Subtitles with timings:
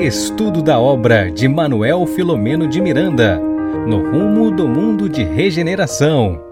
[0.00, 3.38] Estudo da obra de Manuel Filomeno de Miranda,
[3.86, 6.42] no rumo do mundo de regeneração.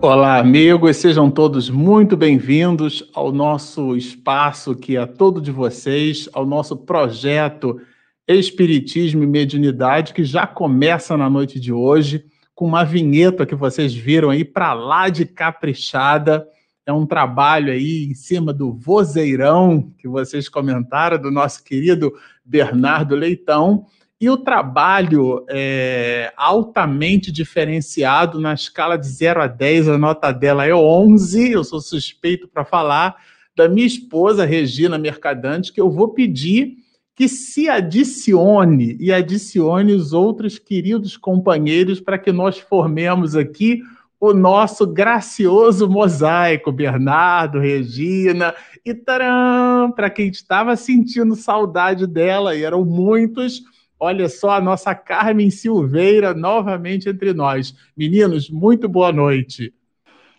[0.00, 6.46] Olá, amigos, sejam todos muito bem-vindos ao nosso espaço que é todo de vocês, ao
[6.46, 7.80] nosso projeto
[8.28, 12.24] Espiritismo e Mediunidade, que já começa na noite de hoje,
[12.54, 16.46] com uma vinheta que vocês viram aí para lá de caprichada
[16.86, 22.12] é um trabalho aí em cima do vozeirão que vocês comentaram, do nosso querido
[22.44, 23.86] Bernardo Leitão,
[24.20, 30.64] e o trabalho é altamente diferenciado na escala de 0 a 10, a nota dela
[30.64, 33.16] é 11, eu sou suspeito para falar,
[33.56, 36.76] da minha esposa Regina Mercadante, que eu vou pedir
[37.14, 43.82] que se adicione e adicione os outros queridos companheiros para que nós formemos aqui
[44.24, 52.64] o nosso gracioso mosaico, Bernardo, Regina e taram, para quem estava sentindo saudade dela, e
[52.64, 53.62] eram muitos.
[54.00, 57.74] Olha só a nossa Carmen Silveira novamente entre nós.
[57.96, 59.74] Meninos, muito boa noite.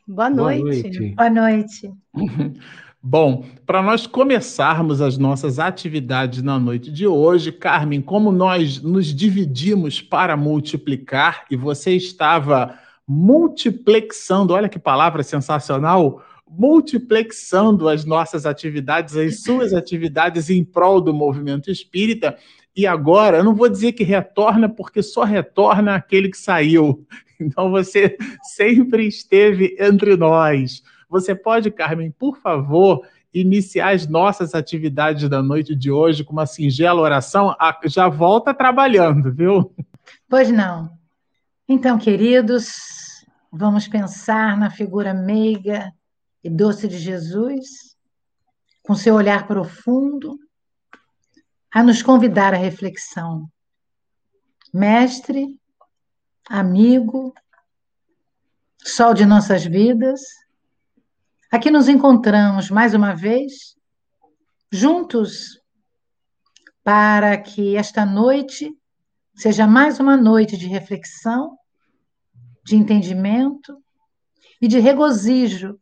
[0.08, 1.16] Boa noite.
[1.16, 1.92] Boa noite.
[2.14, 2.54] Boa noite.
[3.02, 9.14] Bom, para nós começarmos as nossas atividades na noite de hoje, Carmen, como nós nos
[9.14, 19.16] dividimos para multiplicar e você estava multiplexando, olha que palavra sensacional, multiplexando as nossas atividades,
[19.16, 22.38] as suas atividades em prol do movimento espírita.
[22.75, 27.06] E agora, eu não vou dizer que retorna, porque só retorna aquele que saiu.
[27.38, 28.16] Então você
[28.56, 30.81] sempre esteve entre nós.
[31.09, 36.45] Você pode, Carmen, por favor, iniciar as nossas atividades da noite de hoje com uma
[36.45, 37.53] singela oração?
[37.59, 39.75] Ah, já volta trabalhando, viu?
[40.30, 40.90] Pois não.
[41.68, 45.92] Então, queridos, vamos pensar na figura meiga
[46.44, 47.98] e doce de Jesus,
[48.84, 50.38] com seu olhar profundo,
[51.74, 53.50] a nos convidar à reflexão.
[54.72, 55.59] Mestre,
[56.48, 57.34] amigo,
[58.78, 60.22] sol de nossas vidas,
[61.52, 63.75] aqui nos encontramos mais uma vez,
[64.72, 65.59] juntos,
[66.84, 68.72] para que esta noite
[69.35, 71.57] seja mais uma noite de reflexão,
[72.63, 73.78] de entendimento
[74.62, 75.78] e de regozijo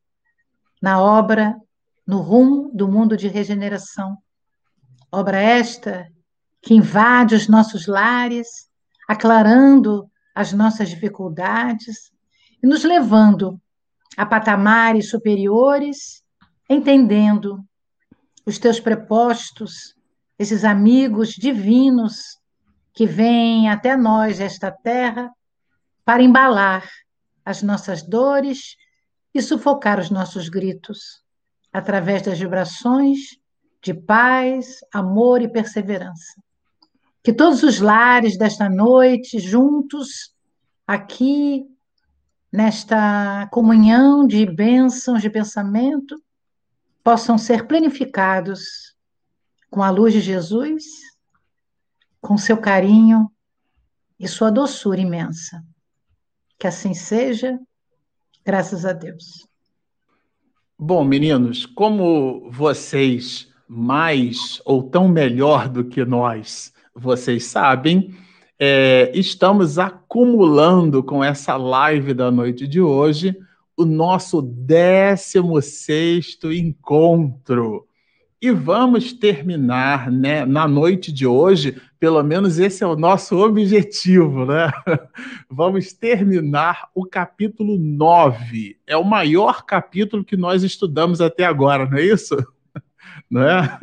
[0.82, 1.56] na obra
[2.06, 4.18] no rumo do mundo de regeneração.
[5.12, 6.12] Obra esta
[6.62, 8.70] que invade os nossos lares,
[9.08, 12.12] aclarando as nossas dificuldades
[12.62, 13.62] e nos levando
[14.18, 16.24] a patamares superiores,
[16.68, 17.64] entendendo
[18.46, 19.96] os teus prepostos,
[20.40, 22.42] esses amigos divinos
[22.94, 25.32] que vem até nós, esta terra,
[26.06, 26.88] para embalar
[27.44, 28.76] as nossas dores
[29.34, 31.24] e sufocar os nossos gritos,
[31.72, 33.20] através das vibrações
[33.82, 36.42] de paz, amor e perseverança.
[37.24, 40.34] Que todos os lares desta noite, juntos,
[40.86, 41.66] aqui,
[42.52, 46.22] nesta comunhão de bênçãos de pensamento,
[47.04, 48.96] possam ser planificados
[49.70, 50.84] com a luz de Jesus
[52.24, 53.30] com seu carinho
[54.18, 55.62] e sua doçura imensa.
[56.58, 57.60] Que assim seja,
[58.46, 59.46] graças a Deus.
[60.80, 68.16] Bom, meninos, como vocês mais ou tão melhor do que nós, vocês sabem,
[68.58, 73.38] é, estamos acumulando com essa live da noite de hoje
[73.76, 77.86] o nosso 16 encontro.
[78.44, 84.46] E vamos terminar né, na noite de hoje, pelo menos esse é o nosso objetivo,
[84.46, 84.70] né?
[85.50, 88.76] Vamos terminar o capítulo 9.
[88.86, 92.36] É o maior capítulo que nós estudamos até agora, não é isso?
[93.32, 93.80] Não é?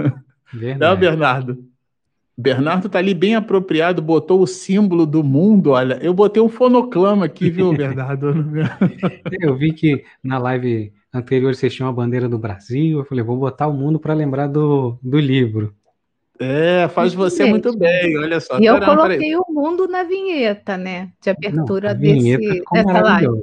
[0.53, 0.81] Verdade.
[0.81, 1.65] Não, Bernardo?
[2.37, 5.71] Bernardo está ali bem apropriado, botou o símbolo do mundo.
[5.71, 8.35] Olha, eu botei um fonoclama aqui, viu, Bernardo?
[9.41, 12.99] eu vi que na live anterior vocês tinham a bandeira do Brasil.
[12.99, 15.75] Eu falei, vou botar o mundo para lembrar do, do livro.
[16.43, 18.59] É, faz você Gente, muito bem, olha só.
[18.59, 21.11] E eu coloquei o mundo na vinheta, né?
[21.21, 23.43] De abertura Não, desse, dessa live.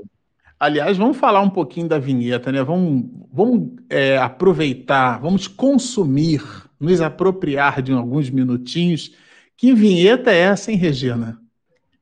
[0.60, 2.64] Aliás, vamos falar um pouquinho da vinheta, né?
[2.64, 6.42] Vamos, vamos é, aproveitar, vamos consumir,
[6.80, 9.16] nos apropriar de alguns minutinhos.
[9.56, 11.40] Que vinheta é essa, hein, Regina?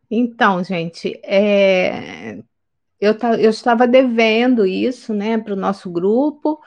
[0.09, 2.39] Então, gente, é,
[3.01, 6.59] eu, eu estava devendo isso, né, para o nosso grupo,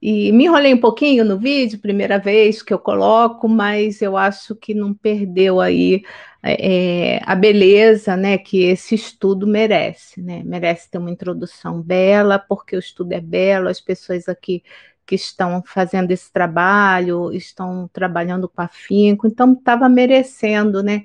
[0.00, 4.54] e me enrolei um pouquinho no vídeo, primeira vez que eu coloco, mas eu acho
[4.54, 6.02] que não perdeu aí
[6.42, 10.42] é, a beleza né, que esse estudo merece, né?
[10.44, 14.62] Merece ter uma introdução bela, porque o estudo é belo, as pessoas aqui
[15.04, 21.04] que estão fazendo esse trabalho, estão trabalhando com afinco, então estava merecendo, né?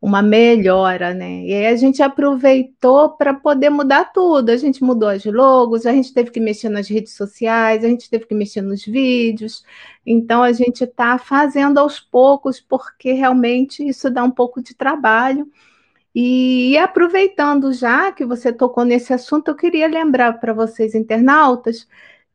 [0.00, 1.44] Uma melhora, né?
[1.44, 4.50] E aí a gente aproveitou para poder mudar tudo.
[4.50, 8.08] A gente mudou as logos, a gente teve que mexer nas redes sociais, a gente
[8.08, 9.64] teve que mexer nos vídeos.
[10.06, 15.50] Então a gente está fazendo aos poucos, porque realmente isso dá um pouco de trabalho.
[16.14, 21.86] E, e aproveitando já que você tocou nesse assunto, eu queria lembrar para vocês, internautas,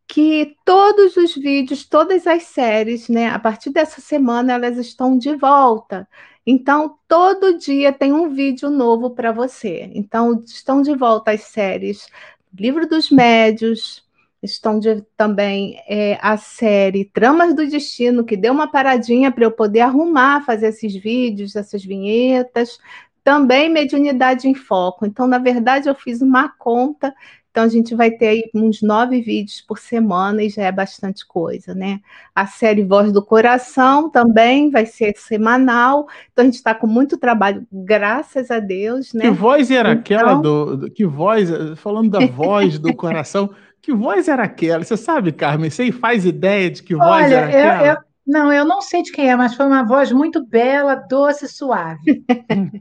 [0.08, 5.36] que todos os vídeos, todas as séries, né, a partir dessa semana, elas estão de
[5.36, 6.08] volta.
[6.46, 9.90] Então, todo dia tem um vídeo novo para você.
[9.94, 12.08] Então, estão de volta as séries
[12.54, 14.04] Livro dos Médios,
[14.42, 19.52] estão de, também é, a série Tramas do Destino, que deu uma paradinha para eu
[19.52, 22.78] poder arrumar, fazer esses vídeos, essas vinhetas.
[23.24, 25.06] Também Mediunidade em Foco.
[25.06, 27.16] Então, na verdade, eu fiz uma conta
[27.54, 31.24] então, a gente vai ter aí uns nove vídeos por semana e já é bastante
[31.24, 32.00] coisa, né?
[32.34, 36.08] A série Voz do Coração também vai ser semanal.
[36.32, 39.26] Então, a gente está com muito trabalho, graças a Deus, né?
[39.26, 40.02] Que voz era então...
[40.02, 40.90] aquela do, do.
[40.90, 43.52] Que voz, falando da voz do coração,
[43.84, 44.84] que voz era aquela?
[44.84, 45.70] Você sabe, Carmen?
[45.70, 47.88] Você faz ideia de que voz Olha, era aquela?
[47.88, 47.98] Eu, eu...
[48.26, 52.24] Não, eu não sei de quem é, mas foi uma voz muito bela, doce, suave.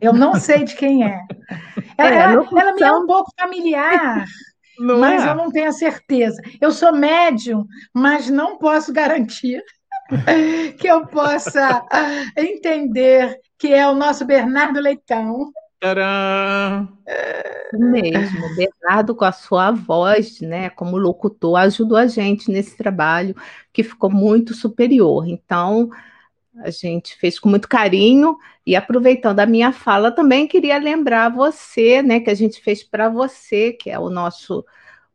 [0.00, 1.20] Eu não sei de quem é.
[1.98, 4.24] Ela, é, ela, ela me é um pouco familiar.
[4.78, 5.28] Não mas é?
[5.30, 6.40] eu não tenho a certeza.
[6.60, 9.62] Eu sou médium, mas não posso garantir
[10.78, 11.84] que eu possa
[12.36, 15.52] entender que é o nosso Bernardo Leitão.
[15.80, 16.88] Tcharam!
[17.74, 23.34] Mesmo, Bernardo com a sua voz, né, como locutor, ajudou a gente nesse trabalho
[23.72, 25.26] que ficou muito superior.
[25.26, 25.90] Então,
[26.58, 28.36] a gente fez com muito carinho.
[28.66, 33.08] E aproveitando a minha fala também queria lembrar você, né, que a gente fez para
[33.08, 34.64] você, que é o nosso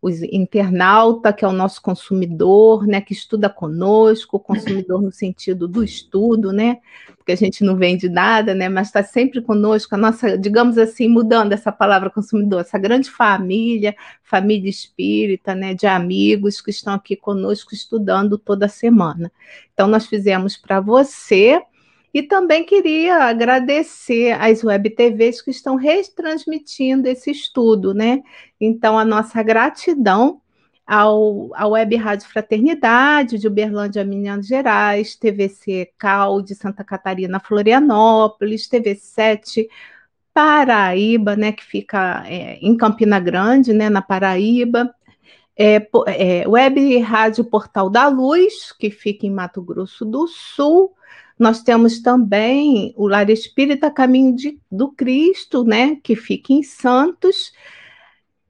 [0.01, 5.83] o internauta, que é o nosso consumidor, né, que estuda conosco, consumidor no sentido do
[5.83, 6.77] estudo, né,
[7.17, 11.07] porque a gente não vende nada, né, mas está sempre conosco, a nossa, digamos assim,
[11.07, 17.15] mudando essa palavra consumidor, essa grande família, família espírita, né, de amigos que estão aqui
[17.15, 19.31] conosco estudando toda semana.
[19.73, 21.61] Então, nós fizemos para você
[22.17, 28.23] e também queria agradecer às web TVs que estão retransmitindo esse estudo, né?
[28.59, 30.41] Então, a nossa gratidão
[30.83, 38.67] ao, à Web Rádio Fraternidade de Uberlândia, Minas Gerais, TVC Cal de Santa Catarina, Florianópolis,
[38.67, 39.67] TV7
[40.33, 44.91] Paraíba, né, que fica é, em Campina Grande, né, na Paraíba,
[45.55, 50.96] é, é, Web Rádio Portal da Luz, que fica em Mato Grosso do Sul,
[51.37, 57.51] nós temos também o Lar Espírita Caminho de, do Cristo, né, que fica em Santos.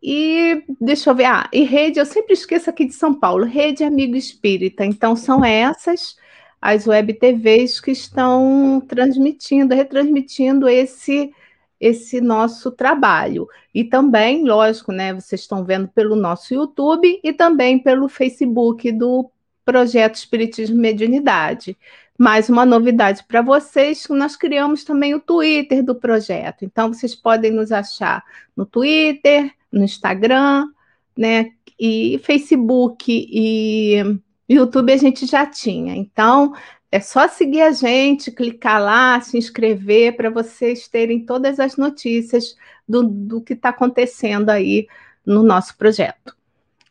[0.01, 3.83] E deixa eu ver, ah, e rede, eu sempre esqueço aqui de São Paulo, Rede
[3.83, 4.85] Amigo Espírita.
[4.85, 6.15] Então, são essas
[6.61, 11.31] as web TVs que estão transmitindo, retransmitindo esse
[11.79, 13.47] esse nosso trabalho.
[13.73, 19.29] E também, lógico, né, vocês estão vendo pelo nosso YouTube e também pelo Facebook do
[19.63, 21.77] Projeto Espiritismo e Mediunidade.
[22.17, 26.65] Mais uma novidade para vocês, nós criamos também o Twitter do projeto.
[26.65, 28.23] Então, vocês podem nos achar
[28.55, 30.67] no Twitter, no Instagram,
[31.15, 31.51] né?
[31.79, 34.19] E Facebook e
[34.49, 35.95] YouTube a gente já tinha.
[35.95, 36.53] Então,
[36.91, 42.55] é só seguir a gente, clicar lá, se inscrever para vocês terem todas as notícias
[42.87, 44.87] do, do que está acontecendo aí
[45.23, 46.35] no nosso projeto.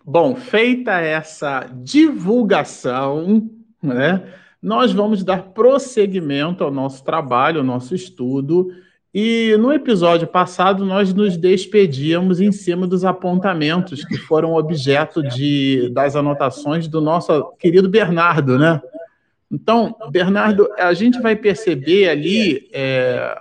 [0.04, 3.50] Bom, feita essa divulgação,
[3.82, 4.22] né?
[4.66, 8.72] Nós vamos dar prosseguimento ao nosso trabalho, ao nosso estudo.
[9.14, 15.88] E no episódio passado, nós nos despedíamos em cima dos apontamentos que foram objeto de,
[15.90, 18.82] das anotações do nosso querido Bernardo, né?
[19.48, 23.38] Então, Bernardo, a gente vai perceber ali é,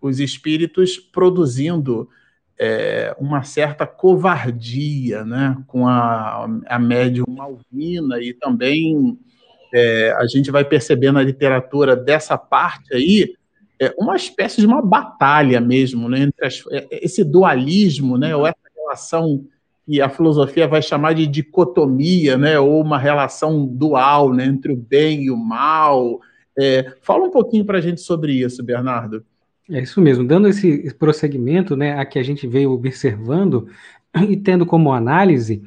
[0.00, 2.08] os espíritos produzindo
[2.58, 5.56] é, uma certa covardia, né?
[5.68, 9.16] Com a, a médium Malvina e também
[9.72, 13.34] é, a gente vai perceber na literatura dessa parte aí
[13.80, 18.46] é, uma espécie de uma batalha mesmo, né, entre as, é, esse dualismo, né, ou
[18.46, 19.44] essa relação
[19.86, 24.76] que a filosofia vai chamar de dicotomia, né, ou uma relação dual, né, entre o
[24.76, 26.20] bem e o mal.
[26.58, 29.24] É, fala um pouquinho para a gente sobre isso, Bernardo.
[29.70, 33.68] É isso mesmo, dando esse prosseguimento, né, a que a gente veio observando
[34.28, 35.62] e tendo como análise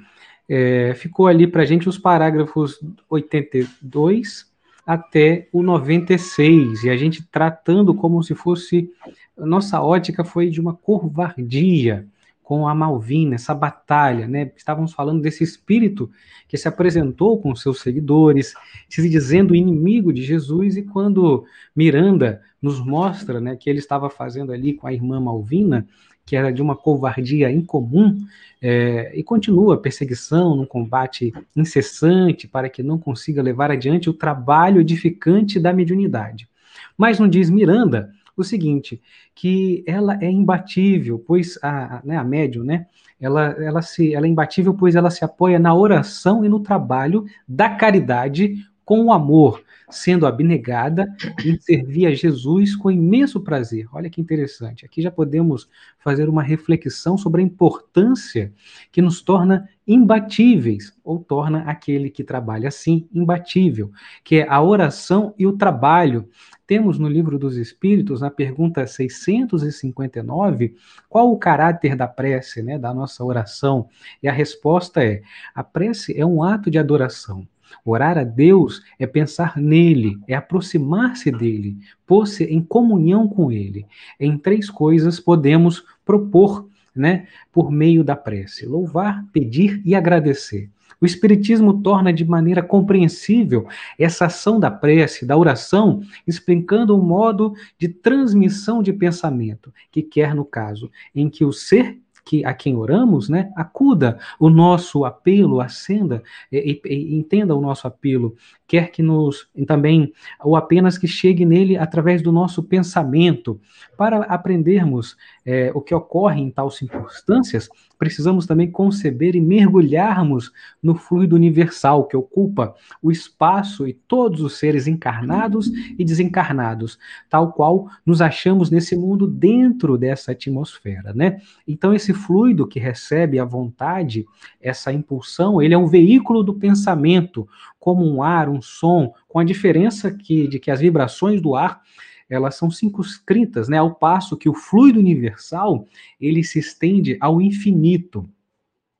[0.50, 4.50] é, ficou ali para a gente os parágrafos 82
[4.86, 8.91] até o 96, e a gente tratando como se fosse.
[9.38, 12.08] Nossa ótica foi de uma covardia
[12.41, 14.51] com a Malvina, essa batalha, né?
[14.58, 16.10] Estávamos falando desse espírito
[16.48, 18.56] que se apresentou com seus seguidores,
[18.89, 24.51] se dizendo inimigo de Jesus, e quando Miranda nos mostra, né, que ele estava fazendo
[24.51, 25.88] ali com a irmã Malvina,
[26.29, 28.15] que era de uma covardia incomum,
[28.62, 34.13] é, e continua a perseguição num combate incessante para que não consiga levar adiante o
[34.13, 36.48] trabalho edificante da mediunidade.
[36.95, 39.01] Mas não diz Miranda o seguinte,
[39.33, 42.86] que ela é imbatível, pois a, né, a médium, né,
[43.19, 47.25] ela, ela, se, ela é imbatível, pois ela se apoia na oração e no trabalho
[47.48, 48.55] da caridade
[48.86, 51.08] com o amor, sendo abnegada
[51.46, 53.88] em servir a Jesus com imenso prazer.
[53.91, 54.86] Olha que interessante.
[54.86, 55.69] Aqui já podemos
[56.00, 58.53] fazer uma reflexão sobre a importância
[58.91, 63.91] que nos torna imbatíveis, ou torna aquele que trabalha assim imbatível,
[64.24, 66.29] que é a oração e o trabalho.
[66.67, 70.75] Temos no livro dos Espíritos, na pergunta 659,
[71.10, 73.88] qual o caráter da prece, né, da nossa oração?
[74.22, 75.24] E a resposta é:
[75.55, 77.48] a prece é um ato de adoração
[77.86, 83.86] Orar a Deus é pensar nele, é aproximar-se dele, pôr-se em comunhão com ele.
[84.20, 90.70] Em três coisas podemos propor, né, por meio da prece: louvar, pedir e agradecer.
[91.02, 97.54] O Espiritismo torna de maneira compreensível essa ação da prece, da oração, explicando o modo
[97.78, 101.98] de transmissão de pensamento, que quer, no caso, em que o ser
[102.29, 106.21] que a quem oramos, né, acuda o nosso apelo, acenda
[106.51, 108.36] e, e, e, entenda o nosso apelo,
[108.70, 113.60] quer que nos também ou apenas que chegue nele através do nosso pensamento,
[113.98, 120.96] para aprendermos é, o que ocorre em tais circunstâncias, precisamos também conceber e mergulharmos no
[120.96, 126.98] fluido universal que ocupa o espaço e todos os seres encarnados e desencarnados,
[127.30, 131.42] tal qual nos achamos nesse mundo dentro dessa atmosfera, né?
[131.68, 134.26] Então esse fluido que recebe a vontade,
[134.62, 137.48] essa impulsão, ele é um veículo do pensamento,
[137.80, 141.82] como um ar, um som, com a diferença que, de que as vibrações do ar
[142.30, 145.88] elas são circunscritas, né, ao passo que o fluido universal,
[146.22, 148.30] ele se estende ao infinito.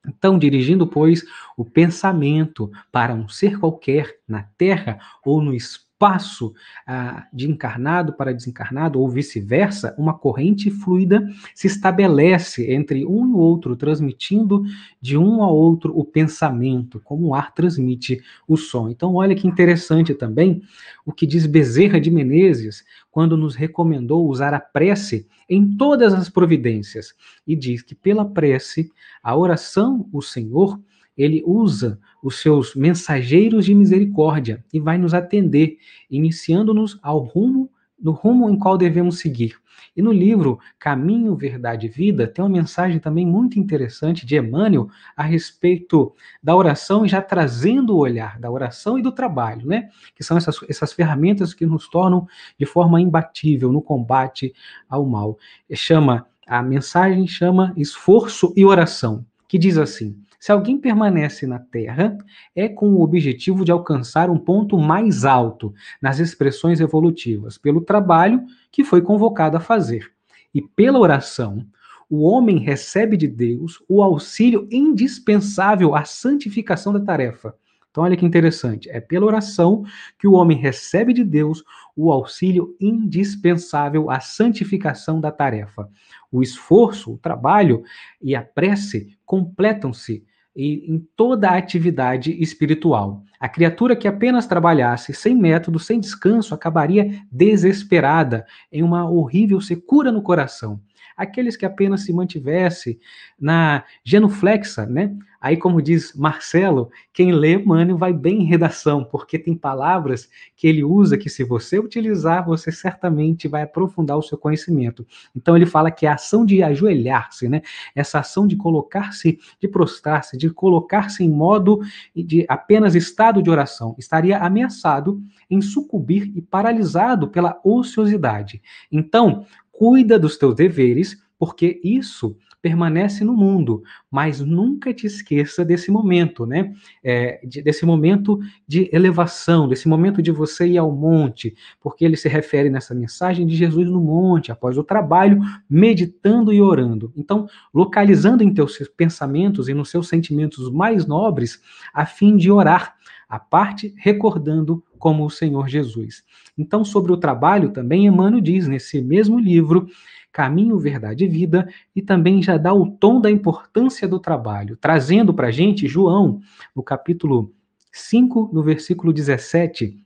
[0.08, 1.24] Então, dirigindo, pois,
[1.56, 6.54] o pensamento para um ser qualquer na Terra ou no espaço, passo
[6.88, 13.34] ah, de encarnado para desencarnado, ou vice-versa, uma corrente fluida se estabelece entre um e
[13.34, 14.64] outro, transmitindo
[15.02, 18.90] de um a outro o pensamento, como o ar transmite o som.
[18.90, 20.62] Então, olha que interessante também
[21.06, 26.30] o que diz Bezerra de Menezes, quando nos recomendou usar a prece em todas as
[26.30, 27.14] providências,
[27.46, 28.90] e diz que pela prece,
[29.22, 30.80] a oração, o Senhor,
[31.20, 35.78] ele usa os seus mensageiros de misericórdia e vai nos atender,
[36.10, 37.70] iniciando-nos ao rumo
[38.02, 39.56] no rumo em qual devemos seguir.
[39.96, 44.88] E no livro Caminho, Verdade e Vida, tem uma mensagem também muito interessante de Emmanuel
[45.16, 49.90] a respeito da oração já trazendo o olhar da oração e do trabalho, né?
[50.16, 54.54] Que são essas, essas ferramentas que nos tornam de forma imbatível no combate
[54.88, 55.38] ao mal.
[55.74, 62.18] Chama, a mensagem chama esforço e oração, que diz assim: se alguém permanece na Terra,
[62.56, 68.46] é com o objetivo de alcançar um ponto mais alto nas expressões evolutivas, pelo trabalho
[68.72, 70.12] que foi convocado a fazer.
[70.54, 71.66] E pela oração,
[72.10, 77.54] o homem recebe de Deus o auxílio indispensável à santificação da tarefa.
[77.92, 78.90] Então, olha que interessante.
[78.90, 79.84] É pela oração
[80.18, 81.64] que o homem recebe de Deus
[81.96, 85.90] o auxílio indispensável à santificação da tarefa.
[86.32, 87.84] O esforço, o trabalho
[88.22, 90.24] e a prece completam-se
[90.56, 93.24] em toda a atividade espiritual.
[93.40, 100.12] A criatura que apenas trabalhasse sem método, sem descanso, acabaria desesperada, em uma horrível secura
[100.12, 100.82] no coração
[101.20, 102.98] aqueles que apenas se mantivesse
[103.38, 105.14] na genuflexa, né?
[105.42, 110.68] Aí, como diz Marcelo, quem lê Mânio vai bem em redação, porque tem palavras que
[110.68, 115.08] ele usa que, se você utilizar, você certamente vai aprofundar o seu conhecimento.
[115.36, 117.62] Então, ele fala que a ação de ajoelhar-se, né?
[117.96, 121.80] Essa ação de colocar-se, de prostrar-se, de colocar-se em modo
[122.14, 128.62] de apenas estado de oração, estaria ameaçado em sucumbir e paralisado pela ociosidade.
[128.92, 135.92] Então, cuida dos teus deveres, porque isso permanece no mundo, mas nunca te esqueça desse
[135.92, 136.74] momento, né?
[137.04, 142.18] É, de, desse momento de elevação, desse momento de você ir ao monte, porque ele
[142.18, 145.40] se refere nessa mensagem de Jesus no monte, após o trabalho,
[145.70, 147.14] meditando e orando.
[147.16, 151.62] Então, localizando em teus pensamentos e nos seus sentimentos mais nobres,
[151.94, 152.96] a fim de orar,
[153.30, 156.24] a parte recordando como o Senhor Jesus.
[156.58, 159.88] Então, sobre o trabalho, também Emmanuel diz nesse mesmo livro
[160.32, 165.34] caminho, verdade e vida, e também já dá o tom da importância do trabalho, trazendo
[165.34, 166.40] para a gente João,
[166.76, 167.54] no capítulo
[167.92, 170.00] 5, no versículo 17.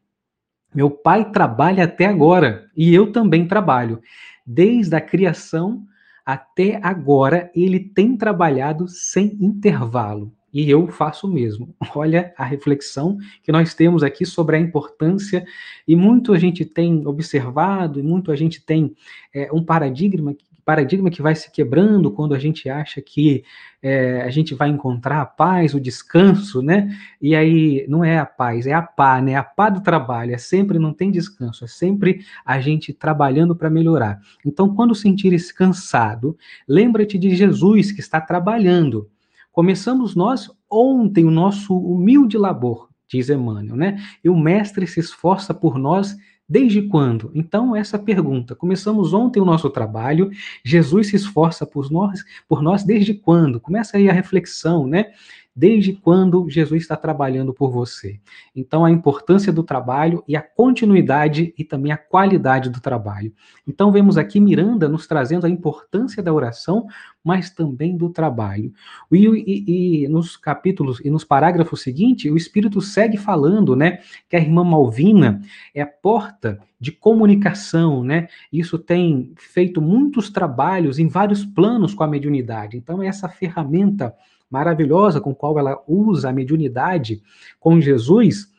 [0.73, 4.01] Meu pai trabalha até agora e eu também trabalho.
[4.45, 5.85] Desde a criação
[6.25, 10.33] até agora, ele tem trabalhado sem intervalo.
[10.53, 11.73] E eu faço o mesmo.
[11.95, 15.43] Olha a reflexão que nós temos aqui sobre a importância,
[15.87, 18.95] e muito a gente tem observado, e muito a gente tem
[19.33, 23.43] é, um paradigma paradigma que vai se quebrando quando a gente acha que
[23.81, 26.89] é, a gente vai encontrar a paz, o descanso, né?
[27.21, 29.35] E aí não é a paz, é a pá, né?
[29.35, 33.69] A pá do trabalho, é sempre não tem descanso, é sempre a gente trabalhando para
[33.69, 34.21] melhorar.
[34.45, 39.09] Então, quando sentires cansado, lembra-te de Jesus que está trabalhando.
[39.53, 44.03] Começamos nós ontem o nosso humilde labor, diz Emmanuel, né?
[44.23, 46.17] E o mestre se esforça por nós
[46.47, 47.31] Desde quando?
[47.33, 48.53] Então, essa pergunta.
[48.53, 50.29] Começamos ontem o nosso trabalho,
[50.63, 53.61] Jesus se esforça por nós, por nós desde quando?
[53.61, 55.11] Começa aí a reflexão, né?
[55.55, 58.19] Desde quando Jesus está trabalhando por você.
[58.55, 63.31] Então, a importância do trabalho e a continuidade e também a qualidade do trabalho.
[63.67, 66.87] Então, vemos aqui Miranda nos trazendo a importância da oração,
[67.23, 68.73] mas também do trabalho.
[69.11, 74.35] E, e, e nos capítulos e nos parágrafos seguintes, o Espírito segue falando, né, que
[74.35, 75.41] a irmã Malvina
[75.73, 78.27] é a porta de comunicação, né?
[78.51, 82.75] Isso tem feito muitos trabalhos em vários planos com a mediunidade.
[82.75, 84.13] Então, essa ferramenta
[84.49, 87.21] maravilhosa com qual ela usa a mediunidade
[87.59, 88.51] com Jesus,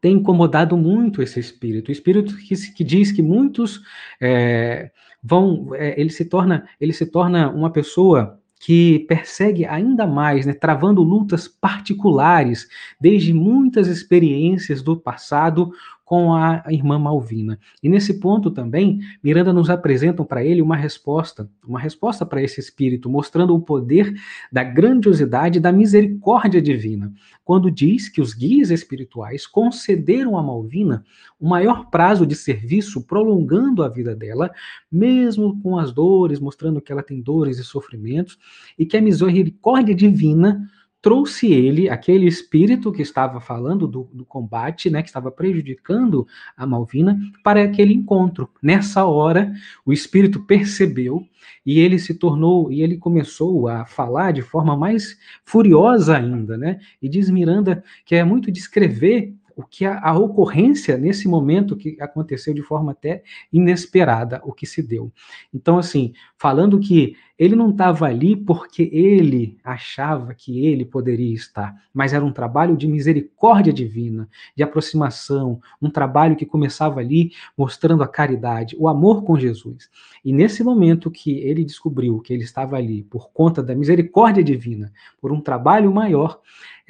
[0.00, 1.88] tem incomodado muito esse espírito.
[1.88, 3.80] O espírito que, que diz que muitos
[4.20, 4.90] é,
[5.22, 10.52] vão, é, ele se torna, ele se torna uma pessoa que persegue ainda mais, né,
[10.52, 12.68] travando lutas particulares,
[13.00, 15.72] desde muitas experiências do passado
[16.10, 17.56] com a irmã Malvina.
[17.80, 22.58] E nesse ponto também, Miranda nos apresenta para ele uma resposta, uma resposta para esse
[22.58, 24.12] espírito, mostrando o poder
[24.50, 27.12] da grandiosidade da misericórdia divina,
[27.44, 31.04] quando diz que os guias espirituais concederam a Malvina
[31.38, 34.50] o maior prazo de serviço, prolongando a vida dela,
[34.90, 38.36] mesmo com as dores, mostrando que ela tem dores e sofrimentos,
[38.76, 40.68] e que a misericórdia divina
[41.02, 46.66] trouxe ele, aquele espírito que estava falando do, do, combate, né, que estava prejudicando a
[46.66, 48.48] Malvina, para aquele encontro.
[48.62, 49.52] Nessa hora,
[49.84, 51.26] o espírito percebeu
[51.64, 56.80] e ele se tornou, e ele começou a falar de forma mais furiosa ainda, né?
[57.00, 61.96] E diz Miranda que é muito descrever o que a, a, ocorrência nesse momento que
[62.00, 65.12] aconteceu de forma até inesperada, o que se deu.
[65.52, 71.74] Então, assim, falando que ele não estava ali porque ele achava que ele poderia estar,
[71.92, 78.02] mas era um trabalho de misericórdia divina, de aproximação, um trabalho que começava ali mostrando
[78.02, 79.88] a caridade, o amor com Jesus.
[80.22, 84.92] E nesse momento que ele descobriu que ele estava ali por conta da misericórdia divina,
[85.18, 86.42] por um trabalho maior,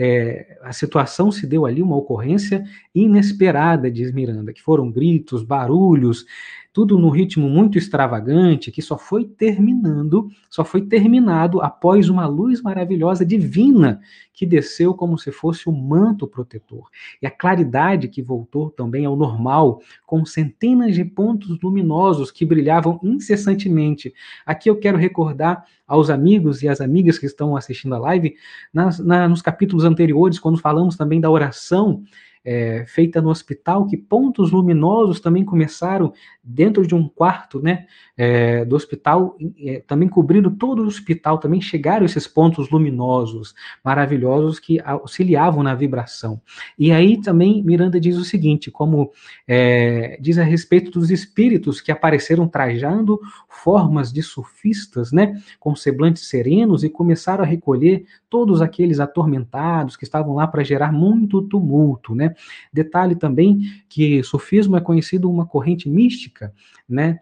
[0.02, 6.24] é, a situação se deu ali, uma ocorrência inesperada, diz Miranda, que foram gritos, barulhos,
[6.72, 12.62] tudo num ritmo muito extravagante, que só foi terminando, só foi terminado após uma luz
[12.62, 14.00] maravilhosa divina
[14.32, 16.88] que desceu como se fosse um manto protetor.
[17.20, 23.00] E a claridade que voltou também ao normal, com centenas de pontos luminosos que brilhavam
[23.02, 24.14] incessantemente.
[24.46, 28.36] Aqui eu quero recordar aos amigos e às amigas que estão assistindo a live,
[28.72, 32.04] nas, na, nos capítulos anteriores, quando falamos também da oração
[32.44, 38.64] é, feita no hospital, que pontos luminosos também começaram dentro de um quarto né, é,
[38.64, 44.80] do hospital, é, também cobrindo todo o hospital, também chegaram esses pontos luminosos, maravilhosos, que
[44.80, 46.40] auxiliavam na vibração.
[46.78, 49.12] E aí também Miranda diz o seguinte, como
[49.46, 56.28] é, diz a respeito dos espíritos que apareceram trajando formas de sofistas, né, com semblantes
[56.28, 62.14] serenos, e começaram a recolher todos aqueles atormentados que estavam lá para gerar muito tumulto,
[62.14, 62.29] né?
[62.72, 66.52] Detalhe também que sofismo é conhecido uma corrente mística,
[66.88, 67.20] né?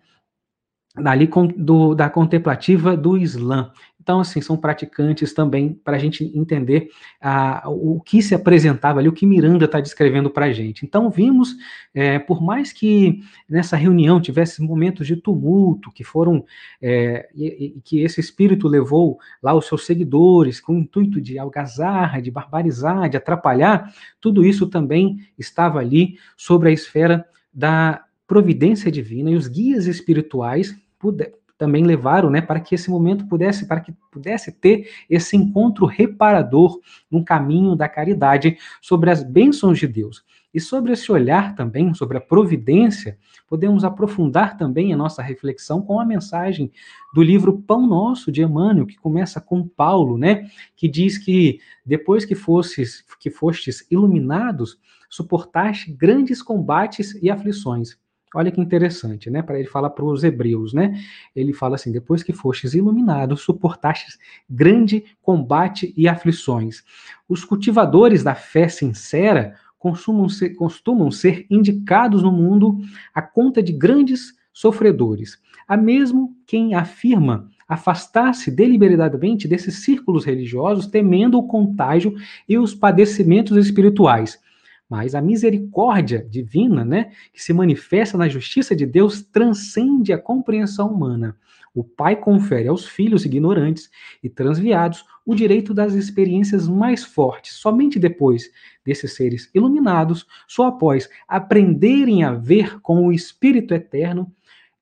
[0.97, 3.71] Ali do, da contemplativa do Islã.
[4.09, 6.88] Então, assim, são praticantes também para a gente entender
[7.21, 10.87] ah, o que se apresentava ali, o que Miranda está descrevendo para a gente.
[10.87, 11.55] Então, vimos,
[11.92, 16.42] é, por mais que nessa reunião tivesse momentos de tumulto, que foram,
[16.81, 21.38] é, e, e, que esse espírito levou lá os seus seguidores com o intuito de
[21.38, 23.92] algazarra, de barbarizar, de atrapalhar,
[24.23, 30.75] tudo isso também estava ali sobre a esfera da providência divina e os guias espirituais
[30.99, 35.85] puder, também levaram, né, para que esse momento pudesse, para que pudesse ter esse encontro
[35.85, 40.25] reparador no caminho da caridade sobre as bênçãos de Deus.
[40.55, 46.01] E sobre esse olhar também, sobre a providência, podemos aprofundar também a nossa reflexão com
[46.01, 46.73] a mensagem
[47.14, 52.25] do livro Pão Nosso de Emmanuel, que começa com Paulo, né, que diz que depois
[52.25, 54.79] que fostes que fostes iluminados,
[55.11, 57.99] suportaste grandes combates e aflições.
[58.34, 59.42] Olha que interessante, né?
[59.42, 61.00] Para ele falar para os hebreus, né?
[61.34, 66.82] Ele fala assim: depois que fostes iluminados, suportastes grande combate e aflições.
[67.28, 72.78] Os cultivadores da fé sincera costumam ser, costumam ser indicados no mundo
[73.14, 75.38] a conta de grandes sofredores.
[75.66, 82.14] Há mesmo quem afirma afastar-se deliberadamente desses círculos religiosos, temendo o contágio
[82.48, 84.40] e os padecimentos espirituais.
[84.88, 90.92] Mas a misericórdia divina, né, que se manifesta na justiça de Deus, transcende a compreensão
[90.92, 91.37] humana.
[91.74, 93.90] O Pai confere aos filhos ignorantes
[94.22, 97.53] e transviados o direito das experiências mais fortes.
[97.53, 98.51] Somente depois
[98.85, 104.33] desses seres iluminados, só após aprenderem a ver com o Espírito eterno,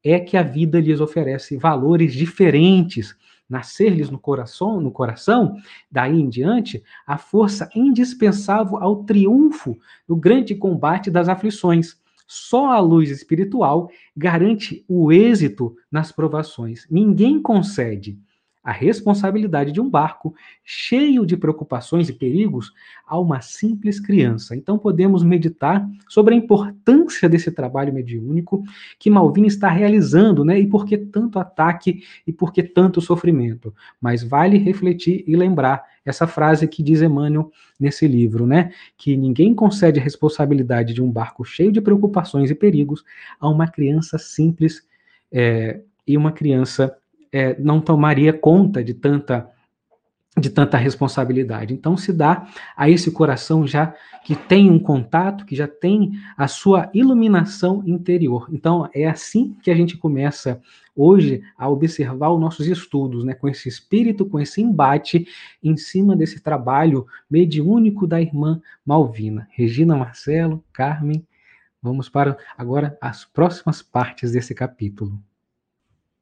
[0.03, 3.16] é que a vida lhes oferece valores diferentes
[3.48, 5.56] nascer-lhes no coração, no coração,
[5.90, 9.78] daí em diante, a força indispensável ao triunfo
[10.09, 11.96] no grande combate das aflições.
[12.26, 16.87] Só a luz espiritual garante o êxito nas provações.
[16.90, 18.18] Ninguém concede
[18.66, 22.72] a responsabilidade de um barco cheio de preocupações e perigos
[23.07, 24.57] a uma simples criança.
[24.57, 28.64] Então podemos meditar sobre a importância desse trabalho mediúnico
[28.98, 30.59] que Malvina está realizando, né?
[30.59, 33.72] E por que tanto ataque e por que tanto sofrimento.
[34.00, 38.72] Mas vale refletir e lembrar essa frase que diz Emmanuel nesse livro, né?
[38.98, 43.05] Que ninguém concede a responsabilidade de um barco cheio de preocupações e perigos
[43.38, 44.85] a uma criança simples
[45.31, 46.96] é, e uma criança
[47.33, 49.51] é, não tomaria conta de tanta
[50.39, 51.73] de tanta responsabilidade.
[51.73, 56.47] Então se dá a esse coração já que tem um contato, que já tem a
[56.47, 58.49] sua iluminação interior.
[58.53, 60.61] Então é assim que a gente começa
[60.95, 65.27] hoje a observar os nossos estudos, né, com esse espírito, com esse embate
[65.62, 69.49] em cima desse trabalho mediúnico da irmã Malvina.
[69.53, 71.27] Regina Marcelo, Carmen,
[71.81, 75.19] vamos para agora as próximas partes desse capítulo.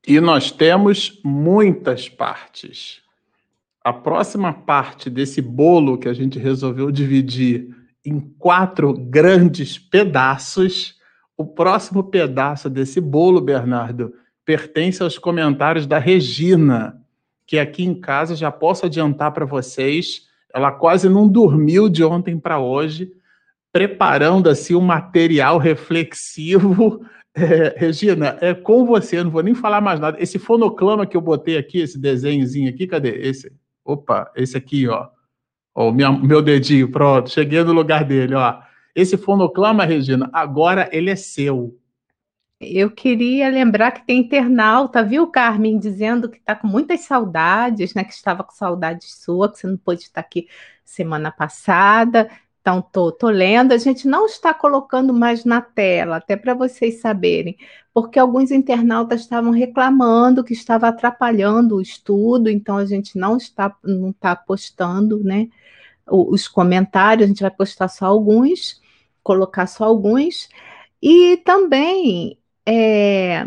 [0.07, 3.01] E nós temos muitas partes.
[3.83, 7.69] A próxima parte desse bolo que a gente resolveu dividir
[8.05, 10.95] em quatro grandes pedaços,
[11.37, 14.13] o próximo pedaço desse bolo, Bernardo,
[14.45, 17.01] pertence aos comentários da Regina,
[17.47, 22.39] que aqui em casa já posso adiantar para vocês, ela quase não dormiu de ontem
[22.39, 23.11] para hoje,
[23.73, 27.05] preparando assim um material reflexivo
[27.77, 30.23] Regina, é com você, não vou nem falar mais nada.
[30.23, 33.11] Esse fonoclama que eu botei aqui, esse desenhozinho aqui, cadê?
[33.11, 33.53] Esse.
[33.85, 35.11] Opa, esse aqui, ó.
[35.93, 38.61] Minha, meu dedinho, pronto, cheguei no lugar dele, ó.
[38.95, 41.77] Esse fonoclama, Regina, agora ele é seu.
[42.61, 48.05] Eu queria lembrar que tem internauta, viu, Carmen, dizendo que está com muitas saudades, né?
[48.05, 50.47] Que estava com saudades sua, que você não pôde estar aqui
[50.85, 52.31] semana passada.
[52.65, 56.99] Então, tô, tô lendo, a gente não está colocando mais na tela, até para vocês
[56.99, 57.59] saberem,
[57.93, 63.77] porque alguns internautas estavam reclamando que estava atrapalhando o estudo, então a gente não está
[63.85, 65.49] não está postando, né?
[66.07, 68.81] Os comentários, a gente vai postar só alguns,
[69.23, 70.49] colocar só alguns.
[71.03, 73.45] E também é,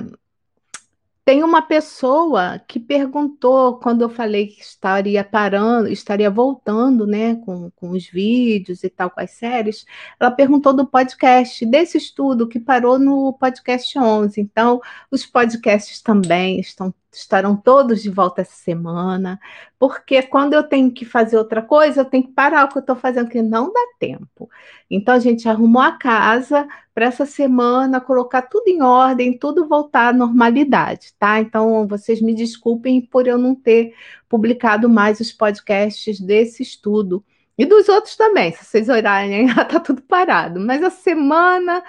[1.27, 7.69] tem uma pessoa que perguntou quando eu falei que estaria parando, estaria voltando, né, com,
[7.71, 9.85] com os vídeos e tal, com as séries.
[10.17, 14.39] Ela perguntou do podcast, desse estudo que parou no podcast 11.
[14.39, 14.79] Então,
[15.11, 19.39] os podcasts também estão estarão todos de volta essa semana,
[19.79, 22.81] porque quando eu tenho que fazer outra coisa, eu tenho que parar o que eu
[22.81, 24.49] estou fazendo, que não dá tempo.
[24.89, 30.09] Então a gente arrumou a casa para essa semana, colocar tudo em ordem, tudo voltar
[30.09, 31.39] à normalidade, tá?
[31.39, 33.93] Então vocês me desculpem por eu não ter
[34.27, 37.23] publicado mais os podcasts desse estudo.
[37.57, 40.59] E dos outros também, se vocês olharem, está tudo parado.
[40.59, 41.83] Mas a semana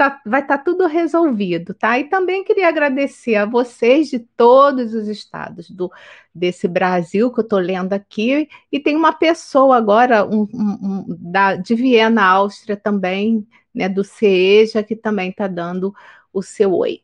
[0.00, 1.98] tá, vai estar tá tudo resolvido, tá?
[1.98, 5.92] E também queria agradecer a vocês de todos os estados do,
[6.34, 11.54] desse Brasil que eu estou lendo aqui, e tem uma pessoa agora um, um, da,
[11.54, 15.94] de Viena, Áustria também, né, do CEJA, que também está dando
[16.32, 17.02] o seu oi,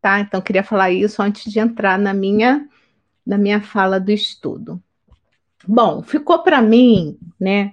[0.00, 0.20] tá?
[0.20, 2.68] Então queria falar isso antes de entrar na minha,
[3.26, 4.80] na minha fala do estudo.
[5.66, 7.72] Bom, ficou para mim, né?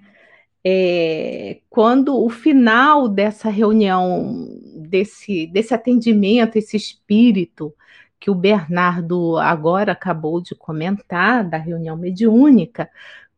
[0.66, 7.74] É, quando o final dessa reunião, desse, desse atendimento, esse espírito
[8.20, 12.90] que o Bernardo agora acabou de comentar, da reunião mediúnica,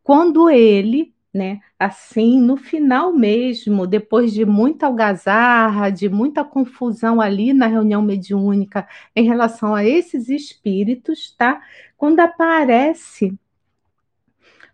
[0.04, 1.60] quando ele né?
[1.78, 8.88] Assim, no final mesmo, depois de muita algazarra, de muita confusão ali na reunião mediúnica
[9.14, 11.60] em relação a esses espíritos, tá?
[11.96, 13.38] Quando aparece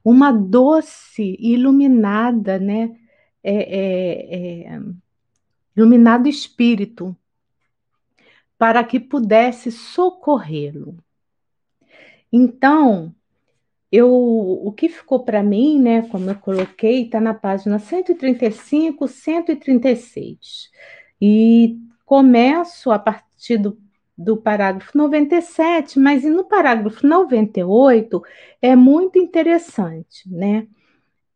[0.05, 2.97] uma doce iluminada, né?
[3.45, 4.81] É, é, é,
[5.77, 7.17] iluminado espírito,
[8.57, 10.97] para que pudesse socorrê-lo.
[12.33, 13.15] Então,
[13.91, 20.71] eu, o que ficou para mim, né, como eu coloquei, está na página 135, 136.
[21.21, 23.79] E começo a partir do,
[24.17, 28.23] do parágrafo 97, mas no parágrafo 98
[28.61, 30.67] é muito interessante, né?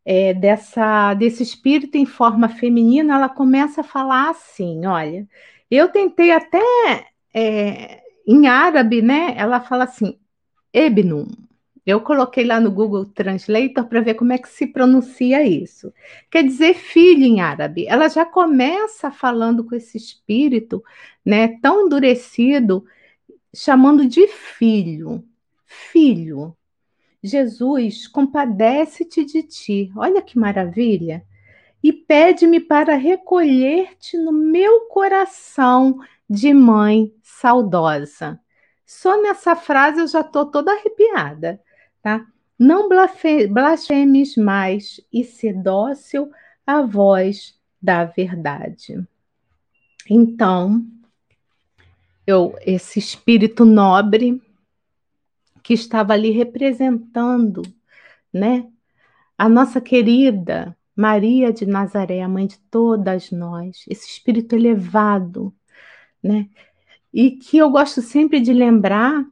[0.05, 5.27] É, dessa, desse espírito em forma feminina, ela começa a falar assim: olha,
[5.71, 6.61] eu tentei até
[7.35, 9.35] é, em árabe, né?
[9.37, 10.19] Ela fala assim,
[10.73, 11.27] Ebnum,
[11.87, 15.95] eu coloquei lá no Google Translator para ver como é que se pronuncia isso.
[16.29, 17.87] Quer dizer filho em árabe.
[17.87, 20.83] Ela já começa falando com esse espírito,
[21.25, 22.85] né, tão endurecido,
[23.55, 25.25] chamando de filho.
[25.65, 26.57] Filho.
[27.23, 29.93] Jesus, compadece-te de ti.
[29.97, 31.25] Olha que maravilha.
[31.83, 38.41] E pede-me para recolher-te no meu coração de mãe saudosa.
[38.85, 41.61] Só nessa frase eu já estou toda arrepiada
[42.07, 42.25] tá?
[42.57, 46.31] Não blasfemes mais e se dócil
[46.65, 49.05] à voz da verdade.
[50.09, 50.87] Então,
[52.25, 54.41] eu, esse espírito nobre
[55.65, 57.63] que estava ali representando,
[58.33, 58.71] né,
[59.37, 65.53] a nossa querida Maria de Nazaré, a mãe de todas nós, esse espírito elevado,
[66.23, 66.49] né?
[67.13, 69.27] E que eu gosto sempre de lembrar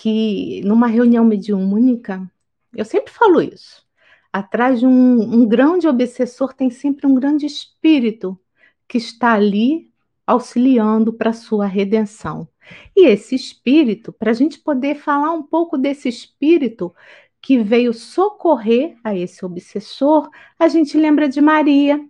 [0.00, 2.26] que numa reunião mediúnica,
[2.74, 3.86] eu sempre falo isso,
[4.32, 8.40] atrás de um, um grande obsessor tem sempre um grande espírito
[8.88, 9.90] que está ali
[10.26, 12.48] auxiliando para a sua redenção.
[12.96, 16.94] E esse espírito, para a gente poder falar um pouco desse espírito
[17.38, 22.02] que veio socorrer a esse obsessor, a gente lembra de Maria,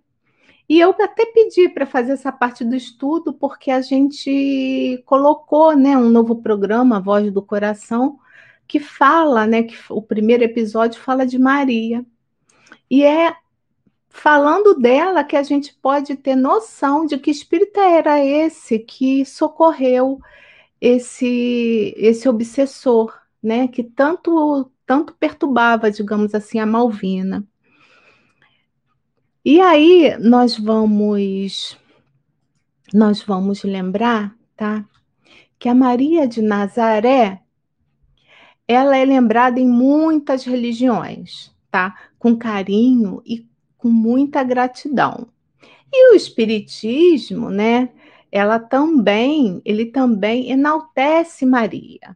[0.71, 5.97] e eu até pedi para fazer essa parte do estudo, porque a gente colocou né,
[5.97, 8.17] um novo programa, Voz do Coração,
[8.65, 12.05] que fala, né, que o primeiro episódio fala de Maria.
[12.89, 13.35] E é
[14.09, 20.21] falando dela que a gente pode ter noção de que espírito era esse que socorreu
[20.79, 27.45] esse esse obsessor, né, que tanto tanto perturbava, digamos assim, a Malvina.
[29.43, 31.77] E aí nós vamos
[32.93, 34.85] nós vamos lembrar, tá?
[35.57, 37.41] Que a Maria de Nazaré
[38.67, 41.97] ela é lembrada em muitas religiões, tá?
[42.19, 45.27] Com carinho e com muita gratidão.
[45.91, 47.89] E o espiritismo, né?
[48.31, 52.15] Ela também, ele também enaltece Maria.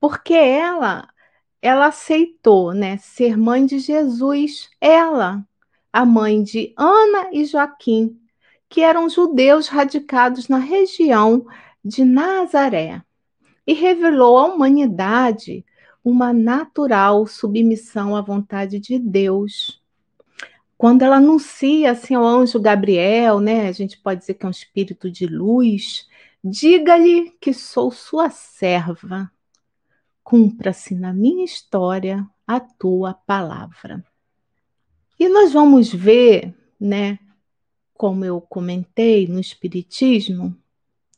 [0.00, 1.08] Porque ela
[1.60, 5.44] ela aceitou, né, ser mãe de Jesus, ela,
[5.96, 8.20] a mãe de Ana e Joaquim,
[8.68, 11.46] que eram judeus radicados na região
[11.82, 13.00] de Nazaré,
[13.66, 15.64] e revelou à humanidade
[16.04, 19.82] uma natural submissão à vontade de Deus.
[20.76, 24.50] Quando ela anuncia assim ao anjo Gabriel, né, a gente pode dizer que é um
[24.50, 26.06] espírito de luz,
[26.44, 29.32] diga-lhe que sou sua serva.
[30.22, 34.04] Cumpra-se na minha história a tua palavra.
[35.18, 37.18] E nós vamos ver, né,
[37.94, 40.56] como eu comentei no Espiritismo,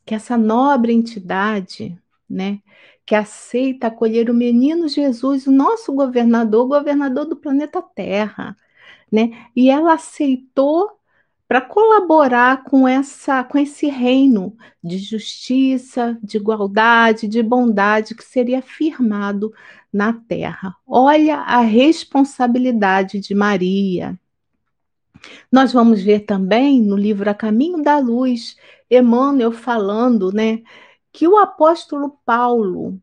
[0.05, 1.97] que essa nobre entidade,
[2.29, 2.61] né,
[3.05, 8.55] que aceita acolher o menino Jesus, o nosso governador, governador do planeta Terra,
[9.11, 10.98] né, e ela aceitou
[11.49, 18.61] para colaborar com essa com esse reino de justiça, de igualdade, de bondade que seria
[18.61, 19.51] firmado
[19.91, 20.75] na terra.
[20.85, 24.17] Olha a responsabilidade de Maria.
[25.51, 28.55] Nós vamos ver também no livro A Caminho da Luz,
[28.87, 30.61] Emmanuel falando, né,
[31.11, 33.01] que o apóstolo Paulo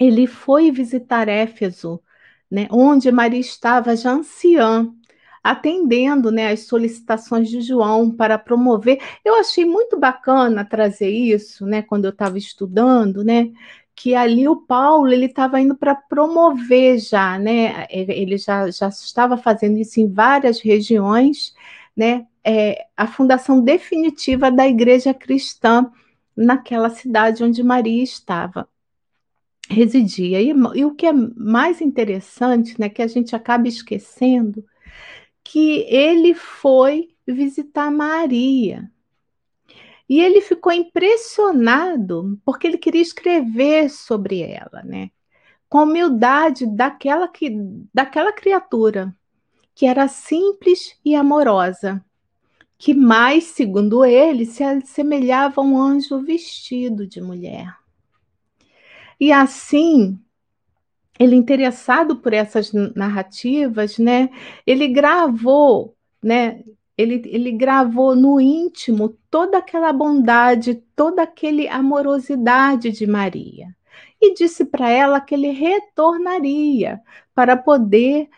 [0.00, 2.02] ele foi visitar Éfeso,
[2.50, 4.92] né, onde Maria estava já anciã,
[5.50, 9.00] atendendo né, as solicitações de João para promover.
[9.24, 13.50] Eu achei muito bacana trazer isso, né, quando eu estava estudando, né,
[13.94, 19.36] que ali o Paulo ele estava indo para promover já, né, ele já, já estava
[19.36, 21.54] fazendo isso em várias regiões,
[21.96, 25.90] né, é, a fundação definitiva da igreja cristã
[26.36, 28.68] naquela cidade onde Maria estava
[29.68, 30.40] residia.
[30.40, 34.64] E, e, o que é mais interessante, né, que a gente acaba esquecendo,
[35.56, 38.92] que ele foi visitar Maria.
[40.06, 45.10] E ele ficou impressionado porque ele queria escrever sobre ela, né?
[45.66, 47.56] Com a humildade daquela, que,
[47.94, 49.16] daquela criatura
[49.74, 52.04] que era simples e amorosa,
[52.76, 57.74] que mais, segundo ele, se assemelhava a um anjo vestido de mulher.
[59.18, 60.20] E assim,
[61.18, 64.30] ele interessado por essas narrativas, né?
[64.66, 66.62] Ele gravou, né?
[66.96, 73.68] Ele, ele gravou no íntimo toda aquela bondade, toda aquela amorosidade de Maria.
[74.20, 77.00] E disse para ela que ele retornaria
[77.34, 78.30] para poder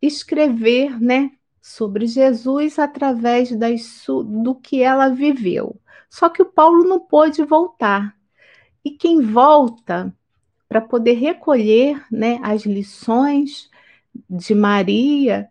[0.00, 5.80] escrever, né, sobre Jesus através das, do que ela viveu.
[6.10, 8.14] Só que o Paulo não pôde voltar.
[8.84, 10.14] E quem volta
[10.74, 13.70] para poder recolher né, as lições
[14.28, 15.48] de Maria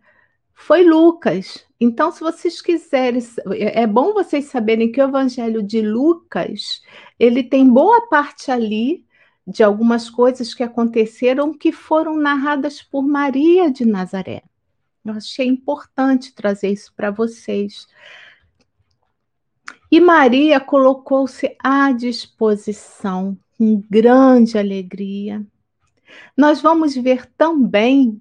[0.52, 1.66] foi Lucas.
[1.80, 3.22] Então, se vocês quiserem,
[3.56, 6.82] é bom vocês saberem que o Evangelho de Lucas
[7.18, 9.06] ele tem boa parte ali
[9.46, 14.42] de algumas coisas que aconteceram que foram narradas por Maria de Nazaré.
[15.02, 17.86] Eu achei importante trazer isso para vocês.
[19.90, 25.44] E Maria colocou-se à disposição com grande alegria.
[26.36, 28.20] Nós vamos ver também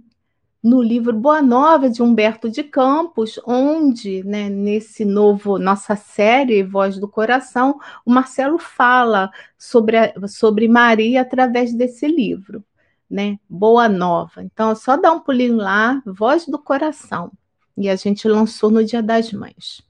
[0.63, 6.97] no livro Boa Nova de Humberto de Campos, onde, né, nesse novo nossa série Voz
[6.97, 12.63] do Coração, o Marcelo fala sobre, a, sobre Maria através desse livro,
[13.09, 13.37] né?
[13.49, 14.41] Boa Nova.
[14.41, 17.29] Então, é só dar um pulinho lá, Voz do Coração.
[17.75, 19.83] E a gente lançou no Dia das Mães.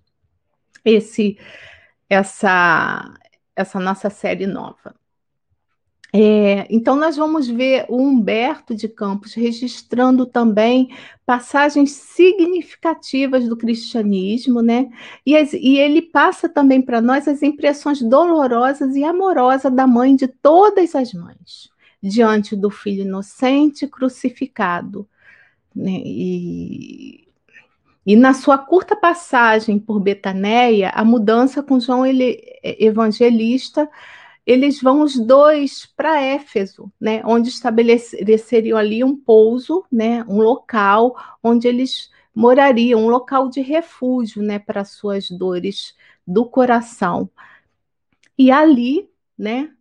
[0.84, 1.38] Esse
[2.10, 3.14] essa
[3.56, 4.96] essa nossa série nova.
[6.16, 10.96] É, então, nós vamos ver o Humberto de Campos registrando também
[11.26, 14.92] passagens significativas do cristianismo, né?
[15.26, 20.28] E, e ele passa também para nós as impressões dolorosas e amorosas da mãe de
[20.28, 21.72] todas as mães,
[22.02, 25.10] diante do filho inocente crucificado.
[25.76, 26.00] Né?
[26.06, 27.28] E,
[28.06, 33.90] e na sua curta passagem por Betaneia, a mudança com João ele, Evangelista
[34.46, 41.16] eles vão os dois para Éfeso, né, onde estabeleceriam ali um pouso, né, um local
[41.42, 45.96] onde eles morariam, um local de refúgio, né, para suas dores
[46.28, 47.30] do coração.
[48.38, 49.72] E ali, né,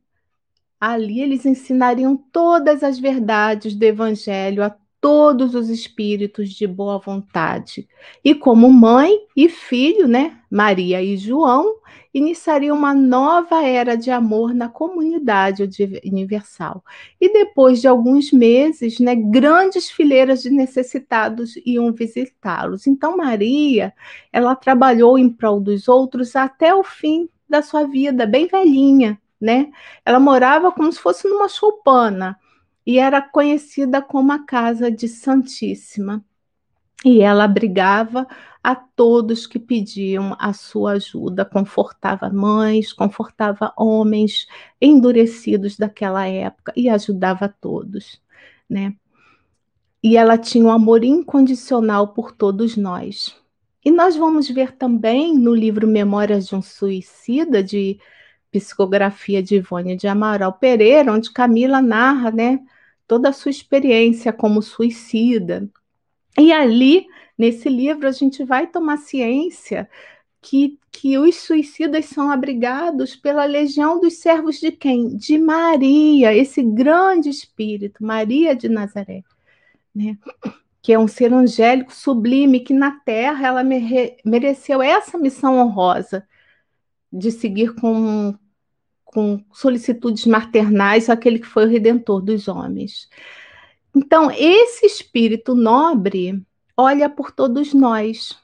[0.80, 7.88] ali eles ensinariam todas as verdades do evangelho a todos os espíritos de boa vontade.
[8.24, 11.74] E como mãe e filho, né, Maria e João,
[12.12, 15.68] iniciaria uma nova era de amor na comunidade
[16.04, 16.84] universal.
[17.20, 22.86] E depois de alguns meses, né, grandes fileiras de necessitados iam visitá-los.
[22.86, 23.94] Então Maria,
[24.32, 29.70] ela trabalhou em prol dos outros até o fim da sua vida, bem velhinha, né?
[30.04, 32.38] Ela morava como se fosse numa choupana
[32.86, 36.24] e era conhecida como a Casa de Santíssima.
[37.04, 38.26] E ela abrigava
[38.62, 44.46] a todos que pediam a sua ajuda, confortava mães, confortava homens
[44.80, 48.20] endurecidos daquela época e ajudava todos,
[48.70, 48.94] né?
[50.02, 53.36] E ela tinha um amor incondicional por todos nós.
[53.84, 57.98] E nós vamos ver também no livro Memórias de um Suicida, de
[58.50, 62.60] psicografia de Ivone de Amaral Pereira, onde Camila narra, né,
[63.08, 65.68] toda a sua experiência como suicida.
[66.38, 69.88] E ali, nesse livro, a gente vai tomar ciência
[70.40, 75.16] que, que os suicidas são abrigados pela legião dos servos de quem?
[75.16, 79.22] De Maria, esse grande espírito, Maria de Nazaré,
[79.94, 80.18] né?
[80.82, 83.62] que é um ser angélico sublime, que na Terra ela
[84.24, 86.26] mereceu essa missão honrosa
[87.12, 88.34] de seguir com,
[89.04, 93.08] com solicitudes maternais aquele que foi o redentor dos homens.
[93.94, 96.42] Então, esse espírito nobre
[96.76, 98.38] olha por todos nós.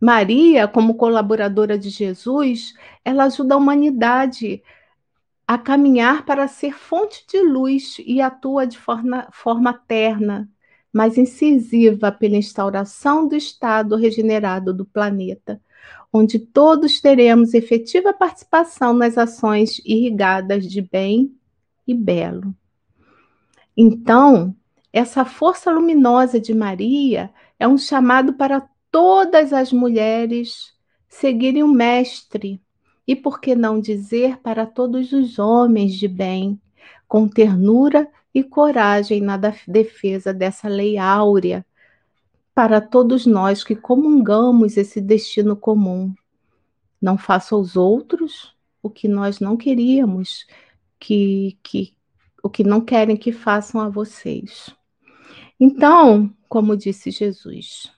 [0.00, 4.62] Maria, como colaboradora de Jesus, ela ajuda a humanidade
[5.46, 10.48] a caminhar para ser fonte de luz e atua de forma, forma terna,
[10.92, 15.60] mas incisiva pela instauração do estado regenerado do planeta
[16.16, 21.34] onde todos teremos efetiva participação nas ações irrigadas de bem
[21.86, 22.54] e belo.
[23.76, 24.54] Então,
[24.92, 30.74] essa força luminosa de Maria é um chamado para todas as mulheres
[31.08, 32.60] seguirem o Mestre,
[33.06, 36.60] e por que não dizer para todos os homens de bem,
[37.06, 41.64] com ternura e coragem na defesa dessa lei áurea
[42.54, 46.14] para todos nós que comungamos esse destino comum.
[47.00, 50.46] Não faça aos outros o que nós não queríamos
[50.98, 51.94] que, que
[52.42, 54.74] o que não querem que façam a vocês.
[55.58, 57.92] Então, como disse Jesus.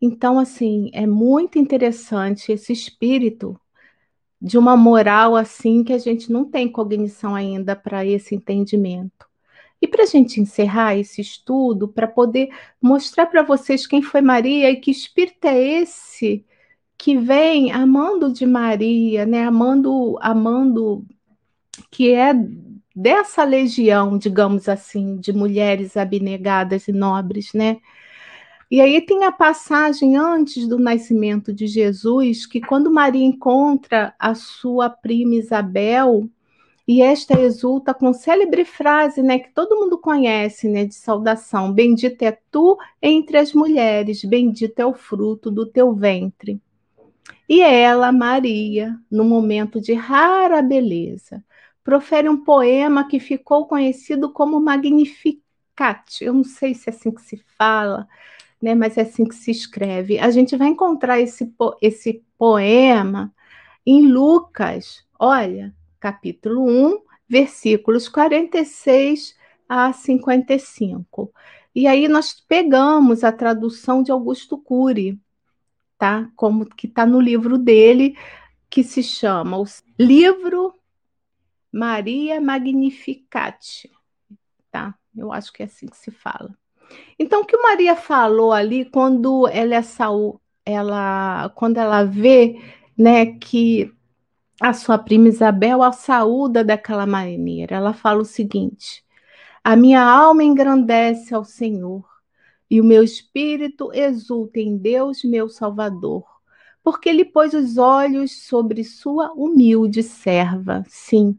[0.00, 3.58] Então, assim, é muito interessante esse espírito
[4.40, 9.26] de uma moral assim que a gente não tem cognição ainda para esse entendimento.
[9.80, 12.50] E para a gente encerrar esse estudo, para poder
[12.80, 16.44] mostrar para vocês quem foi Maria e que espírito é esse
[16.96, 19.44] que vem amando de Maria, né?
[19.44, 21.04] Amando, amando,
[21.90, 22.32] que é
[22.94, 27.78] dessa legião, digamos assim, de mulheres abnegadas e nobres, né?
[28.70, 34.34] E aí tem a passagem antes do nascimento de Jesus, que quando Maria encontra a
[34.34, 36.28] sua prima Isabel,
[36.86, 42.26] e esta exulta com célebre frase, né, que todo mundo conhece, né, de saudação: Bendita
[42.26, 46.60] é tu entre as mulheres, bendito é o fruto do teu ventre.
[47.48, 51.42] E ela, Maria, no momento de rara beleza,
[51.84, 56.22] profere um poema que ficou conhecido como Magnificat.
[56.22, 58.08] Eu não sei se é assim que se fala,
[58.60, 60.18] né, mas é assim que se escreve.
[60.18, 63.32] A gente vai encontrar esse, esse poema
[63.84, 65.04] em Lucas.
[65.18, 69.36] Olha, capítulo 1, versículos 46
[69.68, 71.30] a 55.
[71.74, 75.20] E aí nós pegamos a tradução de Augusto Cury,
[75.98, 76.30] tá?
[76.34, 78.16] Como que está no livro dele,
[78.70, 79.64] que se chama o
[79.98, 80.72] livro
[81.74, 83.90] Maria Magnificat,
[84.70, 84.94] tá?
[85.16, 86.56] Eu acho que é assim que se fala.
[87.18, 92.62] Então, o que Maria falou ali quando ela é saúde, ela quando ela vê,
[92.96, 93.92] né, que
[94.60, 97.74] a sua prima Isabel a saúda daquela maneira.
[97.74, 99.04] Ela fala o seguinte:
[99.64, 102.04] A minha alma engrandece ao Senhor,
[102.70, 106.24] e o meu espírito exulta em Deus, meu Salvador,
[106.84, 110.84] porque ele pôs os olhos sobre sua humilde serva.
[110.86, 111.36] Sim,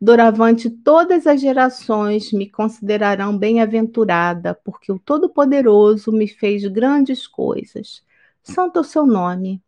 [0.00, 8.02] doravante todas as gerações me considerarão bem-aventurada, porque o Todo-Poderoso me fez grandes coisas.
[8.42, 9.62] Santo é o seu nome.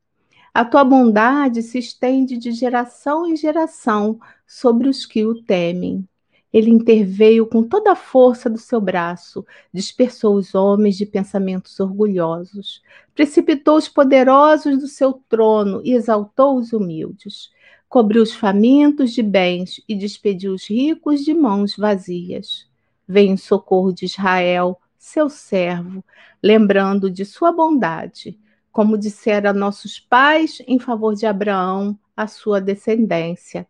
[0.54, 6.06] A tua bondade se estende de geração em geração sobre os que o temem.
[6.52, 12.82] Ele interveio com toda a força do seu braço, dispersou os homens de pensamentos orgulhosos,
[13.14, 17.50] precipitou os poderosos do seu trono e exaltou os humildes,
[17.92, 22.66] cobriu os famintos de bens e despediu os ricos de mãos vazias.
[23.06, 26.02] Vem em socorro de Israel, seu servo,
[26.42, 28.40] lembrando de sua bondade
[28.72, 33.68] como disseram nossos pais em favor de Abraão, a sua descendência,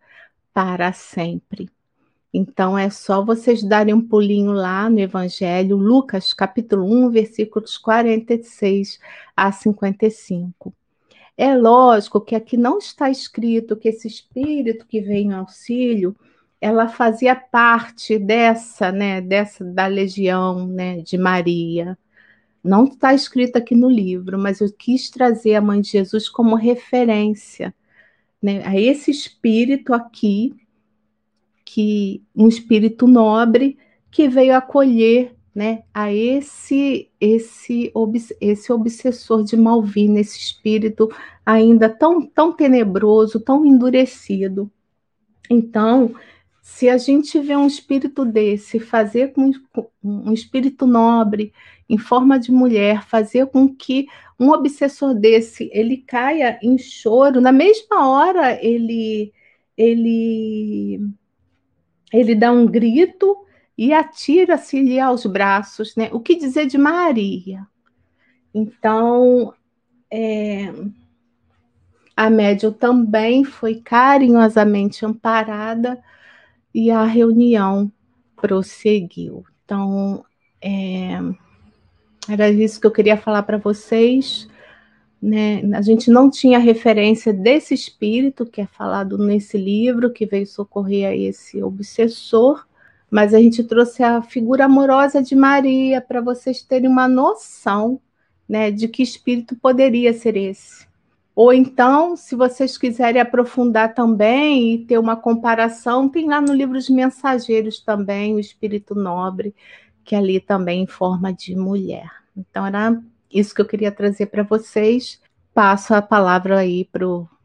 [0.54, 1.68] para sempre.
[2.32, 9.00] Então é só vocês darem um pulinho lá no Evangelho, Lucas capítulo 1, versículos 46
[9.36, 10.72] a 55.
[11.36, 16.14] É lógico que aqui não está escrito que esse espírito que vem em auxílio,
[16.60, 21.98] ela fazia parte dessa, né, dessa da legião, né, de Maria.
[22.62, 26.54] Não está escrito aqui no livro, mas eu quis trazer a mãe de Jesus como
[26.54, 27.74] referência
[28.42, 30.54] né, a esse espírito aqui,
[31.64, 33.78] que um espírito nobre
[34.10, 37.92] que veio acolher né, a esse esse
[38.40, 41.10] esse obsessor de Malvina, esse espírito
[41.44, 44.70] ainda tão tão tenebroso, tão endurecido.
[45.50, 46.14] Então,
[46.62, 49.50] se a gente vê um espírito desse fazer com
[50.02, 51.52] um espírito nobre
[51.88, 54.06] em forma de mulher, fazer com que
[54.40, 59.32] um obsessor desse ele caia em choro, na mesma hora ele
[59.76, 61.00] ele
[62.12, 63.36] ele dá um grito
[63.76, 66.08] e atira-se-lhe aos braços, né?
[66.12, 67.66] O que dizer de Maria?
[68.54, 69.54] Então,
[70.10, 70.72] é,
[72.16, 76.02] a médium também foi carinhosamente amparada
[76.74, 77.90] e a reunião
[78.36, 79.44] prosseguiu.
[79.64, 80.24] Então,
[80.60, 81.18] é,
[82.28, 84.48] era isso que eu queria falar para vocês.
[85.20, 85.62] Né?
[85.74, 91.08] A gente não tinha referência desse espírito que é falado nesse livro, que veio socorrer
[91.08, 92.66] a esse obsessor,
[93.12, 98.00] mas a gente trouxe a figura amorosa de Maria para vocês terem uma noção
[98.48, 100.86] né, de que espírito poderia ser esse.
[101.34, 106.72] Ou então, se vocês quiserem aprofundar também e ter uma comparação, tem lá no livro
[106.72, 109.54] dos Mensageiros também, o Espírito Nobre,
[110.02, 112.10] que ali também em forma de mulher.
[112.34, 112.98] Então era
[113.30, 115.20] isso que eu queria trazer para vocês.
[115.52, 116.88] Passo a palavra aí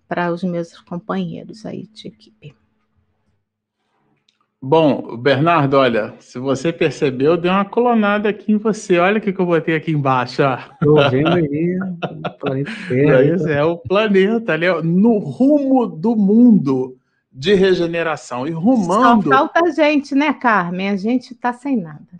[0.07, 2.55] para os meus companheiros aí de equipe.
[4.69, 8.99] Bom, Bernardo, olha, se você percebeu, deu uma colonada aqui em você.
[8.99, 10.41] Olha o que, que eu botei aqui embaixo.
[10.41, 13.23] Estou vendo aí o planeta Terra.
[13.33, 16.97] Isso é o planeta ali, no rumo do mundo
[17.31, 18.45] de regeneração.
[18.45, 19.29] E rumando.
[19.29, 20.89] Só falta a gente, né, Carmen?
[20.89, 22.19] A gente está sem nada.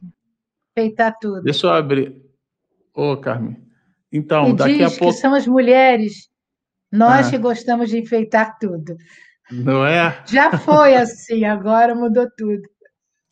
[0.74, 1.42] Feitar tudo.
[1.42, 2.16] Deixa eu abrir.
[2.94, 3.58] Ô, Carmen.
[4.10, 5.08] Então, e daqui a pouco.
[5.08, 6.30] que são as mulheres,
[6.90, 7.30] nós ah.
[7.30, 8.96] que gostamos de enfeitar tudo.
[9.52, 10.22] Não é?
[10.26, 12.62] Já foi assim, agora mudou tudo.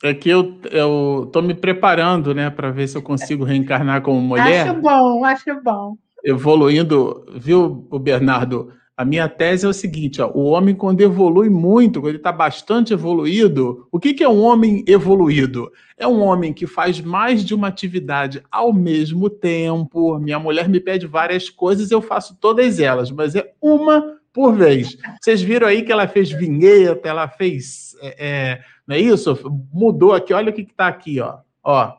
[0.02, 4.20] É que eu, eu tô me preparando, né, para ver se eu consigo reencarnar como
[4.20, 4.68] mulher.
[4.68, 5.96] Acho bom, acho bom.
[6.24, 8.72] Evoluindo, viu, o Bernardo?
[8.96, 12.32] A minha tese é o seguinte: ó, o homem, quando evolui muito, quando ele está
[12.32, 15.70] bastante evoluído, o que, que é um homem evoluído?
[15.98, 20.18] É um homem que faz mais de uma atividade ao mesmo tempo.
[20.18, 24.98] Minha mulher me pede várias coisas, eu faço todas elas, mas é uma por vez.
[25.18, 27.96] Vocês viram aí que ela fez vinheta, ela fez.
[28.02, 29.34] É, é, não é isso?
[29.72, 31.38] Mudou aqui, olha o que está aqui, ó.
[31.64, 31.94] Ó.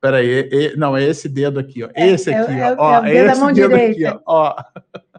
[0.00, 1.90] Peraí, é, é, não, é esse dedo aqui, ó.
[1.94, 3.04] É, esse aqui, é, ó.
[3.04, 4.08] É, esse dedo direita.
[4.08, 4.54] aqui, ó.
[4.56, 4.56] ó.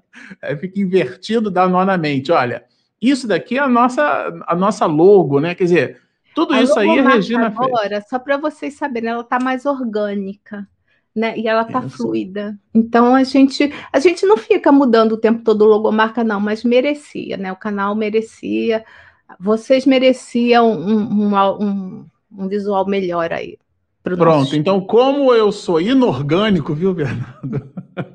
[0.59, 2.31] Fica invertido, dá nó na mente.
[2.31, 2.65] Olha,
[2.99, 5.53] isso daqui é a nossa, a nossa logo, né?
[5.53, 6.01] Quer dizer,
[6.33, 8.09] tudo a isso aí a Regina agora, fez.
[8.09, 10.67] Só para vocês saberem, ela está mais orgânica
[11.17, 11.35] né?
[11.35, 11.97] E ela tá Isso.
[11.97, 12.55] fluida.
[12.71, 17.35] Então a gente a gente não fica mudando o tempo todo logomarca não, mas merecia,
[17.35, 17.51] né?
[17.51, 18.85] O canal merecia.
[19.39, 22.05] Vocês mereciam um, um, um,
[22.37, 23.57] um visual melhor aí.
[24.03, 24.55] Pronto, nosso...
[24.55, 27.67] então como eu sou inorgânico, viu, Bernardo?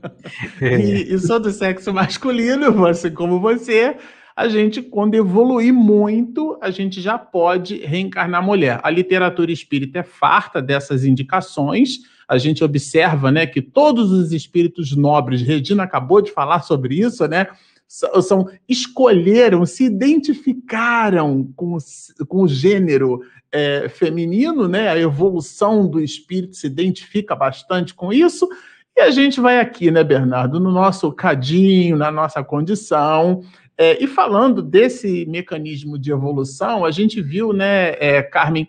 [0.62, 3.96] e, e sou do sexo masculino, você como você,
[4.34, 8.80] a gente, quando evoluir muito, a gente já pode reencarnar mulher.
[8.82, 11.98] A literatura espírita é farta dessas indicações,
[12.28, 17.26] a gente observa né, que todos os espíritos nobres, Regina acabou de falar sobre isso,
[17.26, 17.46] né?
[17.88, 21.76] São, escolheram, se identificaram com,
[22.26, 23.20] com o gênero
[23.52, 24.88] é, feminino, né?
[24.88, 28.48] A evolução do espírito se identifica bastante com isso.
[28.96, 33.42] E a gente vai aqui, né, Bernardo, no nosso cadinho, na nossa condição.
[33.76, 38.68] É, e falando desse mecanismo de evolução, a gente viu, né, é, Carmen,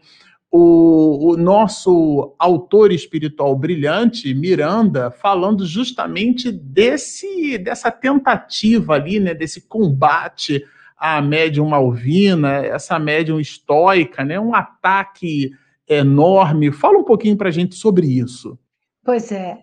[0.56, 9.68] o, o, nosso autor espiritual brilhante, Miranda, falando justamente desse dessa tentativa ali, né, desse
[9.68, 10.64] combate
[10.96, 15.50] à médium malvina, essa médium estoica, né, um ataque
[15.90, 16.72] enorme.
[16.72, 18.56] Fala um pouquinho para a gente sobre isso.
[19.04, 19.58] Pois é,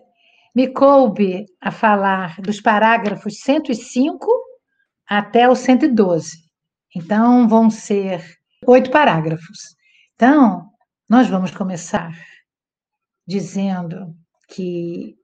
[0.53, 4.27] me coube a falar dos parágrafos 105
[5.07, 6.31] até o 112.
[6.93, 8.21] Então, vão ser
[8.67, 9.57] oito parágrafos.
[10.15, 10.70] Então,
[11.11, 12.17] nós vamos começar
[13.27, 14.15] dizendo
[14.47, 15.17] que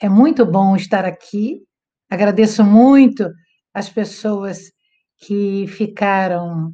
[0.00, 1.60] é muito bom estar aqui.
[2.08, 3.28] Agradeço muito
[3.74, 4.70] as pessoas
[5.18, 6.72] que ficaram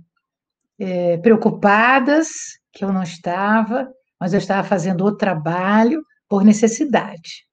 [0.79, 2.29] é, preocupadas
[2.71, 3.91] que eu não estava,
[4.21, 7.47] mas eu estava fazendo o trabalho por necessidade.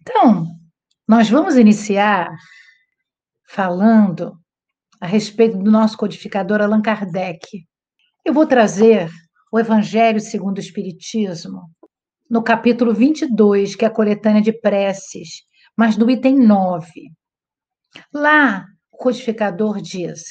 [0.00, 0.46] Então,
[1.06, 2.34] nós vamos iniciar
[3.46, 4.40] falando
[4.98, 7.66] a respeito do nosso codificador Allan Kardec.
[8.24, 9.10] Eu vou trazer
[9.50, 11.70] o Evangelho segundo o Espiritismo,
[12.28, 15.42] no capítulo 22, que é a coletânea de preces,
[15.76, 17.10] mas no item 9.
[18.12, 20.22] Lá, o codificador diz: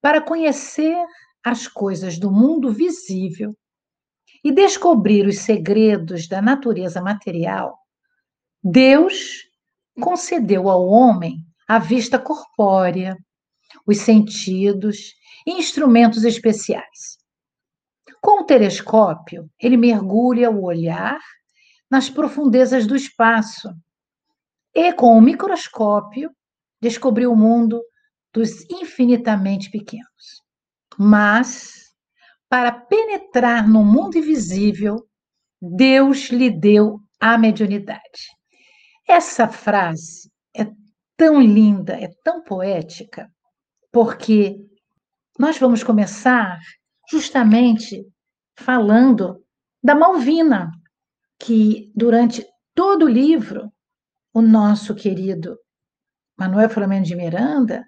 [0.00, 0.96] para conhecer
[1.42, 3.56] as coisas do mundo visível
[4.42, 7.76] e descobrir os segredos da natureza material,
[8.62, 9.42] Deus
[10.00, 13.16] concedeu ao homem a vista corpórea,
[13.86, 15.14] os sentidos
[15.46, 17.23] e instrumentos especiais.
[18.24, 21.20] Com o telescópio, ele mergulha o olhar
[21.90, 23.68] nas profundezas do espaço
[24.74, 26.30] e, com o microscópio,
[26.80, 27.82] descobriu o mundo
[28.32, 30.40] dos infinitamente pequenos.
[30.98, 31.92] Mas,
[32.48, 35.06] para penetrar no mundo invisível,
[35.60, 38.30] Deus lhe deu a mediunidade.
[39.06, 40.66] Essa frase é
[41.14, 43.30] tão linda, é tão poética,
[43.92, 44.56] porque
[45.38, 46.58] nós vamos começar
[47.10, 48.02] justamente
[48.56, 49.44] falando
[49.82, 50.70] da Malvina,
[51.38, 53.72] que durante todo o livro,
[54.32, 55.58] o nosso querido
[56.36, 57.86] Manuel Flamengo de Miranda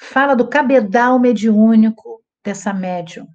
[0.00, 3.26] fala do cabedal mediúnico dessa médium,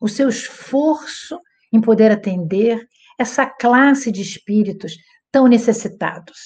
[0.00, 1.40] o seu esforço
[1.72, 2.88] em poder atender
[3.18, 4.96] essa classe de espíritos
[5.30, 6.38] tão necessitados.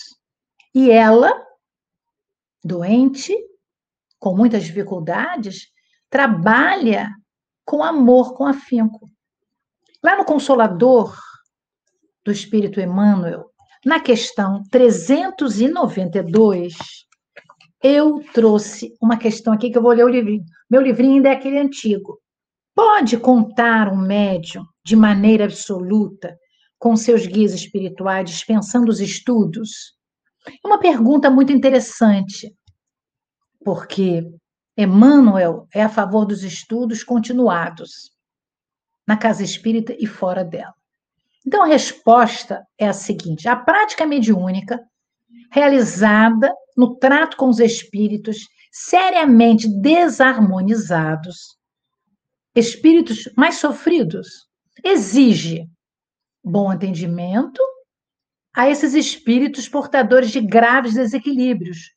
[0.74, 1.32] E ela,
[2.64, 3.36] doente,
[4.18, 5.68] com muitas dificuldades,
[6.08, 7.10] trabalha
[7.64, 9.11] com amor, com afinco.
[10.02, 11.16] Lá no Consolador
[12.24, 13.52] do Espírito Emmanuel,
[13.86, 16.74] na questão 392,
[17.80, 20.44] eu trouxe uma questão aqui que eu vou ler o livrinho.
[20.68, 22.20] Meu livrinho ainda é aquele antigo.
[22.74, 26.36] Pode contar um médium de maneira absoluta
[26.80, 29.94] com seus guias espirituais, dispensando os estudos?
[30.64, 32.52] É uma pergunta muito interessante,
[33.64, 34.28] porque
[34.76, 38.11] Emmanuel é a favor dos estudos continuados
[39.06, 40.74] na casa espírita e fora dela.
[41.46, 44.80] Então, a resposta é a seguinte: a prática mediúnica,
[45.50, 51.58] realizada no trato com os espíritos seriamente desarmonizados,
[52.54, 54.46] espíritos mais sofridos,
[54.82, 55.68] exige
[56.42, 57.62] bom atendimento
[58.54, 61.90] a esses espíritos portadores de graves desequilíbrios,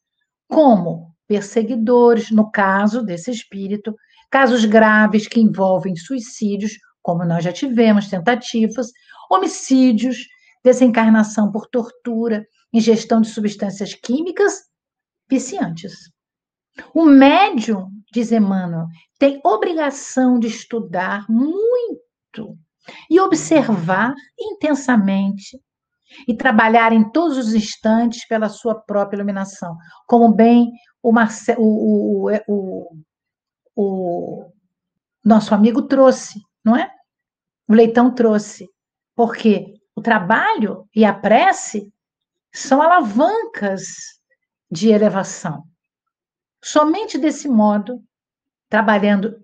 [0.48, 3.96] como perseguidores, no caso desse espírito,
[4.30, 6.74] casos graves que envolvem suicídios,
[7.06, 8.92] como nós já tivemos, tentativas,
[9.30, 10.26] homicídios,
[10.64, 12.44] desencarnação por tortura,
[12.74, 14.64] ingestão de substâncias químicas
[15.30, 15.94] viciantes.
[16.96, 18.88] O médium, diz Emmanuel,
[19.20, 22.58] tem obrigação de estudar muito
[23.08, 25.62] e observar intensamente
[26.28, 29.78] e trabalhar em todos os instantes pela sua própria iluminação,
[30.08, 30.72] como bem
[31.04, 31.54] o, Marce...
[31.56, 32.98] o, o,
[33.76, 34.52] o,
[35.24, 36.95] nosso amigo trouxe, não é?
[37.68, 38.70] O Leitão trouxe,
[39.16, 41.92] porque o trabalho e a prece
[42.52, 43.86] são alavancas
[44.70, 45.64] de elevação.
[46.64, 48.02] Somente desse modo,
[48.70, 49.36] trabalhando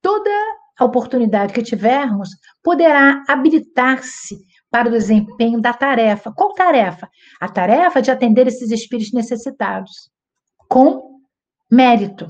[0.00, 0.30] toda
[0.78, 2.30] a oportunidade que tivermos,
[2.62, 4.36] poderá habilitar-se
[4.70, 6.32] para o desempenho da tarefa.
[6.32, 7.08] Qual tarefa?
[7.40, 10.10] A tarefa de atender esses espíritos necessitados,
[10.68, 11.20] com
[11.70, 12.26] mérito.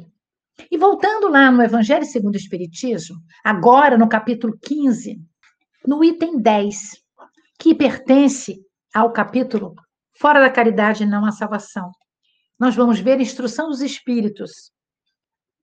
[0.71, 5.19] E voltando lá no Evangelho segundo o Espiritismo, agora no capítulo 15,
[5.87, 6.75] no item 10,
[7.59, 8.57] que pertence
[8.95, 9.75] ao capítulo
[10.17, 11.91] Fora da Caridade não há salvação.
[12.59, 14.71] Nós vamos ver a instrução dos espíritos.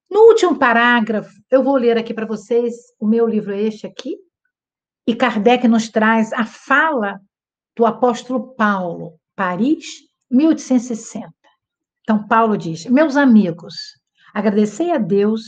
[0.10, 4.18] No último parágrafo, eu vou ler aqui para vocês, o meu livro é este aqui,
[5.08, 7.20] e Kardec nos traz a fala
[7.76, 9.86] do apóstolo Paulo, Paris,
[10.30, 11.32] 1860.
[12.02, 13.74] Então, Paulo diz: Meus amigos,
[14.34, 15.44] agradecei a Deus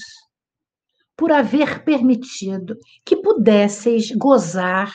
[1.16, 4.93] por haver permitido que pudesseis gozar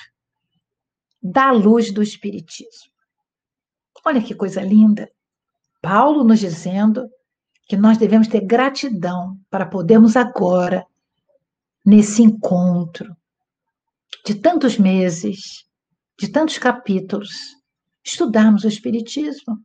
[1.23, 2.93] da luz do Espiritismo.
[4.05, 5.11] Olha que coisa linda.
[5.81, 7.09] Paulo nos dizendo
[7.69, 10.87] que nós devemos ter gratidão para podermos agora,
[11.85, 13.17] nesse encontro,
[14.25, 15.67] de tantos meses,
[16.19, 17.31] de tantos capítulos,
[18.03, 19.59] estudarmos o Espiritismo.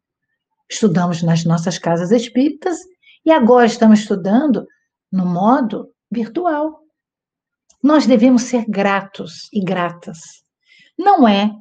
[0.70, 2.78] Estudamos nas nossas casas espíritas
[3.26, 4.68] e agora estamos estudando
[5.12, 6.80] no modo virtual.
[7.82, 10.44] Nós devemos ser gratos e gratas.
[10.98, 11.52] Não é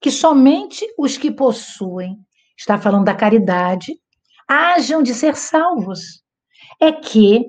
[0.00, 2.18] que somente os que possuem,
[2.56, 3.98] está falando da caridade,
[4.46, 6.22] hajam de ser salvos.
[6.80, 7.46] É que,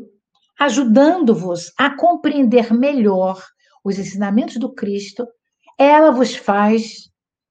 [0.58, 3.44] ajudando-vos a compreender melhor
[3.84, 5.28] os ensinamentos do Cristo,
[5.78, 7.10] ela vos faz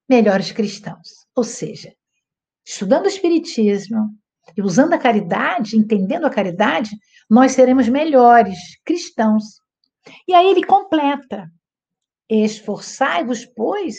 [0.09, 1.26] melhores cristãos.
[1.35, 1.93] Ou seja,
[2.64, 4.18] estudando o Espiritismo
[4.57, 6.90] e usando a caridade, entendendo a caridade,
[7.28, 9.44] nós seremos melhores cristãos.
[10.26, 11.51] E aí ele completa:
[12.28, 13.96] esforçai-vos, pois,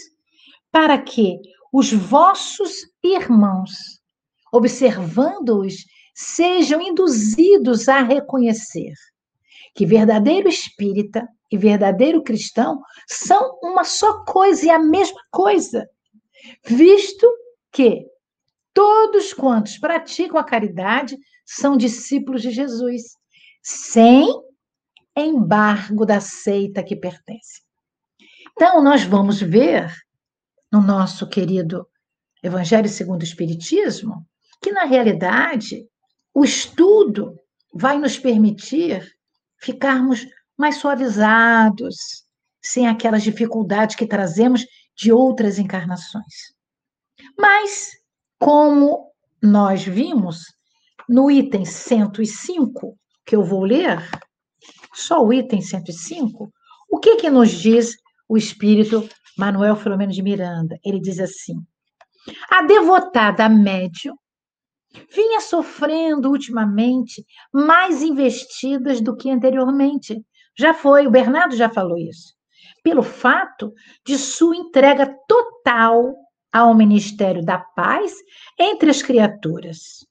[0.72, 1.40] para que
[1.72, 2.72] os vossos
[3.04, 3.72] irmãos,
[4.52, 5.86] observando-os,
[6.16, 8.94] sejam induzidos a reconhecer
[9.74, 15.88] que verdadeiro espírita e verdadeiro cristão são uma só coisa e a mesma coisa,
[16.66, 17.26] visto
[17.72, 18.06] que
[18.80, 23.02] todos quantos praticam a caridade são discípulos de Jesus,
[23.62, 24.26] sem
[25.14, 27.62] embargo da seita que pertence.
[28.54, 29.94] Então, nós vamos ver
[30.72, 31.86] no nosso querido
[32.42, 34.26] Evangelho segundo o Espiritismo
[34.62, 35.86] que, na realidade,
[36.34, 37.38] o estudo
[37.74, 39.14] vai nos permitir
[39.58, 40.26] ficarmos
[40.58, 41.98] mais suavizados,
[42.62, 44.66] sem aquelas dificuldades que trazemos
[44.96, 46.54] de outras encarnações.
[47.38, 47.99] Mas,
[48.40, 49.12] como
[49.42, 50.46] nós vimos
[51.08, 54.00] no item 105, que eu vou ler,
[54.94, 56.52] só o item 105,
[56.90, 57.96] o que que nos diz
[58.28, 60.78] o espírito Manuel Filomeno de Miranda?
[60.84, 61.56] Ele diz assim:
[62.50, 64.16] a devotada médium
[65.14, 70.24] vinha sofrendo ultimamente mais investidas do que anteriormente.
[70.58, 72.34] Já foi, o Bernardo já falou isso.
[72.84, 73.74] Pelo fato
[74.06, 76.16] de sua entrega total
[76.52, 78.14] ao ministério da paz
[78.58, 80.06] entre as criaturas,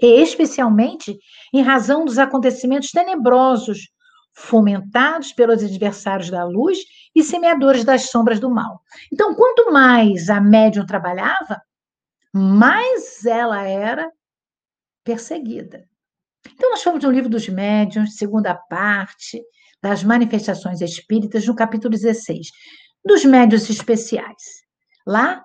[0.00, 1.18] e especialmente
[1.52, 3.88] em razão dos acontecimentos tenebrosos
[4.34, 6.78] fomentados pelos adversários da luz
[7.14, 8.80] e semeadores das sombras do mal.
[9.10, 11.60] Então, quanto mais a médium trabalhava,
[12.34, 14.10] mais ela era
[15.02, 15.88] perseguida.
[16.54, 19.42] Então, nós fomos no livro dos médiuns, segunda parte,
[19.82, 22.48] das manifestações espíritas, no capítulo 16,
[23.04, 24.42] dos médios especiais.
[25.06, 25.42] Lá,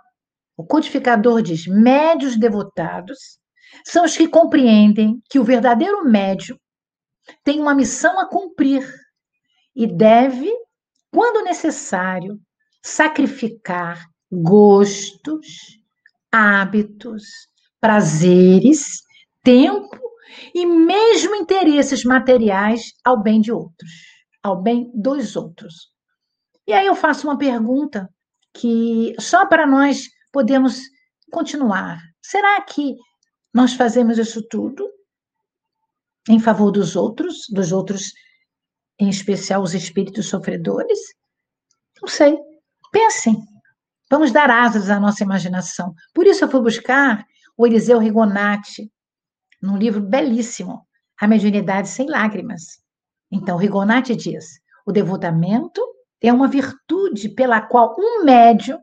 [0.61, 3.17] o codificador diz: médios devotados
[3.83, 6.55] são os que compreendem que o verdadeiro médio
[7.43, 8.87] tem uma missão a cumprir
[9.75, 10.51] e deve,
[11.11, 12.39] quando necessário,
[12.83, 15.47] sacrificar gostos,
[16.31, 17.23] hábitos,
[17.79, 19.01] prazeres,
[19.43, 19.99] tempo
[20.53, 23.91] e mesmo interesses materiais ao bem de outros,
[24.43, 25.73] ao bem dos outros.
[26.67, 28.07] E aí eu faço uma pergunta
[28.53, 30.79] que só para nós podemos
[31.31, 31.99] continuar.
[32.21, 32.95] Será que
[33.53, 34.89] nós fazemos isso tudo
[36.29, 38.13] em favor dos outros, dos outros,
[38.99, 40.99] em especial os espíritos sofredores?
[42.01, 42.37] Não sei.
[42.91, 43.35] Pensem.
[44.09, 45.93] Vamos dar asas à nossa imaginação.
[46.13, 47.25] Por isso eu fui buscar
[47.57, 48.91] o Eliseu Rigonati,
[49.61, 50.85] num livro belíssimo,
[51.19, 52.81] A Mediunidade Sem Lágrimas.
[53.31, 55.81] Então, Rigonati diz: o devotamento
[56.21, 58.79] é uma virtude pela qual um médium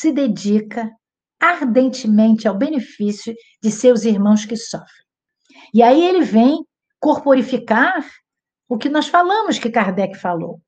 [0.00, 0.90] se dedica
[1.38, 5.04] ardentemente ao benefício de seus irmãos que sofrem.
[5.74, 6.64] E aí ele vem
[6.98, 8.02] corporificar
[8.66, 10.60] o que nós falamos que Kardec falou.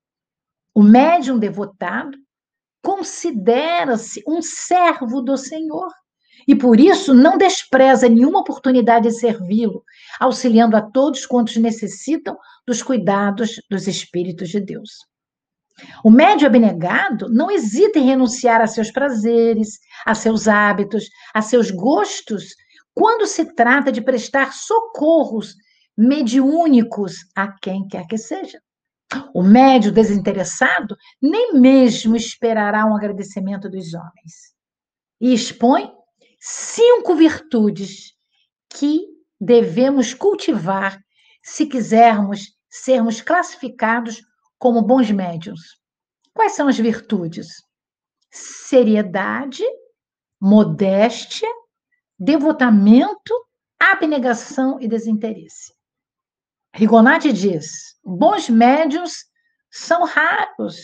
[0.73, 2.15] O médium devotado
[2.83, 5.91] considera-se um servo do Senhor
[6.47, 9.83] e por isso não despreza nenhuma oportunidade de servi-lo,
[10.19, 14.91] auxiliando a todos quantos necessitam dos cuidados dos Espíritos de Deus.
[16.03, 21.71] O médio abnegado não hesita em renunciar a seus prazeres, a seus hábitos, a seus
[21.71, 22.55] gostos,
[22.93, 25.55] quando se trata de prestar socorros
[25.97, 28.59] mediúnicos a quem quer que seja.
[29.33, 34.53] O médio desinteressado nem mesmo esperará um agradecimento dos homens.
[35.21, 35.91] E expõe
[36.39, 38.13] cinco virtudes
[38.69, 39.05] que
[39.39, 40.99] devemos cultivar
[41.43, 44.23] se quisermos sermos classificados
[44.63, 45.59] como bons médios.
[46.33, 47.47] Quais são as virtudes?
[48.31, 49.61] Seriedade,
[50.39, 51.49] modéstia,
[52.17, 53.33] devotamento,
[53.77, 55.73] abnegação e desinteresse.
[56.73, 59.25] Rigonati diz: bons médios
[59.69, 60.77] são raros,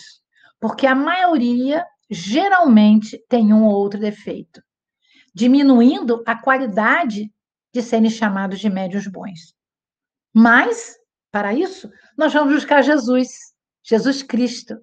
[0.59, 4.61] porque a maioria geralmente tem um ou outro defeito,
[5.33, 7.33] diminuindo a qualidade
[7.73, 9.55] de serem chamados de médios bons.
[10.33, 10.97] Mas,
[11.31, 13.29] para isso, nós vamos buscar Jesus,
[13.89, 14.77] Jesus Cristo,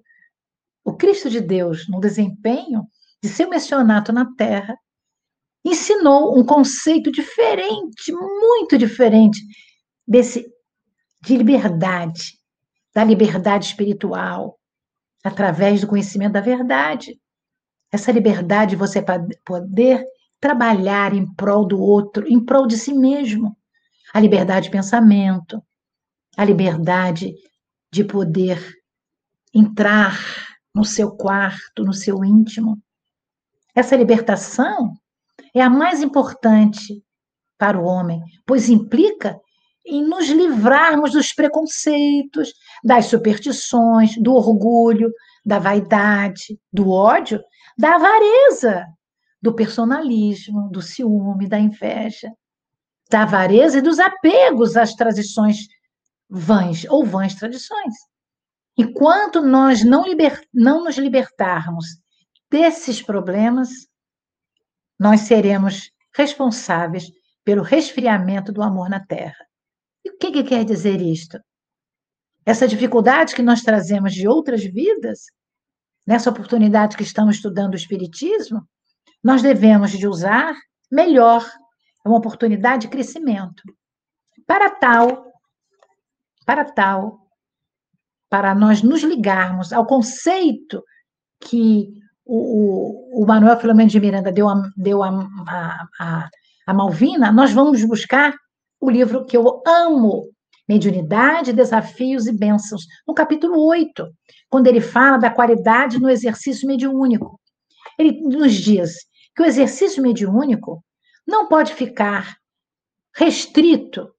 [0.83, 2.85] o Cristo de Deus, no desempenho
[3.23, 4.77] de seu missionato na Terra,
[5.63, 9.39] ensinou um conceito diferente, muito diferente
[10.05, 10.45] desse
[11.21, 12.37] de liberdade,
[12.93, 14.59] da liberdade espiritual,
[15.23, 17.19] através do conhecimento da verdade.
[17.91, 19.03] Essa liberdade de você
[19.45, 20.05] poder
[20.39, 23.57] trabalhar em prol do outro, em prol de si mesmo.
[24.13, 25.61] A liberdade de pensamento,
[26.37, 27.33] a liberdade
[27.91, 28.76] de poder
[29.57, 30.19] entrar
[30.73, 32.77] no seu quarto, no seu íntimo.
[33.73, 34.93] Essa libertação
[35.53, 37.03] é a mais importante
[37.57, 39.39] para o homem, pois implica
[39.85, 42.53] em nos livrarmos dos preconceitos,
[42.83, 45.11] das superstições, do orgulho,
[45.45, 47.41] da vaidade, do ódio,
[47.77, 48.85] da avareza,
[49.41, 52.31] do personalismo, do ciúme, da inveja,
[53.09, 55.57] da avareza e dos apegos às tradições
[56.29, 57.93] vãs ou vãs tradições.
[58.77, 61.85] Enquanto nós não, liber, não nos libertarmos
[62.49, 63.69] desses problemas,
[64.99, 67.11] nós seremos responsáveis
[67.43, 69.45] pelo resfriamento do amor na Terra.
[70.05, 71.39] E o que, que quer dizer isto?
[72.45, 75.25] Essa dificuldade que nós trazemos de outras vidas,
[76.05, 78.61] nessa oportunidade que estamos estudando o Espiritismo,
[79.23, 80.55] nós devemos de usar
[80.91, 81.43] melhor.
[82.05, 83.63] É uma oportunidade de crescimento.
[84.45, 85.25] Para tal,
[86.45, 87.26] para tal,
[88.29, 90.83] para nós nos ligarmos ao conceito
[91.39, 91.89] que
[92.25, 95.09] o, o, o Manuel Filomeno de Miranda deu, a, deu a,
[95.99, 96.29] a,
[96.67, 98.35] a, Malvina, nós vamos buscar
[98.81, 100.29] o livro que eu amo,
[100.67, 104.05] Mediunidade, Desafios e Bênçãos, no capítulo 8,
[104.49, 107.39] quando ele fala da qualidade no exercício mediúnico.
[107.97, 108.95] Ele nos diz
[109.35, 110.83] que o exercício mediúnico
[111.25, 112.35] não pode ficar
[113.15, 114.09] restrito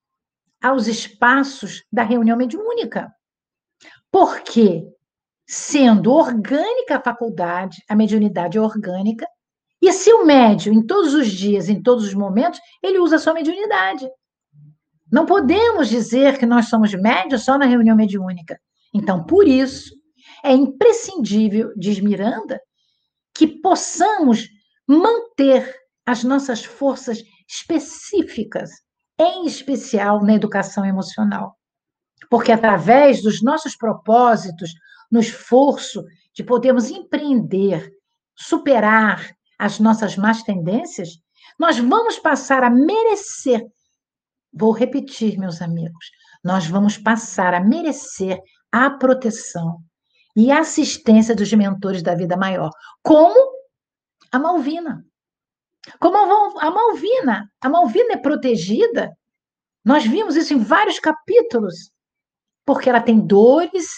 [0.62, 3.12] aos espaços da reunião mediúnica.
[4.10, 4.84] Porque,
[5.46, 9.26] sendo orgânica a faculdade, a mediunidade é orgânica,
[9.80, 13.18] e se o médio, em todos os dias, em todos os momentos, ele usa a
[13.18, 14.08] sua mediunidade.
[15.10, 18.58] Não podemos dizer que nós somos médios só na reunião mediúnica.
[18.92, 19.94] Então, por isso,
[20.44, 22.60] é imprescindível, diz Miranda,
[23.34, 24.48] que possamos
[24.86, 28.70] manter as nossas forças específicas
[29.18, 31.57] em especial na educação emocional.
[32.30, 34.72] Porque através dos nossos propósitos,
[35.10, 36.04] no esforço
[36.34, 37.90] de podermos empreender,
[38.36, 41.18] superar as nossas más tendências,
[41.58, 43.66] nós vamos passar a merecer.
[44.52, 46.10] Vou repetir, meus amigos,
[46.44, 48.38] nós vamos passar a merecer
[48.70, 49.78] a proteção
[50.36, 52.70] e assistência dos mentores da vida maior,
[53.02, 53.58] como
[54.30, 55.04] a Malvina.
[55.98, 56.16] Como
[56.60, 59.16] a Malvina, a Malvina é protegida.
[59.84, 61.90] Nós vimos isso em vários capítulos,
[62.68, 63.88] porque ela tem dores,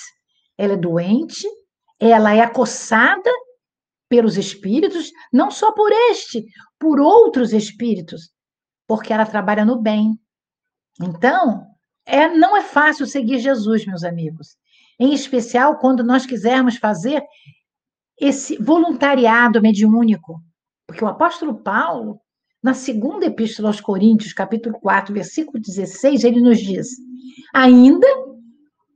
[0.56, 1.44] ela é doente,
[1.98, 3.28] ela é acossada
[4.08, 6.46] pelos espíritos, não só por este,
[6.78, 8.30] por outros espíritos,
[8.86, 10.16] porque ela trabalha no bem.
[11.02, 11.66] Então,
[12.06, 14.56] é, não é fácil seguir Jesus, meus amigos.
[15.00, 17.24] Em especial quando nós quisermos fazer
[18.20, 20.40] esse voluntariado mediúnico.
[20.86, 22.20] Porque o apóstolo Paulo,
[22.62, 26.86] na segunda epístola aos Coríntios, capítulo 4, versículo 16, ele nos diz:
[27.52, 28.29] ainda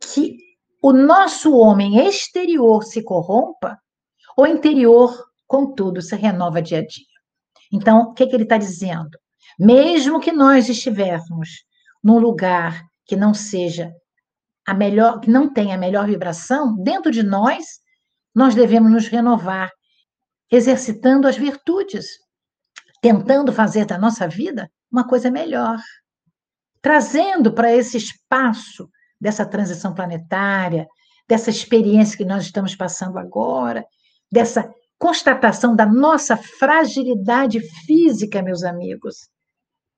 [0.05, 0.37] que
[0.83, 3.79] o nosso homem exterior se corrompa,
[4.37, 7.07] o interior, contudo, se renova dia a dia.
[7.73, 9.19] Então, o que, que ele está dizendo?
[9.59, 11.49] Mesmo que nós estivéssemos
[12.03, 13.93] num lugar que não seja
[14.67, 17.65] a melhor, que não tenha a melhor vibração, dentro de nós,
[18.35, 19.71] nós devemos nos renovar,
[20.51, 22.07] exercitando as virtudes,
[23.01, 25.79] tentando fazer da nossa vida uma coisa melhor,
[26.81, 28.89] trazendo para esse espaço
[29.21, 30.87] dessa transição planetária,
[31.29, 33.85] dessa experiência que nós estamos passando agora,
[34.31, 39.29] dessa constatação da nossa fragilidade física, meus amigos,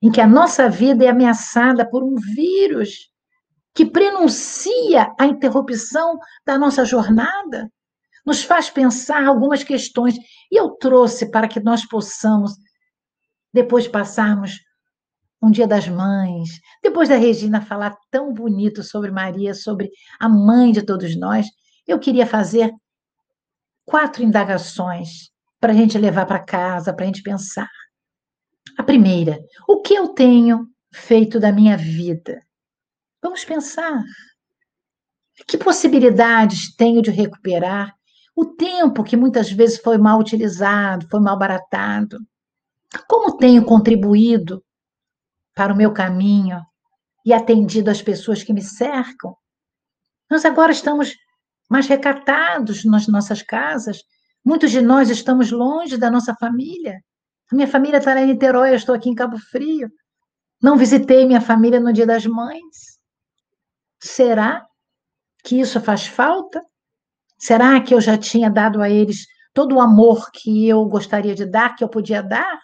[0.02, 3.10] em que a nossa vida é ameaçada por um vírus
[3.74, 7.70] que prenuncia a interrupção da nossa jornada,
[8.24, 10.16] nos faz pensar algumas questões.
[10.50, 12.52] E eu trouxe para que nós possamos,
[13.52, 14.58] depois de passarmos
[15.46, 20.72] um dia das mães, depois da Regina falar tão bonito sobre Maria, sobre a mãe
[20.72, 21.46] de todos nós,
[21.86, 22.72] eu queria fazer
[23.84, 25.30] quatro indagações
[25.60, 27.70] para a gente levar para casa, para a gente pensar.
[28.76, 29.38] A primeira,
[29.68, 32.42] o que eu tenho feito da minha vida?
[33.22, 34.02] Vamos pensar.
[35.46, 37.94] Que possibilidades tenho de recuperar
[38.34, 42.18] o tempo que muitas vezes foi mal utilizado, foi mal baratado?
[43.06, 44.62] Como tenho contribuído
[45.56, 46.60] para o meu caminho
[47.24, 49.34] e atendido as pessoas que me cercam?
[50.30, 51.14] Nós agora estamos
[51.68, 54.02] mais recatados nas nossas casas.
[54.44, 57.00] Muitos de nós estamos longe da nossa família.
[57.50, 59.88] A minha família está lá em Niterói, eu estou aqui em Cabo Frio.
[60.62, 62.98] Não visitei minha família no Dia das Mães.
[64.00, 64.64] Será
[65.42, 66.60] que isso faz falta?
[67.38, 71.46] Será que eu já tinha dado a eles todo o amor que eu gostaria de
[71.46, 72.60] dar, que eu podia dar?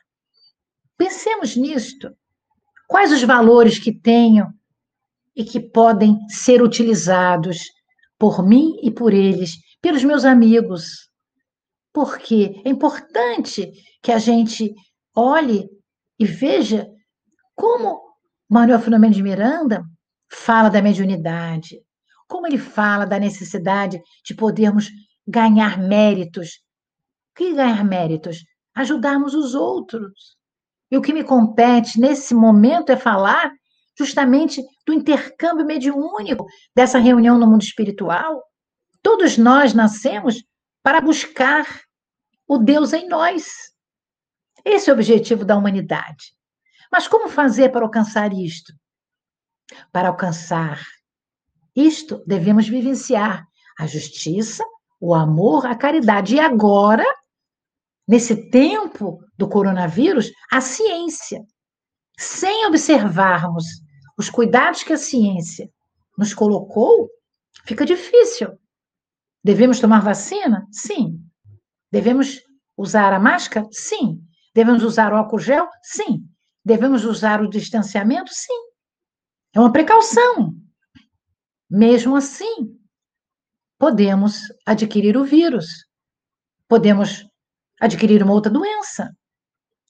[0.96, 2.14] Pensemos nisto.
[2.92, 4.52] Quais os valores que tenho
[5.34, 7.62] e que podem ser utilizados
[8.18, 11.08] por mim e por eles, pelos meus amigos.
[11.90, 13.72] Porque é importante
[14.02, 14.74] que a gente
[15.16, 15.70] olhe
[16.18, 16.86] e veja
[17.54, 17.98] como
[18.46, 19.82] Manuel Filomeno de Miranda
[20.30, 21.80] fala da mediunidade,
[22.28, 24.90] como ele fala da necessidade de podermos
[25.26, 26.60] ganhar méritos.
[27.30, 28.44] O que ganhar méritos?
[28.74, 30.41] Ajudarmos os outros.
[30.92, 33.50] E o que me compete nesse momento é falar
[33.98, 38.42] justamente do intercâmbio mediúnico dessa reunião no mundo espiritual.
[39.02, 40.44] Todos nós nascemos
[40.82, 41.64] para buscar
[42.46, 43.46] o Deus em nós.
[44.62, 46.34] Esse é o objetivo da humanidade.
[46.90, 48.74] Mas como fazer para alcançar isto?
[49.90, 50.78] Para alcançar
[51.74, 53.46] isto, devemos vivenciar
[53.78, 54.62] a justiça,
[55.00, 56.34] o amor, a caridade.
[56.34, 57.06] E agora,
[58.06, 61.44] nesse tempo do coronavírus, a ciência.
[62.16, 63.64] Sem observarmos
[64.16, 65.68] os cuidados que a ciência
[66.16, 67.10] nos colocou,
[67.66, 68.56] fica difícil.
[69.42, 70.64] Devemos tomar vacina?
[70.70, 71.20] Sim.
[71.90, 72.40] Devemos
[72.76, 73.66] usar a máscara?
[73.72, 74.22] Sim.
[74.54, 75.68] Devemos usar o álcool gel?
[75.82, 76.24] Sim.
[76.64, 78.32] Devemos usar o distanciamento?
[78.32, 78.62] Sim.
[79.52, 80.54] É uma precaução.
[81.68, 82.78] Mesmo assim,
[83.76, 85.86] podemos adquirir o vírus,
[86.68, 87.26] podemos
[87.80, 89.10] adquirir uma outra doença.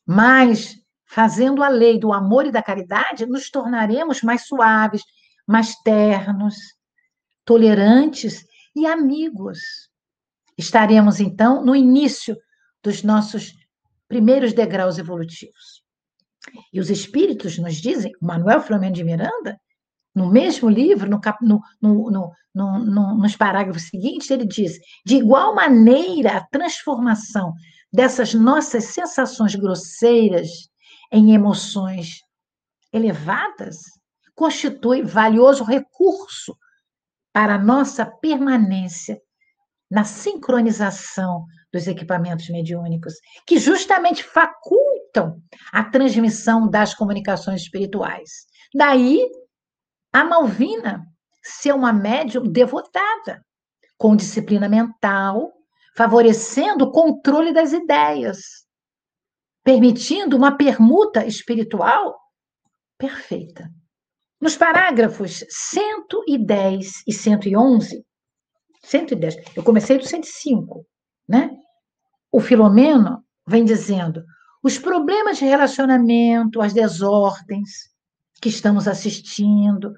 [0.07, 5.03] Mas fazendo a lei do amor e da caridade, nos tornaremos mais suaves,
[5.47, 6.57] mais ternos,
[7.45, 8.45] tolerantes
[8.75, 9.59] e amigos.
[10.57, 12.37] Estaremos, então, no início
[12.83, 13.53] dos nossos
[14.09, 15.83] primeiros degraus evolutivos.
[16.73, 19.61] E os espíritos nos dizem, Manuel Flamengo de Miranda,
[20.15, 21.21] no mesmo livro, no,
[21.81, 27.55] no, no, nos parágrafos seguintes, ele diz: de igual maneira, a transformação
[27.93, 30.49] dessas nossas sensações grosseiras
[31.13, 32.21] em emoções
[32.93, 33.79] elevadas
[34.35, 36.57] constitui valioso recurso
[37.33, 39.21] para nossa permanência
[39.91, 43.15] na sincronização dos equipamentos mediúnicos,
[43.47, 45.41] que justamente facultam
[45.73, 48.31] a transmissão das comunicações espirituais.
[48.75, 49.27] Daí,
[50.13, 51.07] a Malvina
[51.43, 53.45] ser uma médium devotada,
[53.99, 55.53] com disciplina mental,
[55.97, 58.39] favorecendo o controle das ideias,
[59.63, 62.19] permitindo uma permuta espiritual
[62.99, 63.71] perfeita.
[64.41, 68.05] Nos parágrafos 110 e 111,
[68.83, 70.85] 110, eu comecei do 105,
[71.29, 71.51] né?
[72.31, 74.25] O Filomeno vem dizendo:
[74.63, 77.93] os problemas de relacionamento, as desordens
[78.41, 79.93] que estamos assistindo,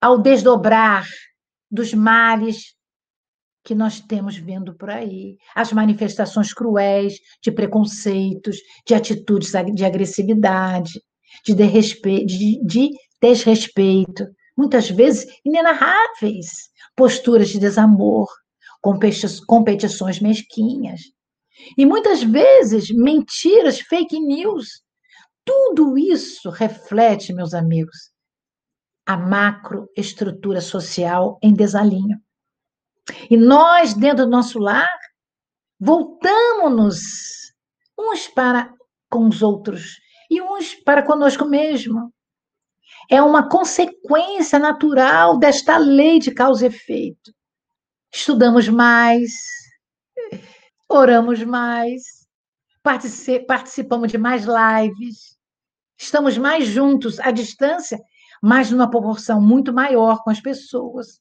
[0.00, 1.06] ao desdobrar
[1.70, 2.74] dos males
[3.64, 8.56] que nós temos vendo por aí, as manifestações cruéis de preconceitos,
[8.86, 11.00] de atitudes de agressividade,
[11.44, 12.90] de, de, de
[13.20, 16.50] desrespeito, muitas vezes inenarráveis,
[16.96, 18.28] posturas de desamor,
[19.46, 21.00] competições mesquinhas.
[21.78, 24.82] E muitas vezes mentiras, fake news.
[25.44, 28.10] Tudo isso reflete, meus amigos,
[29.06, 32.18] a macroestrutura social em desalinho.
[33.30, 34.88] E nós, dentro do nosso lar,
[35.80, 37.00] voltamos-nos
[37.98, 38.72] uns para
[39.10, 39.98] com os outros
[40.30, 42.12] e uns para conosco mesmo
[43.10, 47.32] é uma consequência natural desta lei de causa e efeito.
[48.12, 49.32] Estudamos mais,
[50.88, 52.02] oramos mais,
[52.82, 55.36] participamos de mais lives,
[55.98, 57.98] estamos mais juntos à distância,
[58.42, 61.20] mas numa proporção muito maior com as pessoas.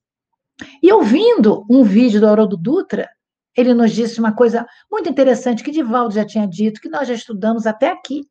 [0.82, 3.09] E ouvindo um vídeo do Haroldo Dutra,
[3.55, 7.14] ele nos disse uma coisa muito interessante que Divaldo já tinha dito, que nós já
[7.14, 8.28] estudamos até aqui.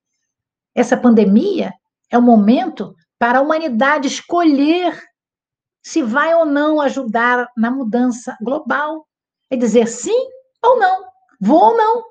[0.74, 1.72] Essa pandemia
[2.10, 4.98] é o momento para a humanidade escolher
[5.82, 9.06] se vai ou não ajudar na mudança global.
[9.50, 10.28] É dizer sim
[10.62, 11.04] ou não,
[11.40, 12.04] vou ou não.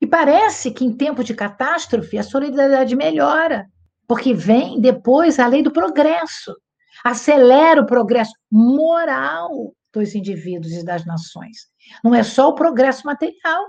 [0.00, 3.68] E parece que em tempo de catástrofe a solidariedade melhora,
[4.06, 6.56] porque vem depois a lei do progresso,
[7.04, 11.68] acelera o progresso moral dos indivíduos e das nações.
[12.02, 13.66] Não é só o progresso material.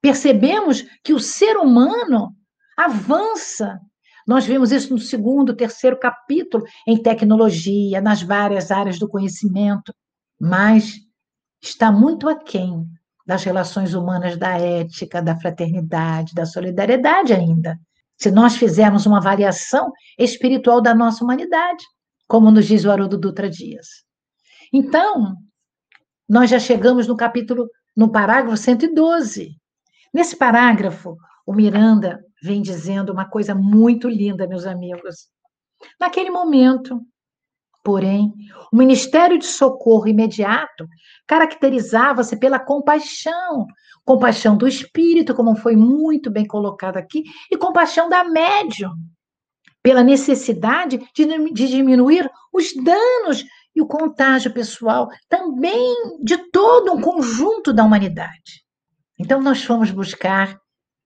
[0.00, 2.34] Percebemos que o ser humano
[2.76, 3.80] avança
[4.30, 9.92] nós vimos isso no segundo, terceiro capítulo, em tecnologia, nas várias áreas do conhecimento,
[10.40, 11.00] mas
[11.60, 12.86] está muito aquém
[13.26, 17.76] das relações humanas, da ética, da fraternidade, da solidariedade ainda.
[18.16, 21.84] Se nós fizermos uma avaliação espiritual da nossa humanidade,
[22.30, 24.04] como nos diz o Haroldo Dutra Dias.
[24.72, 25.34] Então,
[26.28, 29.56] nós já chegamos no capítulo, no parágrafo 112.
[30.14, 35.26] Nesse parágrafo, o Miranda vem dizendo uma coisa muito linda, meus amigos.
[35.98, 37.00] Naquele momento,
[37.82, 38.32] porém,
[38.72, 40.86] o Ministério de Socorro Imediato
[41.26, 43.66] caracterizava-se pela compaixão,
[44.04, 48.92] compaixão do espírito, como foi muito bem colocado aqui, e compaixão da médium,
[49.82, 57.00] pela necessidade de, de diminuir os danos e o contágio pessoal, também de todo um
[57.00, 58.64] conjunto da humanidade.
[59.18, 60.58] Então, nós fomos buscar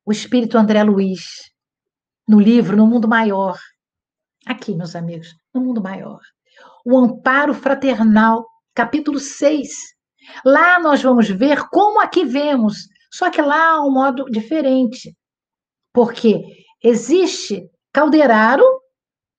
[0.04, 1.24] o espírito André Luiz,
[2.28, 3.58] no livro No Mundo Maior.
[4.46, 6.20] Aqui, meus amigos, no Mundo Maior.
[6.84, 9.68] O Amparo Fraternal, capítulo 6.
[10.44, 12.76] Lá nós vamos ver como aqui vemos,
[13.12, 15.14] só que lá há um modo diferente.
[15.92, 16.42] Porque
[16.82, 18.64] existe, Calderaro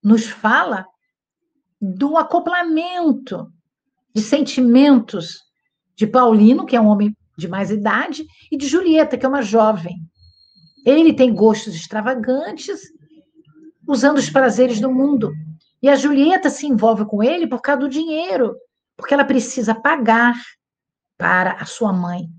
[0.01, 0.87] nos fala
[1.81, 3.51] do acoplamento
[4.15, 5.41] de sentimentos
[5.93, 9.41] de Paulino, que é um homem de mais idade, e de Julieta, que é uma
[9.41, 9.97] jovem.
[10.85, 12.79] Ele tem gostos extravagantes,
[13.85, 15.33] usando os prazeres do mundo.
[15.81, 18.55] E a Julieta se envolve com ele por causa do dinheiro,
[18.95, 20.33] porque ela precisa pagar
[21.17, 22.29] para a sua mãe,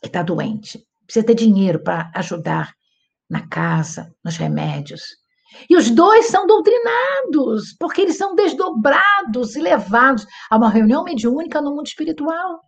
[0.00, 0.86] que está doente.
[1.04, 2.76] Precisa ter dinheiro para ajudar
[3.28, 5.02] na casa, nos remédios.
[5.70, 11.60] E os dois são doutrinados, porque eles são desdobrados e levados a uma reunião mediúnica
[11.60, 12.60] no mundo espiritual.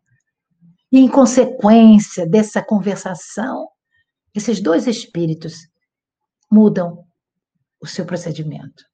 [0.91, 3.69] E, em consequência dessa conversação,
[4.35, 5.55] esses dois espíritos
[6.51, 7.05] mudam
[7.81, 8.85] o seu procedimento.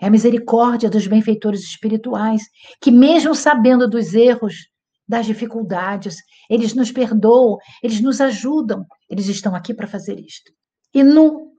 [0.00, 2.42] É a misericórdia dos benfeitores espirituais,
[2.80, 4.68] que, mesmo sabendo dos erros,
[5.08, 6.16] das dificuldades,
[6.50, 10.52] eles nos perdoam, eles nos ajudam, eles estão aqui para fazer isto.
[10.98, 11.52] E no,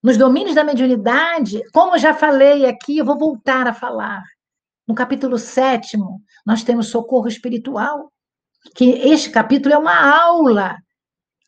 [0.00, 4.22] nos domínios da mediunidade, como já falei aqui, eu vou voltar a falar.
[4.86, 8.12] No capítulo sétimo, nós temos socorro espiritual,
[8.76, 10.76] que este capítulo é uma aula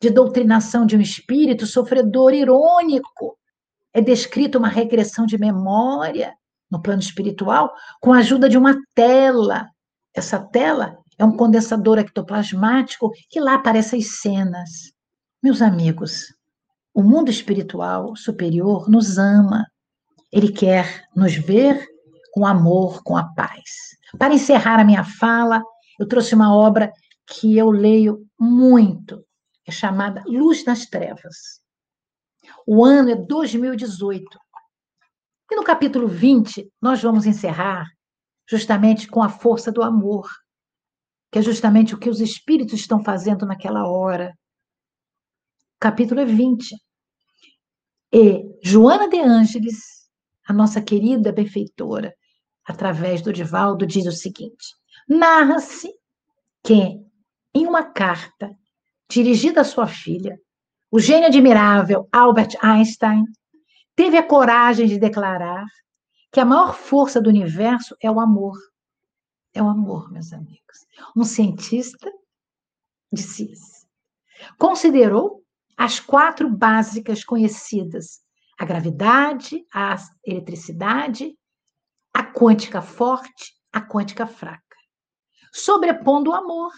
[0.01, 3.37] de doutrinação de um espírito sofredor irônico,
[3.93, 6.33] é descrita uma regressão de memória
[6.69, 9.65] no plano espiritual com a ajuda de uma tela.
[10.13, 14.91] Essa tela é um condensador ectoplasmático que lá aparece as cenas.
[15.41, 16.37] Meus amigos,
[16.93, 19.65] o mundo espiritual superior nos ama.
[20.31, 21.87] Ele quer nos ver
[22.33, 23.97] com amor, com a paz.
[24.17, 25.63] Para encerrar a minha fala,
[25.99, 26.91] eu trouxe uma obra
[27.27, 29.23] que eu leio muito,
[29.67, 31.61] é chamada Luz nas Trevas.
[32.65, 34.25] O ano é 2018.
[35.51, 37.85] E no capítulo 20, nós vamos encerrar
[38.49, 40.27] justamente com a força do amor,
[41.31, 44.35] que é justamente o que os espíritos estão fazendo naquela hora.
[45.79, 46.75] Capítulo é 20.
[48.11, 50.09] E Joana de Ângeles,
[50.45, 52.13] a nossa querida benfeitora,
[52.65, 54.75] através do Divaldo, diz o seguinte:
[55.07, 55.89] narra-se
[56.61, 56.99] que,
[57.53, 58.51] em uma carta
[59.09, 60.37] dirigida à sua filha,
[60.91, 63.23] o gênio admirável Albert Einstein
[63.95, 65.65] teve a coragem de declarar
[66.29, 68.57] que a maior força do universo é o amor.
[69.53, 70.85] É o amor, meus amigos.
[71.15, 72.11] Um cientista
[73.13, 73.87] disse isso.
[74.57, 75.38] Considerou
[75.79, 78.19] as quatro básicas conhecidas:
[78.59, 81.33] a gravidade, a eletricidade,
[82.13, 84.75] a quântica forte, a quântica fraca,
[85.53, 86.73] sobrepondo o amor,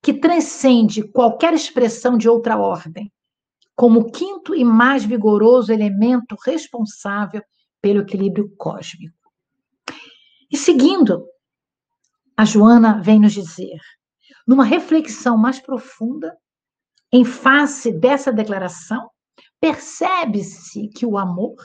[0.00, 3.12] que transcende qualquer expressão de outra ordem,
[3.74, 7.42] como quinto e mais vigoroso elemento responsável
[7.82, 9.18] pelo equilíbrio cósmico.
[10.48, 11.26] E seguindo,
[12.36, 13.80] a Joana vem nos dizer,
[14.46, 16.36] numa reflexão mais profunda,
[17.12, 19.10] em face dessa declaração,
[19.60, 21.56] percebe-se que o amor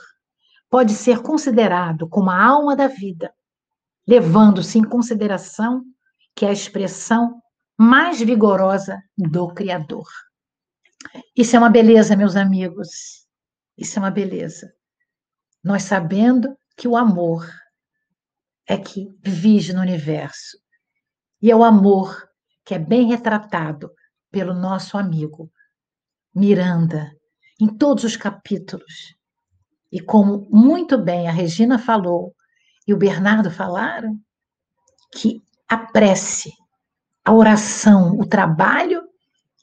[0.69, 3.33] pode ser considerado como a alma da vida,
[4.07, 5.83] levando-se em consideração
[6.35, 7.41] que é a expressão
[7.77, 10.07] mais vigorosa do Criador.
[11.35, 13.25] Isso é uma beleza, meus amigos.
[13.77, 14.73] Isso é uma beleza.
[15.63, 17.47] Nós sabendo que o amor
[18.67, 20.57] é que vive no universo.
[21.41, 22.27] E é o amor
[22.65, 23.91] que é bem retratado
[24.35, 25.49] pelo nosso amigo
[26.35, 27.09] Miranda,
[27.57, 29.15] em todos os capítulos.
[29.89, 32.35] E como muito bem a Regina falou
[32.85, 34.19] e o Bernardo falaram,
[35.13, 36.51] que a prece
[37.23, 39.03] a oração, o trabalho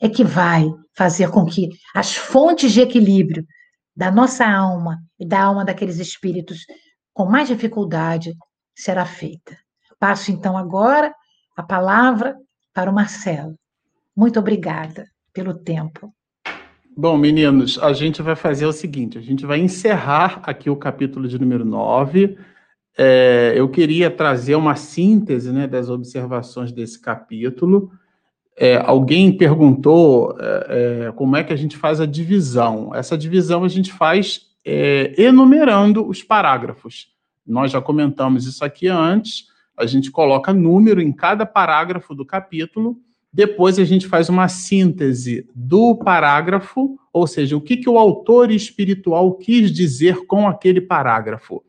[0.01, 0.65] é que vai
[0.97, 3.45] fazer com que as fontes de equilíbrio
[3.95, 6.65] da nossa alma e da alma daqueles espíritos
[7.13, 8.33] com mais dificuldade
[8.75, 9.55] será feita.
[10.01, 11.15] Passo então agora
[11.55, 12.35] a palavra
[12.73, 13.55] para o Marcelo.
[14.17, 16.13] Muito obrigada pelo tempo.
[16.97, 21.27] Bom, meninos, a gente vai fazer o seguinte: a gente vai encerrar aqui o capítulo
[21.27, 22.37] de número 9
[22.97, 27.91] é, eu queria trazer uma síntese né, das observações desse capítulo.
[28.57, 32.95] É, alguém perguntou é, é como é que a gente faz a divisão.
[32.95, 37.09] Essa divisão a gente faz é, enumerando os parágrafos.
[37.47, 39.47] Nós já comentamos isso aqui antes.
[39.77, 42.99] A gente coloca número em cada parágrafo do capítulo.
[43.33, 48.51] Depois a gente faz uma síntese do parágrafo, ou seja, o que, que o autor
[48.51, 51.63] espiritual quis dizer com aquele parágrafo.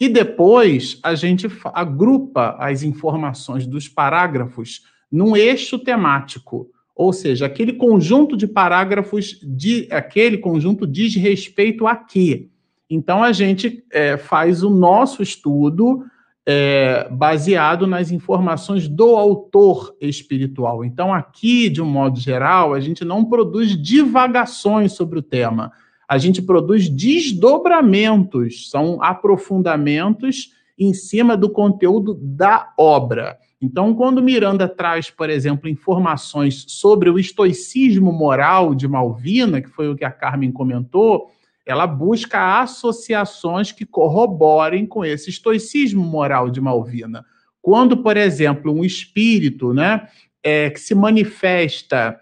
[0.00, 7.74] E depois a gente agrupa as informações dos parágrafos num eixo temático, ou seja, aquele
[7.74, 12.48] conjunto de parágrafos, de, aquele conjunto diz respeito a quê?
[12.88, 16.04] Então a gente é, faz o nosso estudo
[16.46, 20.84] é, baseado nas informações do autor espiritual.
[20.84, 25.72] Então, aqui, de um modo geral, a gente não produz divagações sobre o tema
[26.12, 33.38] a gente produz desdobramentos, são aprofundamentos em cima do conteúdo da obra.
[33.62, 39.88] Então, quando Miranda traz, por exemplo, informações sobre o estoicismo moral de Malvina, que foi
[39.88, 41.30] o que a Carmen comentou,
[41.64, 47.24] ela busca associações que corroborem com esse estoicismo moral de Malvina.
[47.60, 50.08] Quando, por exemplo, um espírito né,
[50.42, 52.18] é, que se manifesta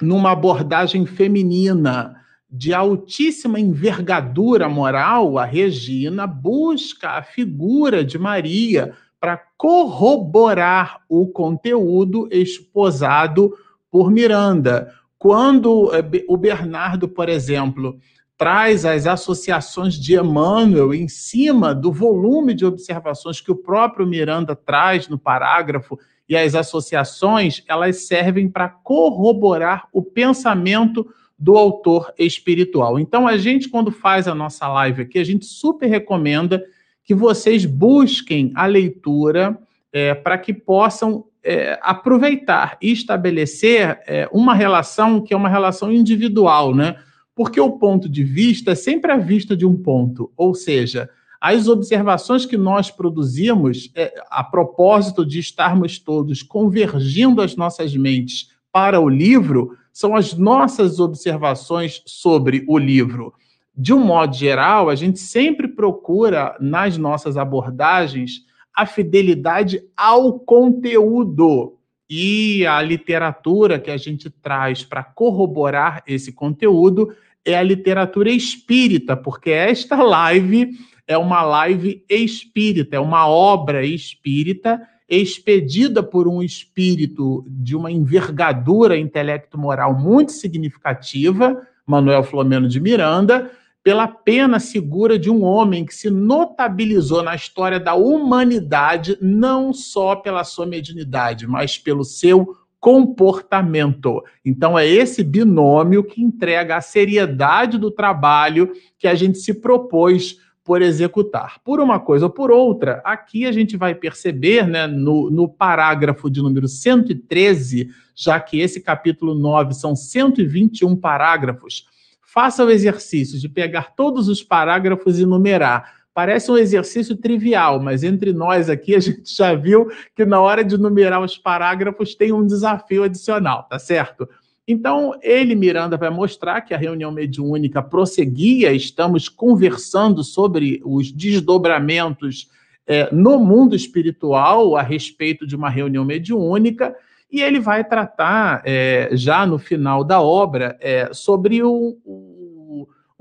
[0.00, 2.22] numa abordagem feminina,
[2.54, 12.28] de altíssima envergadura moral, a Regina busca a figura de Maria para corroborar o conteúdo
[12.30, 13.56] esposado
[13.90, 14.92] por Miranda.
[15.18, 17.98] Quando eh, o Bernardo, por exemplo,
[18.42, 24.56] traz as associações de Emmanuel em cima do volume de observações que o próprio Miranda
[24.56, 25.96] traz no parágrafo,
[26.28, 31.06] e as associações, elas servem para corroborar o pensamento
[31.38, 32.98] do autor espiritual.
[32.98, 36.64] Então, a gente, quando faz a nossa live aqui, a gente super recomenda
[37.04, 39.56] que vocês busquem a leitura
[39.92, 45.92] é, para que possam é, aproveitar e estabelecer é, uma relação que é uma relação
[45.92, 46.96] individual, né?
[47.42, 51.10] Porque o ponto de vista é sempre a vista de um ponto, ou seja,
[51.40, 58.50] as observações que nós produzimos, é, a propósito de estarmos todos convergindo as nossas mentes
[58.70, 63.34] para o livro, são as nossas observações sobre o livro.
[63.76, 71.76] De um modo geral, a gente sempre procura, nas nossas abordagens, a fidelidade ao conteúdo.
[72.14, 77.08] E a literatura que a gente traz para corroborar esse conteúdo
[77.44, 80.70] é a literatura espírita, porque esta live
[81.06, 88.96] é uma live espírita, é uma obra espírita expedida por um espírito de uma envergadura
[88.96, 93.50] intelecto-moral muito significativa, Manuel Flomeno de Miranda,
[93.82, 100.14] pela pena segura de um homem que se notabilizou na história da humanidade não só
[100.16, 104.24] pela sua mediunidade, mas pelo seu comportamento.
[104.44, 110.38] Então é esse binômio que entrega a seriedade do trabalho que a gente se propôs
[110.64, 111.60] por executar.
[111.64, 116.28] Por uma coisa ou por outra, aqui a gente vai perceber, né, no, no parágrafo
[116.28, 121.86] de número 113, já que esse capítulo 9 são 121 parágrafos,
[122.32, 126.01] Faça o exercício de pegar todos os parágrafos e numerar.
[126.14, 130.62] Parece um exercício trivial, mas entre nós aqui a gente já viu que na hora
[130.62, 134.28] de numerar os parágrafos tem um desafio adicional, tá certo?
[134.66, 142.48] Então, ele, Miranda, vai mostrar que a reunião mediúnica prosseguia, estamos conversando sobre os desdobramentos
[142.86, 146.94] é, no mundo espiritual a respeito de uma reunião mediúnica,
[147.30, 152.31] e ele vai tratar, é, já no final da obra, é, sobre o, o,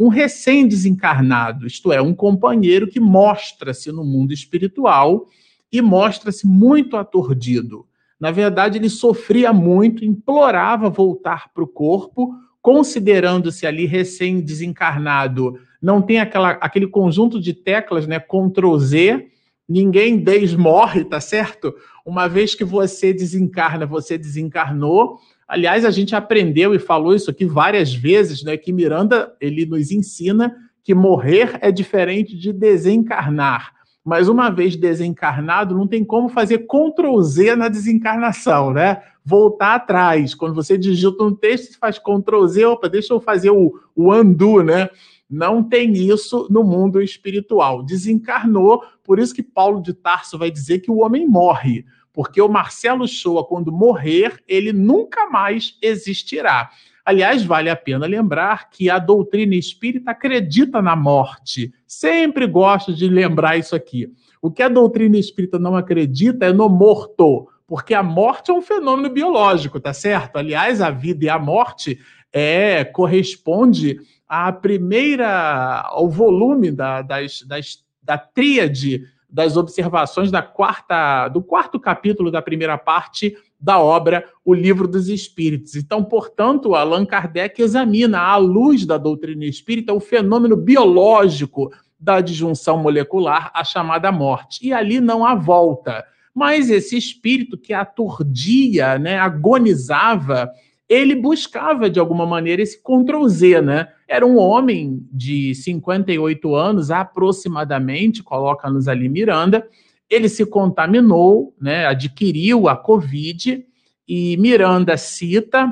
[0.01, 5.27] um recém-desencarnado, isto é, um companheiro que mostra-se no mundo espiritual
[5.71, 7.85] e mostra-se muito aturdido.
[8.19, 12.33] Na verdade, ele sofria muito, implorava voltar para o corpo,
[12.63, 19.27] considerando-se ali recém-desencarnado, não tem aquela, aquele conjunto de teclas, né, Ctrl Z,
[19.69, 21.75] ninguém desmorre, tá certo?
[22.03, 25.19] Uma vez que você desencarna, você desencarnou.
[25.51, 28.55] Aliás, a gente aprendeu e falou isso aqui várias vezes, né?
[28.55, 33.73] Que Miranda ele nos ensina que morrer é diferente de desencarnar.
[34.01, 39.01] Mas uma vez desencarnado, não tem como fazer Ctrl Z na desencarnação, né?
[39.25, 40.33] Voltar atrás.
[40.33, 44.63] Quando você digita um texto, faz Ctrl Z, opa, deixa eu fazer o, o undo,
[44.63, 44.89] né?
[45.29, 47.83] Não tem isso no mundo espiritual.
[47.83, 51.83] Desencarnou, por isso que Paulo de Tarso vai dizer que o homem morre,
[52.13, 56.69] porque o Marcelo Shoa, quando morrer, ele nunca mais existirá.
[57.03, 61.73] Aliás, vale a pena lembrar que a doutrina espírita acredita na morte.
[61.87, 64.11] Sempre gosto de lembrar isso aqui.
[64.41, 68.61] O que a doutrina espírita não acredita é no morto, porque a morte é um
[68.61, 70.37] fenômeno biológico, tá certo?
[70.37, 71.99] Aliás, a vida e a morte
[72.31, 81.29] é corresponde a primeira, o volume da, das, das, da tríade das observações da quarta,
[81.29, 85.75] do quarto capítulo da primeira parte da obra O Livro dos Espíritos.
[85.75, 92.77] Então, portanto, Allan Kardec examina, à luz da doutrina espírita, o fenômeno biológico da disjunção
[92.77, 94.67] molecular, a chamada morte.
[94.67, 96.03] E ali não há volta.
[96.33, 100.49] Mas esse espírito que aturdia, né, agonizava,
[100.89, 103.87] ele buscava, de alguma maneira, esse Ctrl Z, né?
[104.11, 109.65] Era um homem de 58 anos, aproximadamente, coloca-nos ali Miranda.
[110.09, 111.85] Ele se contaminou, né?
[111.85, 113.65] adquiriu a Covid,
[114.05, 115.71] e Miranda cita,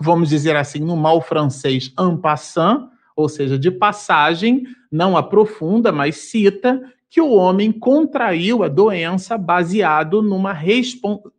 [0.00, 6.16] vamos dizer assim, no mal francês, en passant, ou seja, de passagem, não aprofunda, mas
[6.16, 10.52] cita que o homem contraiu a doença baseado numa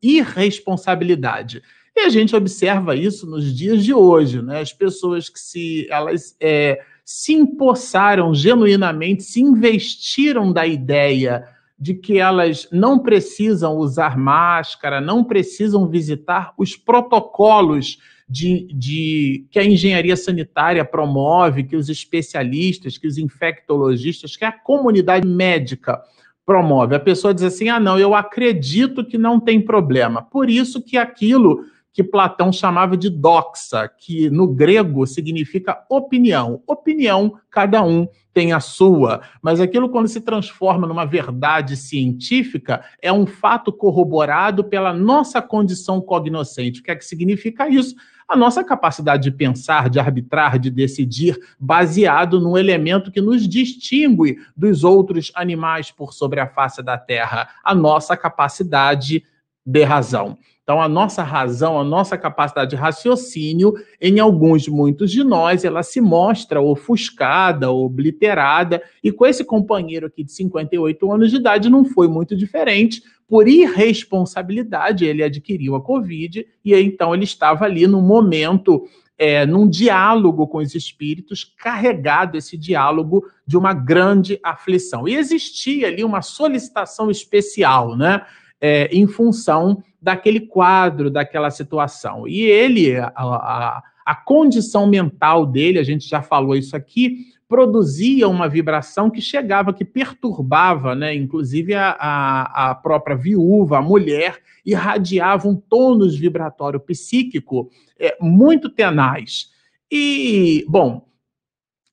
[0.01, 1.61] irresponsabilidade.
[1.97, 4.61] E a gente observa isso nos dias de hoje, né?
[4.61, 11.43] As pessoas que se elas é, se empossaram genuinamente, se investiram da ideia
[11.79, 17.97] de que elas não precisam usar máscara, não precisam visitar os protocolos
[18.29, 24.51] de, de, que a engenharia sanitária promove, que os especialistas, que os infectologistas, que a
[24.51, 25.99] comunidade médica
[26.45, 26.93] promove.
[26.93, 30.21] A pessoa diz assim: ah, não, eu acredito que não tem problema.
[30.21, 31.65] Por isso que aquilo
[31.97, 36.61] que Platão chamava de doxa, que no grego significa opinião.
[36.67, 43.11] Opinião, cada um tem a sua, mas aquilo quando se transforma numa verdade científica é
[43.11, 46.81] um fato corroborado pela nossa condição cognoscente.
[46.81, 47.95] O que é que significa isso?
[48.27, 54.37] A nossa capacidade de pensar, de arbitrar, de decidir, baseado num elemento que nos distingue
[54.55, 59.36] dos outros animais por sobre a face da Terra, a nossa capacidade de
[59.84, 60.38] razão.
[60.68, 65.81] Então, a nossa razão, a nossa capacidade de raciocínio, em alguns, muitos de nós, ela
[65.81, 71.85] se mostra ofuscada, obliterada, e com esse companheiro aqui de 58 anos de idade não
[71.85, 73.02] foi muito diferente.
[73.30, 78.85] Por irresponsabilidade, ele adquiriu a Covid e então ele estava ali no momento
[79.18, 85.07] é, num diálogo com os espíritos, carregado esse diálogo de uma grande aflição.
[85.07, 88.26] E existia ali uma solicitação especial, né?
[88.59, 92.27] É, em função daquele quadro, daquela situação.
[92.27, 98.27] E ele, a, a, a condição mental dele, a gente já falou isso aqui, produzia
[98.27, 101.15] uma vibração que chegava, que perturbava, né?
[101.15, 107.69] Inclusive a, a, a própria viúva, a mulher, irradiava um tônus vibratório psíquico
[107.99, 109.49] é, muito tenaz.
[109.89, 111.06] E, bom,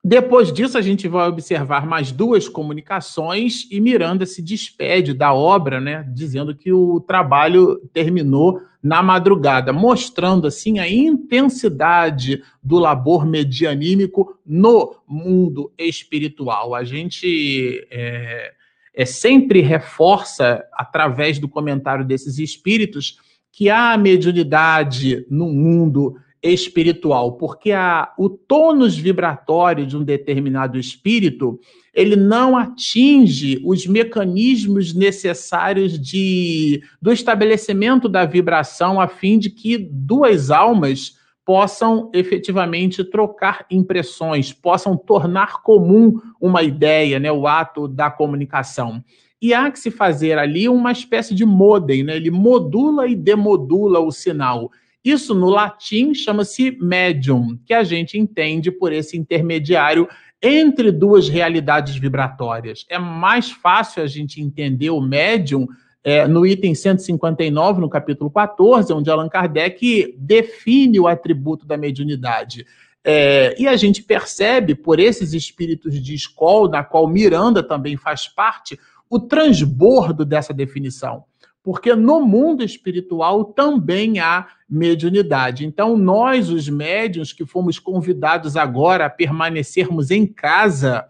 [0.06, 5.80] depois disso, a gente vai observar mais duas comunicações e Miranda se despede da obra,
[5.80, 14.38] né, dizendo que o trabalho terminou na madrugada, mostrando assim a intensidade do labor medianímico
[14.44, 16.74] no mundo espiritual.
[16.74, 18.52] A gente é,
[18.92, 23.18] é sempre reforça, através do comentário desses espíritos,
[23.50, 26.16] que há mediunidade no mundo
[26.52, 31.58] espiritual, porque a, o tônus vibratório de um determinado espírito
[31.94, 39.78] ele não atinge os mecanismos necessários de, do estabelecimento da vibração a fim de que
[39.78, 48.10] duas almas possam efetivamente trocar impressões, possam tornar comum uma ideia, né, o ato da
[48.10, 49.02] comunicação.
[49.40, 52.16] E há que se fazer ali uma espécie de modem, né?
[52.16, 54.70] ele modula e demodula o sinal.
[55.04, 60.08] Isso no latim chama-se medium, que a gente entende por esse intermediário
[60.40, 62.86] entre duas realidades vibratórias.
[62.88, 65.68] É mais fácil a gente entender o médium
[66.02, 72.66] é, no item 159, no capítulo 14, onde Allan Kardec define o atributo da mediunidade.
[73.02, 78.26] É, e a gente percebe, por esses espíritos de escola, da qual Miranda também faz
[78.26, 78.78] parte,
[79.08, 81.24] o transbordo dessa definição
[81.64, 85.64] porque no mundo espiritual também há mediunidade.
[85.64, 91.06] Então, nós, os médiuns que fomos convidados agora a permanecermos em casa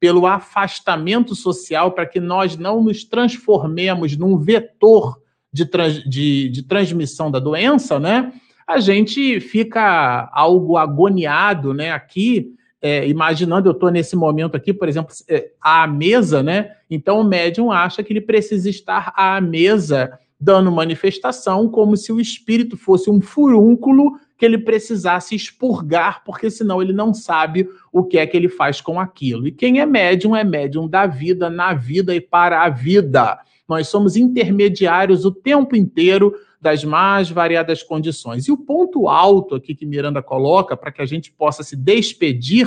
[0.00, 5.20] pelo afastamento social, para que nós não nos transformemos num vetor
[5.52, 8.32] de, trans, de, de transmissão da doença, né?
[8.66, 11.92] A gente fica algo agoniado, né?
[11.92, 16.72] Aqui, é, imaginando, eu estou nesse momento aqui, por exemplo, é, à mesa, né?
[16.88, 22.20] Então o médium acha que ele precisa estar à mesa dando manifestação, como se o
[22.20, 28.18] espírito fosse um furúnculo que ele precisasse expurgar, porque senão ele não sabe o que
[28.18, 29.48] é que ele faz com aquilo.
[29.48, 33.36] E quem é médium é médium da vida, na vida e para a vida.
[33.68, 38.46] Nós somos intermediários o tempo inteiro das mais variadas condições.
[38.46, 42.66] E o ponto alto aqui que Miranda coloca, para que a gente possa se despedir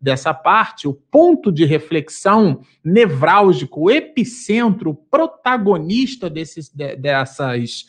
[0.00, 7.86] dessa parte, o ponto de reflexão nevrálgico, o epicentro, protagonista desses, dessas,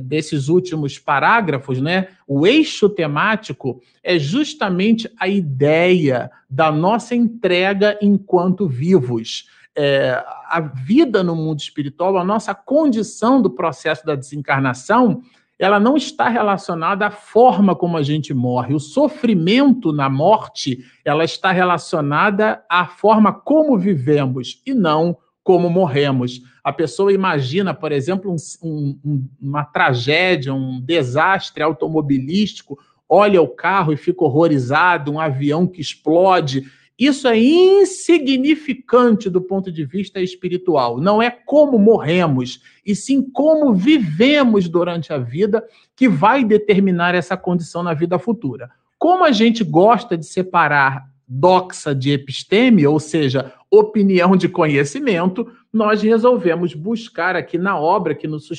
[0.00, 2.08] desses últimos parágrafos, né?
[2.26, 9.46] o eixo temático, é justamente a ideia da nossa entrega enquanto vivos
[9.76, 15.22] é, a vida no mundo espiritual, a nossa condição do processo da desencarnação,
[15.58, 18.74] ela não está relacionada à forma como a gente morre.
[18.74, 26.40] O sofrimento na morte, ela está relacionada à forma como vivemos e não como morremos.
[26.64, 32.78] A pessoa imagina, por exemplo, um, um, uma tragédia, um desastre automobilístico,
[33.08, 36.64] olha o carro e fica horrorizado, um avião que explode
[37.00, 41.00] isso é insignificante do ponto de vista espiritual.
[41.00, 45.64] Não é como morremos, e sim como vivemos durante a vida
[45.96, 48.70] que vai determinar essa condição na vida futura.
[48.98, 56.02] Como a gente gosta de separar doxa de episteme, ou seja, opinião de conhecimento, nós
[56.02, 58.50] resolvemos buscar aqui na obra que nos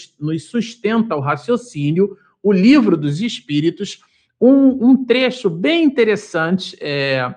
[0.50, 4.02] sustenta o raciocínio, o livro dos Espíritos,
[4.42, 6.76] um, um trecho bem interessante.
[6.82, 7.36] É,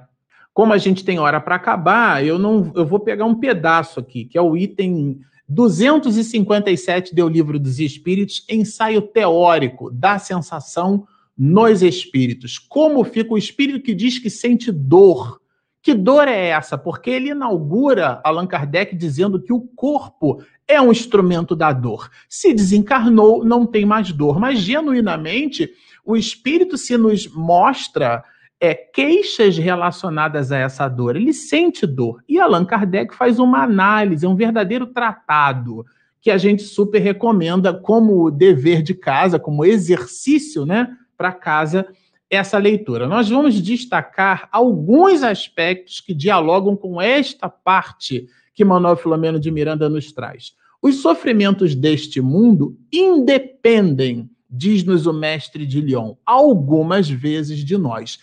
[0.54, 4.24] como a gente tem hora para acabar, eu não, eu vou pegar um pedaço aqui,
[4.24, 5.18] que é o item
[5.48, 11.06] 257 do Livro dos Espíritos, ensaio teórico da sensação
[11.36, 12.56] nos espíritos.
[12.56, 15.40] Como fica o espírito que diz que sente dor?
[15.82, 16.78] Que dor é essa?
[16.78, 22.08] Porque ele inaugura Allan Kardec dizendo que o corpo é um instrumento da dor.
[22.28, 24.38] Se desencarnou, não tem mais dor.
[24.38, 25.68] Mas, genuinamente,
[26.04, 28.24] o espírito se nos mostra
[28.64, 31.16] é, queixas relacionadas a essa dor.
[31.16, 32.22] Ele sente dor.
[32.26, 35.84] E Allan Kardec faz uma análise, é um verdadeiro tratado
[36.18, 40.88] que a gente super recomenda como dever de casa, como exercício, né,
[41.18, 41.86] para casa
[42.30, 43.06] essa leitura.
[43.06, 49.90] Nós vamos destacar alguns aspectos que dialogam com esta parte que Manuel Filomeno de Miranda
[49.90, 50.54] nos traz.
[50.80, 58.18] Os sofrimentos deste mundo independem, diz-nos o mestre de Lyon, algumas vezes de nós.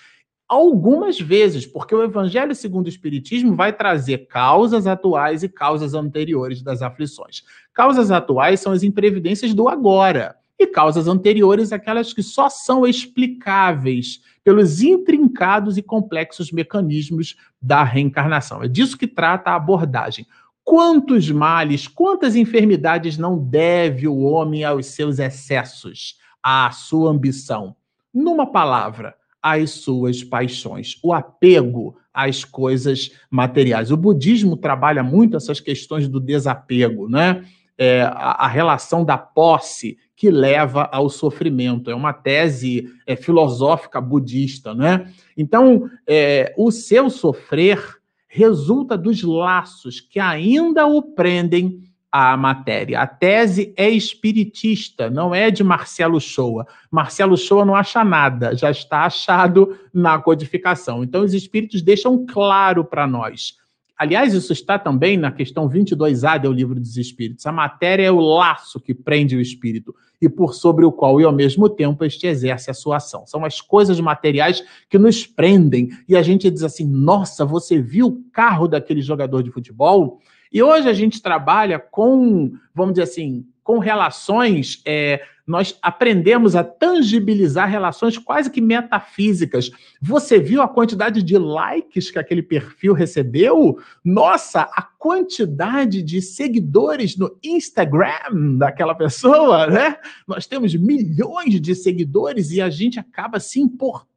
[0.51, 6.61] Algumas vezes, porque o Evangelho segundo o Espiritismo vai trazer causas atuais e causas anteriores
[6.61, 7.41] das aflições.
[7.73, 14.19] Causas atuais são as imprevidências do agora e causas anteriores, aquelas que só são explicáveis
[14.43, 18.61] pelos intrincados e complexos mecanismos da reencarnação.
[18.61, 20.27] É disso que trata a abordagem.
[20.65, 27.73] Quantos males, quantas enfermidades não deve o homem aos seus excessos, à sua ambição?
[28.13, 33.91] Numa palavra, às suas paixões, o apego às coisas materiais.
[33.91, 37.43] O budismo trabalha muito essas questões do desapego, né?
[37.77, 41.89] É, a, a, relação da posse que leva ao sofrimento.
[41.89, 45.11] É uma tese é, filosófica budista, né?
[45.35, 47.97] Então, é, o seu sofrer
[48.27, 51.81] resulta dos laços que ainda o prendem
[52.11, 52.99] à matéria.
[52.99, 56.67] A tese é espiritista, não é de Marcelo Shoa.
[56.91, 61.03] Marcelo Shoa não acha nada, já está achado na codificação.
[61.03, 63.61] Então, os espíritos deixam claro para nós
[64.01, 67.45] Aliás, isso está também na questão 22A do Livro dos Espíritos.
[67.45, 71.23] A matéria é o laço que prende o espírito e por sobre o qual, e
[71.23, 73.27] ao mesmo tempo, este exerce a sua ação.
[73.27, 78.07] São as coisas materiais que nos prendem e a gente diz assim: nossa, você viu
[78.07, 80.19] o carro daquele jogador de futebol?
[80.51, 86.63] E hoje a gente trabalha com, vamos dizer assim, com relações, é, nós aprendemos a
[86.63, 89.71] tangibilizar relações quase que metafísicas.
[90.01, 93.79] Você viu a quantidade de likes que aquele perfil recebeu?
[94.03, 99.97] Nossa, a quantidade de seguidores no Instagram daquela pessoa, né?
[100.27, 104.10] Nós temos milhões de seguidores e a gente acaba se importando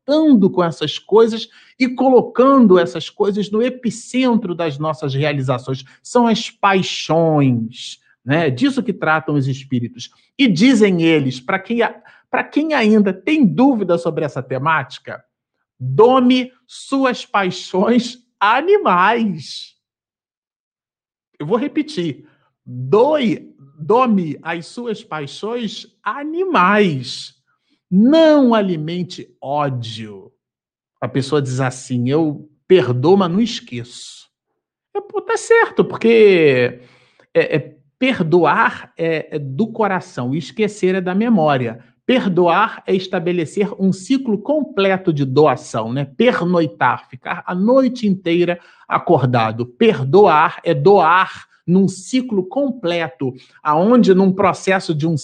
[0.51, 1.49] com essas coisas
[1.79, 5.85] e colocando essas coisas no epicentro das nossas realizações.
[6.03, 8.49] São as paixões né?
[8.49, 10.11] Disso que tratam os espíritos.
[10.39, 11.79] E dizem eles, para quem,
[12.51, 15.23] quem ainda tem dúvida sobre essa temática,
[15.79, 19.75] dome suas paixões animais.
[21.39, 22.27] Eu vou repetir.
[22.65, 27.34] Doe, dome as suas paixões animais.
[27.97, 30.33] Não alimente ódio.
[31.01, 34.29] A pessoa diz assim: eu perdoo, mas não esqueço.
[34.93, 36.81] É, pô, tá certo, porque
[37.33, 41.85] é, é, Perdoar é, é do coração, esquecer é da memória.
[42.05, 46.05] Perdoar é estabelecer um ciclo completo de doação, né?
[46.05, 48.59] Pernoitar, ficar a noite inteira
[48.89, 49.65] acordado.
[49.67, 53.33] Perdoar é doar num ciclo completo,
[53.63, 55.15] aonde num processo de um,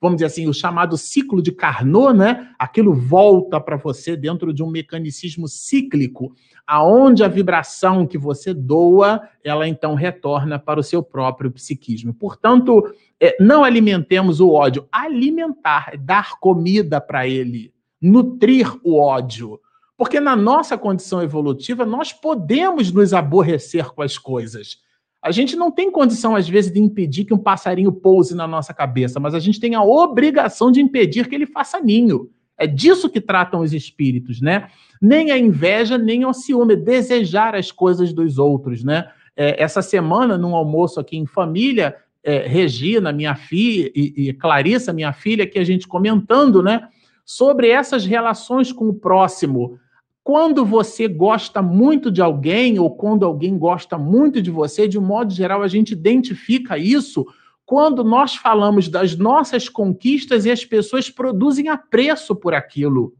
[0.00, 2.50] vamos dizer assim, o chamado ciclo de Carnot, né?
[2.58, 6.34] Aquilo volta para você dentro de um mecanicismo cíclico,
[6.66, 12.14] aonde a vibração que você doa, ela então retorna para o seu próprio psiquismo.
[12.14, 12.84] Portanto,
[13.18, 19.60] é, não alimentemos o ódio, alimentar, dar comida para ele, nutrir o ódio.
[19.96, 24.78] Porque na nossa condição evolutiva, nós podemos nos aborrecer com as coisas.
[25.22, 28.72] A gente não tem condição, às vezes, de impedir que um passarinho pouse na nossa
[28.72, 32.30] cabeça, mas a gente tem a obrigação de impedir que ele faça ninho.
[32.56, 34.68] É disso que tratam os espíritos, né?
[35.00, 39.10] Nem a inveja, nem o ciúme, desejar as coisas dos outros, né?
[39.36, 44.92] É, essa semana, num almoço aqui em família, é, Regina, minha filha, e, e Clarissa,
[44.92, 46.88] minha filha, que a gente comentando, né?
[47.24, 49.78] Sobre essas relações com o próximo
[50.22, 55.02] quando você gosta muito de alguém ou quando alguém gosta muito de você, de um
[55.02, 57.26] modo geral, a gente identifica isso
[57.64, 63.14] quando nós falamos das nossas conquistas e as pessoas produzem apreço por aquilo.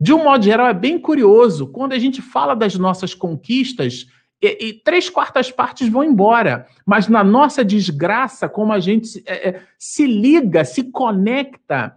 [0.00, 1.66] De um modo geral, é bem curioso.
[1.66, 4.06] Quando a gente fala das nossas conquistas,
[4.42, 6.66] e, e três quartas partes vão embora.
[6.86, 11.94] Mas na nossa desgraça, como a gente é, é se liga, se conecta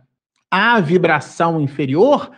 [0.52, 2.30] à vibração inferior,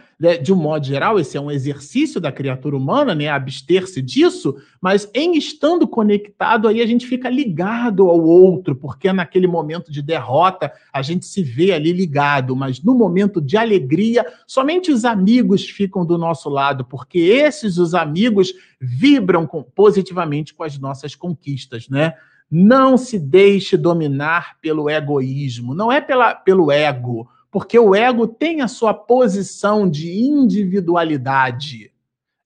[0.42, 5.10] de um modo geral, esse é um exercício da criatura humana, né, abster-se disso, mas
[5.14, 10.72] em estando conectado, aí a gente fica ligado ao outro, porque naquele momento de derrota
[10.94, 16.06] a gente se vê ali ligado, mas no momento de alegria, somente os amigos ficam
[16.06, 22.14] do nosso lado, porque esses, os amigos, vibram com, positivamente com as nossas conquistas, né?
[22.50, 28.60] Não se deixe dominar pelo egoísmo, não é pela, pelo ego, porque o ego tem
[28.60, 31.90] a sua posição de individualidade.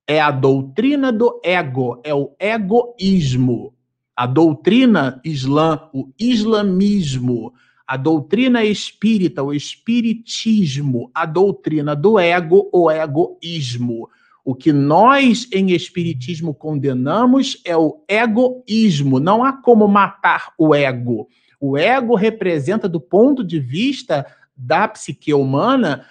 [0.05, 3.73] É a doutrina do ego, é o egoísmo.
[4.15, 7.51] A doutrina islã, o islamismo,
[7.87, 14.07] a doutrina espírita, o espiritismo, a doutrina do ego, o egoísmo.
[14.45, 19.19] O que nós em espiritismo condenamos é o egoísmo.
[19.19, 21.27] Não há como matar o ego.
[21.59, 24.23] O ego representa, do ponto de vista
[24.59, 26.05] da psique humana,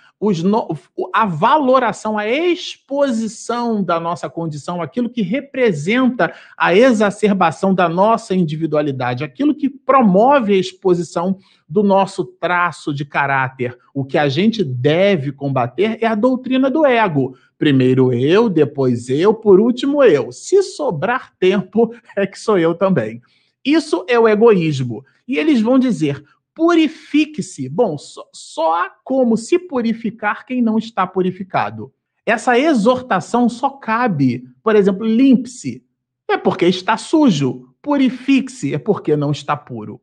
[0.45, 0.77] no,
[1.13, 9.23] a valoração, a exposição da nossa condição, aquilo que representa a exacerbação da nossa individualidade,
[9.23, 11.39] aquilo que promove a exposição
[11.69, 13.79] do nosso traço de caráter.
[13.95, 17.37] O que a gente deve combater é a doutrina do ego.
[17.57, 20.33] Primeiro eu, depois eu, por último eu.
[20.33, 23.21] Se sobrar tempo, é que sou eu também.
[23.65, 25.05] Isso é o egoísmo.
[25.27, 26.25] E eles vão dizer:
[26.59, 27.69] purifique-se.
[27.69, 31.95] Bom, só, só há como se purificar quem não está purificado.
[32.27, 35.85] Essa exortação só cabe, por exemplo, limpe-se,
[36.27, 37.73] é porque está sujo.
[37.81, 40.01] Purifique-se, é porque não está puro.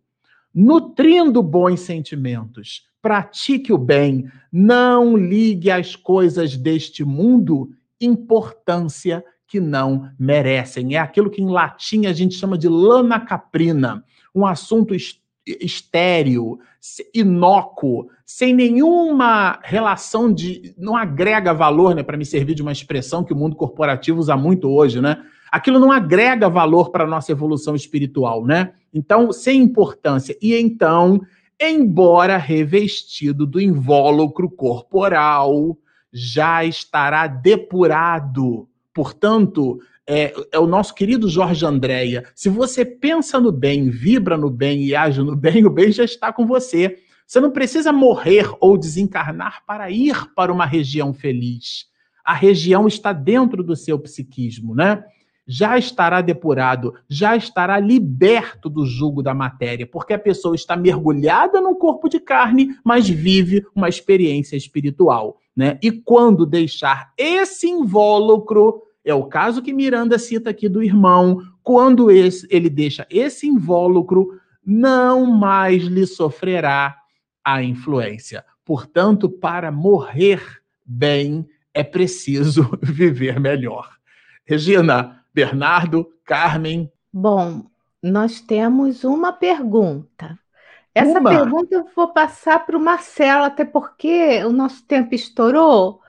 [0.53, 7.69] Nutrindo bons sentimentos, pratique o bem, não ligue às coisas deste mundo
[7.99, 10.95] importância que não merecem.
[10.95, 14.95] É aquilo que em latim a gente chama de lana caprina, um assunto
[15.45, 16.59] estéreo,
[17.13, 20.73] inócuo, sem nenhuma relação de.
[20.77, 22.03] não agrega valor, né?
[22.03, 25.23] Para me servir de uma expressão que o mundo corporativo usa muito hoje, né?
[25.51, 28.73] Aquilo não agrega valor para a nossa evolução espiritual, né?
[28.93, 30.35] Então, sem importância.
[30.41, 31.21] E então,
[31.59, 35.77] embora revestido do invólucro corporal,
[36.11, 38.67] já estará depurado.
[38.93, 42.25] Portanto, é, é, o nosso querido Jorge Andréia.
[42.35, 46.03] Se você pensa no bem, vibra no bem e age no bem, o bem já
[46.03, 46.97] está com você.
[47.25, 51.87] Você não precisa morrer ou desencarnar para ir para uma região feliz.
[52.23, 55.03] A região está dentro do seu psiquismo, né?
[55.47, 61.61] Já estará depurado, já estará liberto do jugo da matéria, porque a pessoa está mergulhada
[61.61, 65.77] num corpo de carne, mas vive uma experiência espiritual, né?
[65.83, 72.09] E quando deixar esse invólucro é o caso que Miranda cita aqui do irmão, quando
[72.09, 76.97] esse, ele deixa esse invólucro, não mais lhe sofrerá
[77.43, 78.43] a influência.
[78.65, 80.41] Portanto, para morrer
[80.83, 83.87] bem, é preciso viver melhor.
[84.43, 86.91] Regina, Bernardo, Carmen.
[87.13, 87.65] Bom,
[88.01, 90.39] nós temos uma pergunta.
[90.95, 91.29] Essa uma?
[91.29, 96.01] pergunta eu vou passar para o Marcelo, até porque o nosso tempo estourou.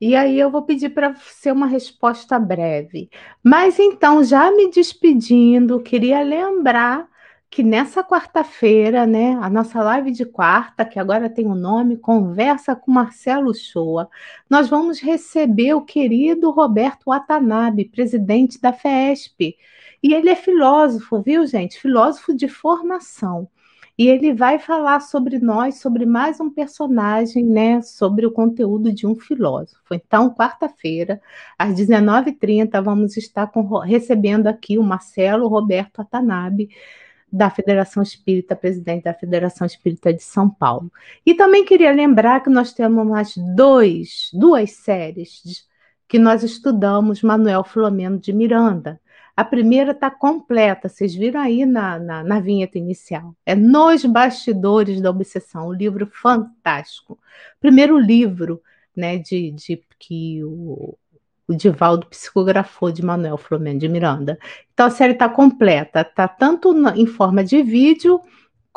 [0.00, 3.10] E aí eu vou pedir para ser uma resposta breve.
[3.42, 7.08] Mas então, já me despedindo, queria lembrar
[7.50, 11.96] que nessa quarta-feira, né, a nossa live de quarta, que agora tem o um nome
[11.96, 14.08] Conversa com Marcelo Shoa,
[14.48, 19.56] nós vamos receber o querido Roberto Watanabe, presidente da FESP.
[20.02, 21.80] E ele é filósofo, viu, gente?
[21.80, 23.48] Filósofo de formação.
[23.98, 27.82] E ele vai falar sobre nós, sobre mais um personagem, né?
[27.82, 29.92] Sobre o conteúdo de um filósofo.
[29.92, 31.20] Então, quarta-feira,
[31.58, 36.70] às 19h30, vamos estar com, recebendo aqui o Marcelo Roberto Atanabe,
[37.30, 40.90] da Federação Espírita, presidente da Federação Espírita de São Paulo.
[41.26, 45.66] E também queria lembrar que nós temos mais dois, duas séries
[46.06, 48.98] que nós estudamos Manuel Filomeno de Miranda.
[49.38, 53.36] A primeira está completa, vocês viram aí na, na, na, vinheta inicial.
[53.46, 57.16] É Nos Bastidores da Obsessão, um livro fantástico.
[57.60, 58.60] Primeiro livro
[58.96, 60.98] né, de, de que o,
[61.46, 64.40] o Divaldo psicografou de Manuel Flamengo de Miranda.
[64.74, 68.20] Então a série está completa, está tanto na, em forma de vídeo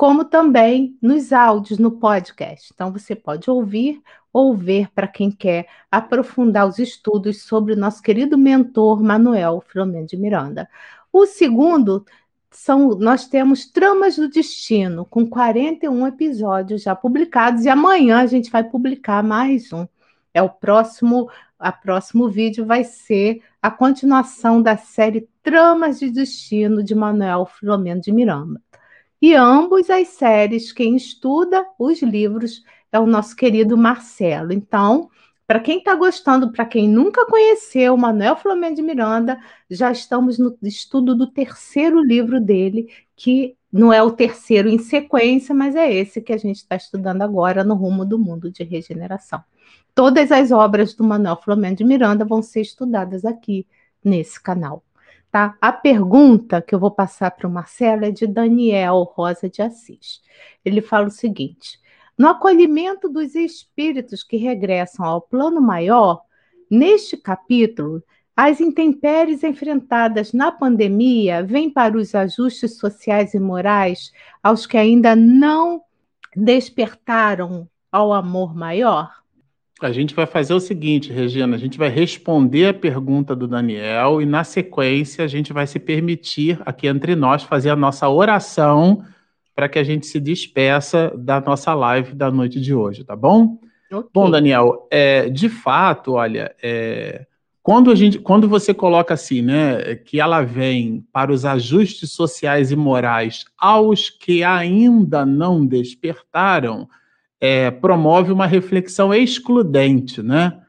[0.02, 2.72] como também nos áudios no podcast.
[2.74, 4.02] Então você pode ouvir
[4.34, 10.08] ou ver para quem quer aprofundar os estudos sobre o nosso querido mentor Manuel Filomeno
[10.08, 10.68] de Miranda.
[11.14, 12.04] O segundo
[12.50, 18.50] são nós temos Tramas do Destino, com 41 episódios já publicados, e amanhã a gente
[18.50, 19.86] vai publicar mais um.
[20.34, 21.30] É o próximo,
[21.60, 28.02] a próximo vídeo vai ser a continuação da série Tramas de Destino de Manuel Filomeno
[28.02, 28.60] de Miranda.
[29.22, 34.52] E ambos as séries, quem estuda os livros é o nosso querido Marcelo.
[34.52, 35.10] Então,
[35.46, 39.38] para quem está gostando, para quem nunca conheceu Manuel Flamengo de Miranda,
[39.70, 45.54] já estamos no estudo do terceiro livro dele, que não é o terceiro em sequência,
[45.54, 49.44] mas é esse que a gente está estudando agora no rumo do mundo de regeneração.
[49.94, 53.68] Todas as obras do Manuel Flamengo de Miranda vão ser estudadas aqui
[54.04, 54.84] nesse canal.
[55.32, 55.58] Tá?
[55.62, 60.22] A pergunta que eu vou passar para o Marcelo é de Daniel Rosa de Assis.
[60.66, 61.80] Ele fala o seguinte:
[62.18, 66.22] no acolhimento dos espíritos que regressam ao plano maior,
[66.70, 68.04] neste capítulo,
[68.36, 75.16] As intempéries enfrentadas na pandemia vêm para os ajustes sociais e morais aos que ainda
[75.16, 75.84] não
[76.36, 79.21] despertaram ao amor maior?
[79.82, 84.22] A gente vai fazer o seguinte, Regina, a gente vai responder a pergunta do Daniel
[84.22, 89.04] e, na sequência, a gente vai se permitir aqui entre nós fazer a nossa oração
[89.56, 93.60] para que a gente se despeça da nossa live da noite de hoje, tá bom?
[93.92, 94.10] Okay.
[94.14, 97.26] Bom, Daniel, é, de fato, olha, é,
[97.64, 102.72] quando, a gente, quando você coloca assim, né, que ela vem para os ajustes sociais
[102.72, 106.88] e morais aos que ainda não despertaram,
[107.42, 110.62] é, promove uma reflexão excludente, né?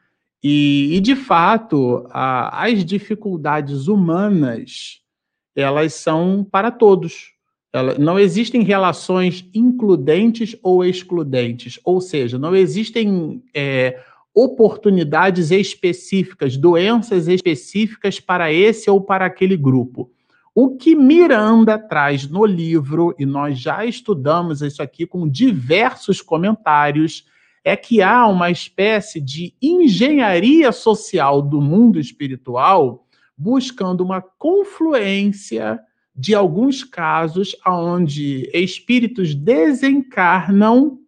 [0.43, 5.01] E, e de fato, a, as dificuldades humanas
[5.55, 7.31] elas são para todos.
[7.71, 13.99] Ela, não existem relações includentes ou excludentes, ou seja, não existem é,
[14.33, 20.11] oportunidades específicas, doenças específicas para esse ou para aquele grupo.
[20.55, 27.25] O que Miranda traz no livro, e nós já estudamos isso aqui com diversos comentários,
[27.63, 35.79] é que há uma espécie de engenharia social do mundo espiritual buscando uma confluência
[36.15, 40.99] de alguns casos onde espíritos desencarnam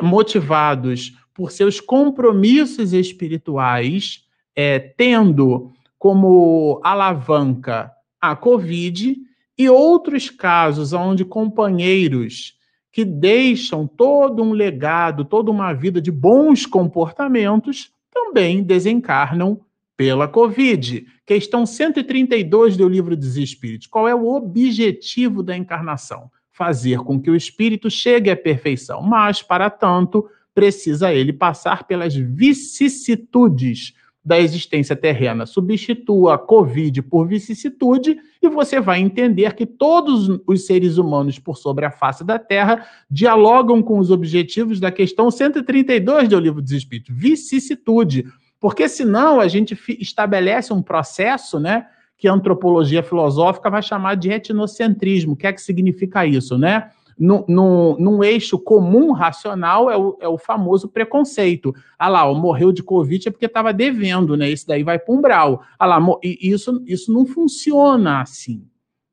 [0.00, 4.24] motivados por seus compromissos espirituais,
[4.54, 7.90] é, tendo como alavanca
[8.22, 9.16] a Covid
[9.58, 12.56] e outros casos onde companheiros
[12.92, 19.60] que deixam todo um legado, toda uma vida de bons comportamentos, também desencarnam
[19.96, 21.04] pela Covid.
[21.26, 23.88] Questão 132 do Livro dos Espíritos.
[23.88, 26.30] Qual é o objetivo da encarnação?
[26.52, 32.14] Fazer com que o espírito chegue à perfeição, mas, para tanto, precisa ele passar pelas
[32.14, 33.94] vicissitudes
[34.24, 35.46] da existência terrena.
[35.46, 41.56] Substitua a Covid por vicissitude e você vai entender que todos os seres humanos por
[41.56, 46.72] sobre a face da Terra dialogam com os objetivos da questão 132 do Livro dos
[46.72, 48.26] Espíritos, vicissitude.
[48.60, 51.86] Porque senão a gente estabelece um processo, né,
[52.16, 55.32] que a antropologia filosófica vai chamar de etnocentrismo.
[55.32, 56.88] O que é que significa isso, né?
[57.18, 61.74] Num eixo comum racional é o, é o famoso preconceito.
[61.98, 64.50] Ah lá, ó, morreu de Covid é porque estava devendo, né?
[64.50, 65.62] Isso daí vai para umbral.
[65.78, 68.64] Ah lá, isso, isso não funciona assim.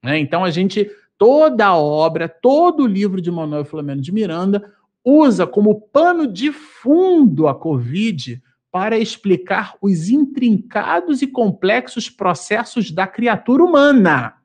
[0.03, 0.19] Né?
[0.19, 4.71] Então a gente, toda a obra, todo o livro de Manuel Flamengo de Miranda
[5.03, 13.07] usa como pano de fundo a Covid para explicar os intrincados e complexos processos da
[13.07, 14.35] criatura humana.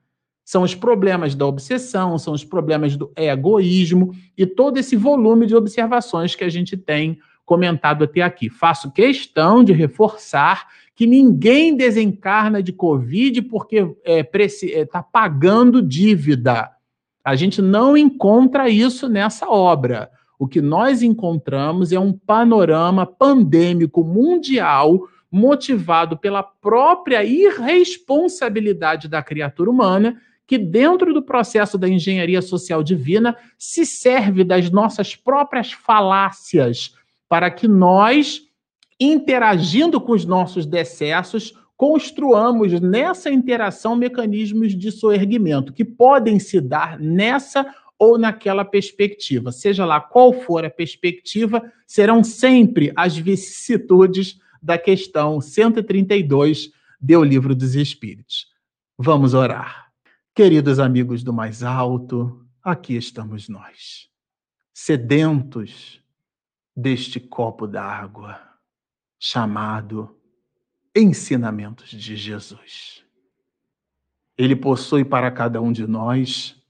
[0.45, 5.57] São os problemas da obsessão, são os problemas do egoísmo e todo esse volume de
[5.57, 8.51] observações que a gente tem comentado até aqui.
[8.51, 15.83] Faço questão de reforçar que ninguém desencarna de Covid porque está é, é, tá pagando
[15.83, 16.71] dívida.
[17.25, 20.11] A gente não encontra isso nessa obra.
[20.39, 25.01] O que nós encontramos é um panorama pandêmico mundial
[25.31, 33.37] motivado pela própria irresponsabilidade da criatura humana que, dentro do processo da engenharia social divina,
[33.59, 36.95] se serve das nossas próprias falácias
[37.29, 38.43] para que nós,
[39.01, 46.99] interagindo com os nossos decessos, construamos nessa interação mecanismos de soerguimento que podem se dar
[46.99, 47.67] nessa
[47.99, 49.51] ou naquela perspectiva.
[49.51, 57.55] Seja lá qual for a perspectiva, serão sempre as vicissitudes da questão 132 do Livro
[57.55, 58.47] dos Espíritos.
[58.99, 59.84] Vamos orar.
[60.37, 64.11] Queridos amigos do mais alto, aqui estamos nós,
[64.73, 66.03] sedentos
[66.77, 68.41] deste copo d'água
[69.17, 70.21] chamado
[70.93, 73.07] Ensinamentos de Jesus.
[74.37, 76.61] Ele possui para cada um de nós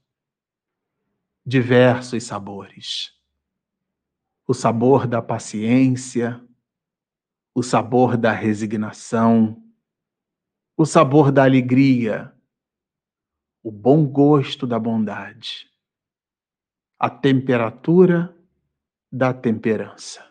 [1.43, 3.15] diversos sabores.
[4.47, 6.39] O sabor da paciência,
[7.51, 9.59] o sabor da resignação,
[10.77, 12.34] o sabor da alegria
[13.65, 15.67] o bom gosto da bondade,
[16.99, 18.31] a temperatura
[19.11, 20.23] da temperança,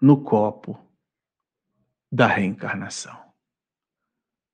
[0.00, 0.78] no copo
[2.12, 3.20] da reencarnação.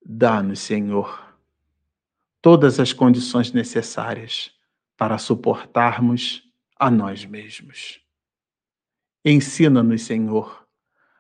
[0.03, 1.37] Dá-nos, Senhor,
[2.41, 4.59] todas as condições necessárias
[4.97, 6.43] para suportarmos
[6.79, 8.01] a nós mesmos.
[9.23, 10.67] Ensina-nos, Senhor,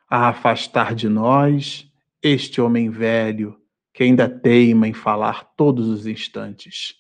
[0.08, 1.86] a afastar de nós
[2.22, 3.59] este homem velho
[3.92, 6.94] que ainda teima em falar todos os instantes.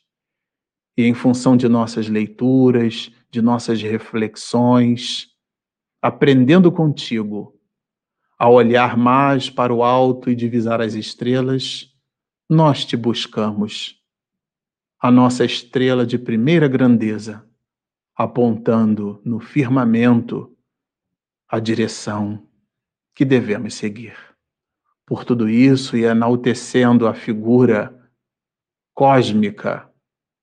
[0.96, 5.28] E em função de nossas leituras, de nossas reflexões,
[6.02, 7.58] aprendendo contigo,
[8.38, 11.94] a olhar mais para o alto e divisar as estrelas,
[12.48, 14.00] nós te buscamos,
[14.98, 17.46] a nossa estrela de primeira grandeza,
[18.16, 20.54] apontando no firmamento
[21.48, 22.46] a direção
[23.14, 24.29] que devemos seguir.
[25.10, 27.92] Por tudo isso e enaltecendo a figura
[28.94, 29.92] cósmica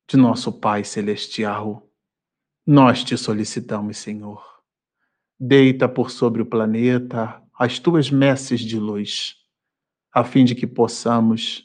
[0.06, 1.90] de nosso Pai Celestial,
[2.66, 4.44] nós te solicitamos, Senhor.
[5.40, 9.38] Deita por sobre o planeta as tuas messes de luz,
[10.14, 11.64] a fim de que possamos,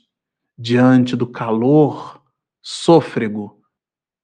[0.57, 2.23] diante do calor
[2.63, 3.61] sôfrego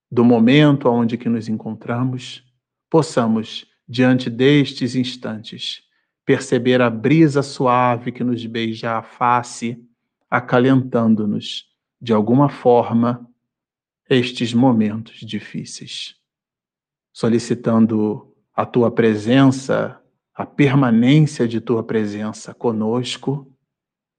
[0.09, 2.45] do momento onde que nos encontramos,
[2.89, 5.83] possamos, diante destes instantes,
[6.29, 9.83] perceber a brisa suave que nos beija a face,
[10.29, 11.65] acalentando-nos,
[11.99, 13.27] de alguma forma,
[14.11, 16.17] estes momentos difíceis.
[17.15, 19.99] Solicitando a tua presença
[20.35, 23.51] a permanência de tua presença conosco,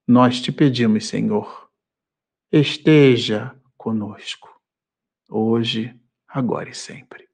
[0.04, 1.70] nós te pedimos, Senhor,
[2.50, 4.50] esteja conosco,
[5.30, 5.96] hoje,
[6.26, 7.28] agora e sempre.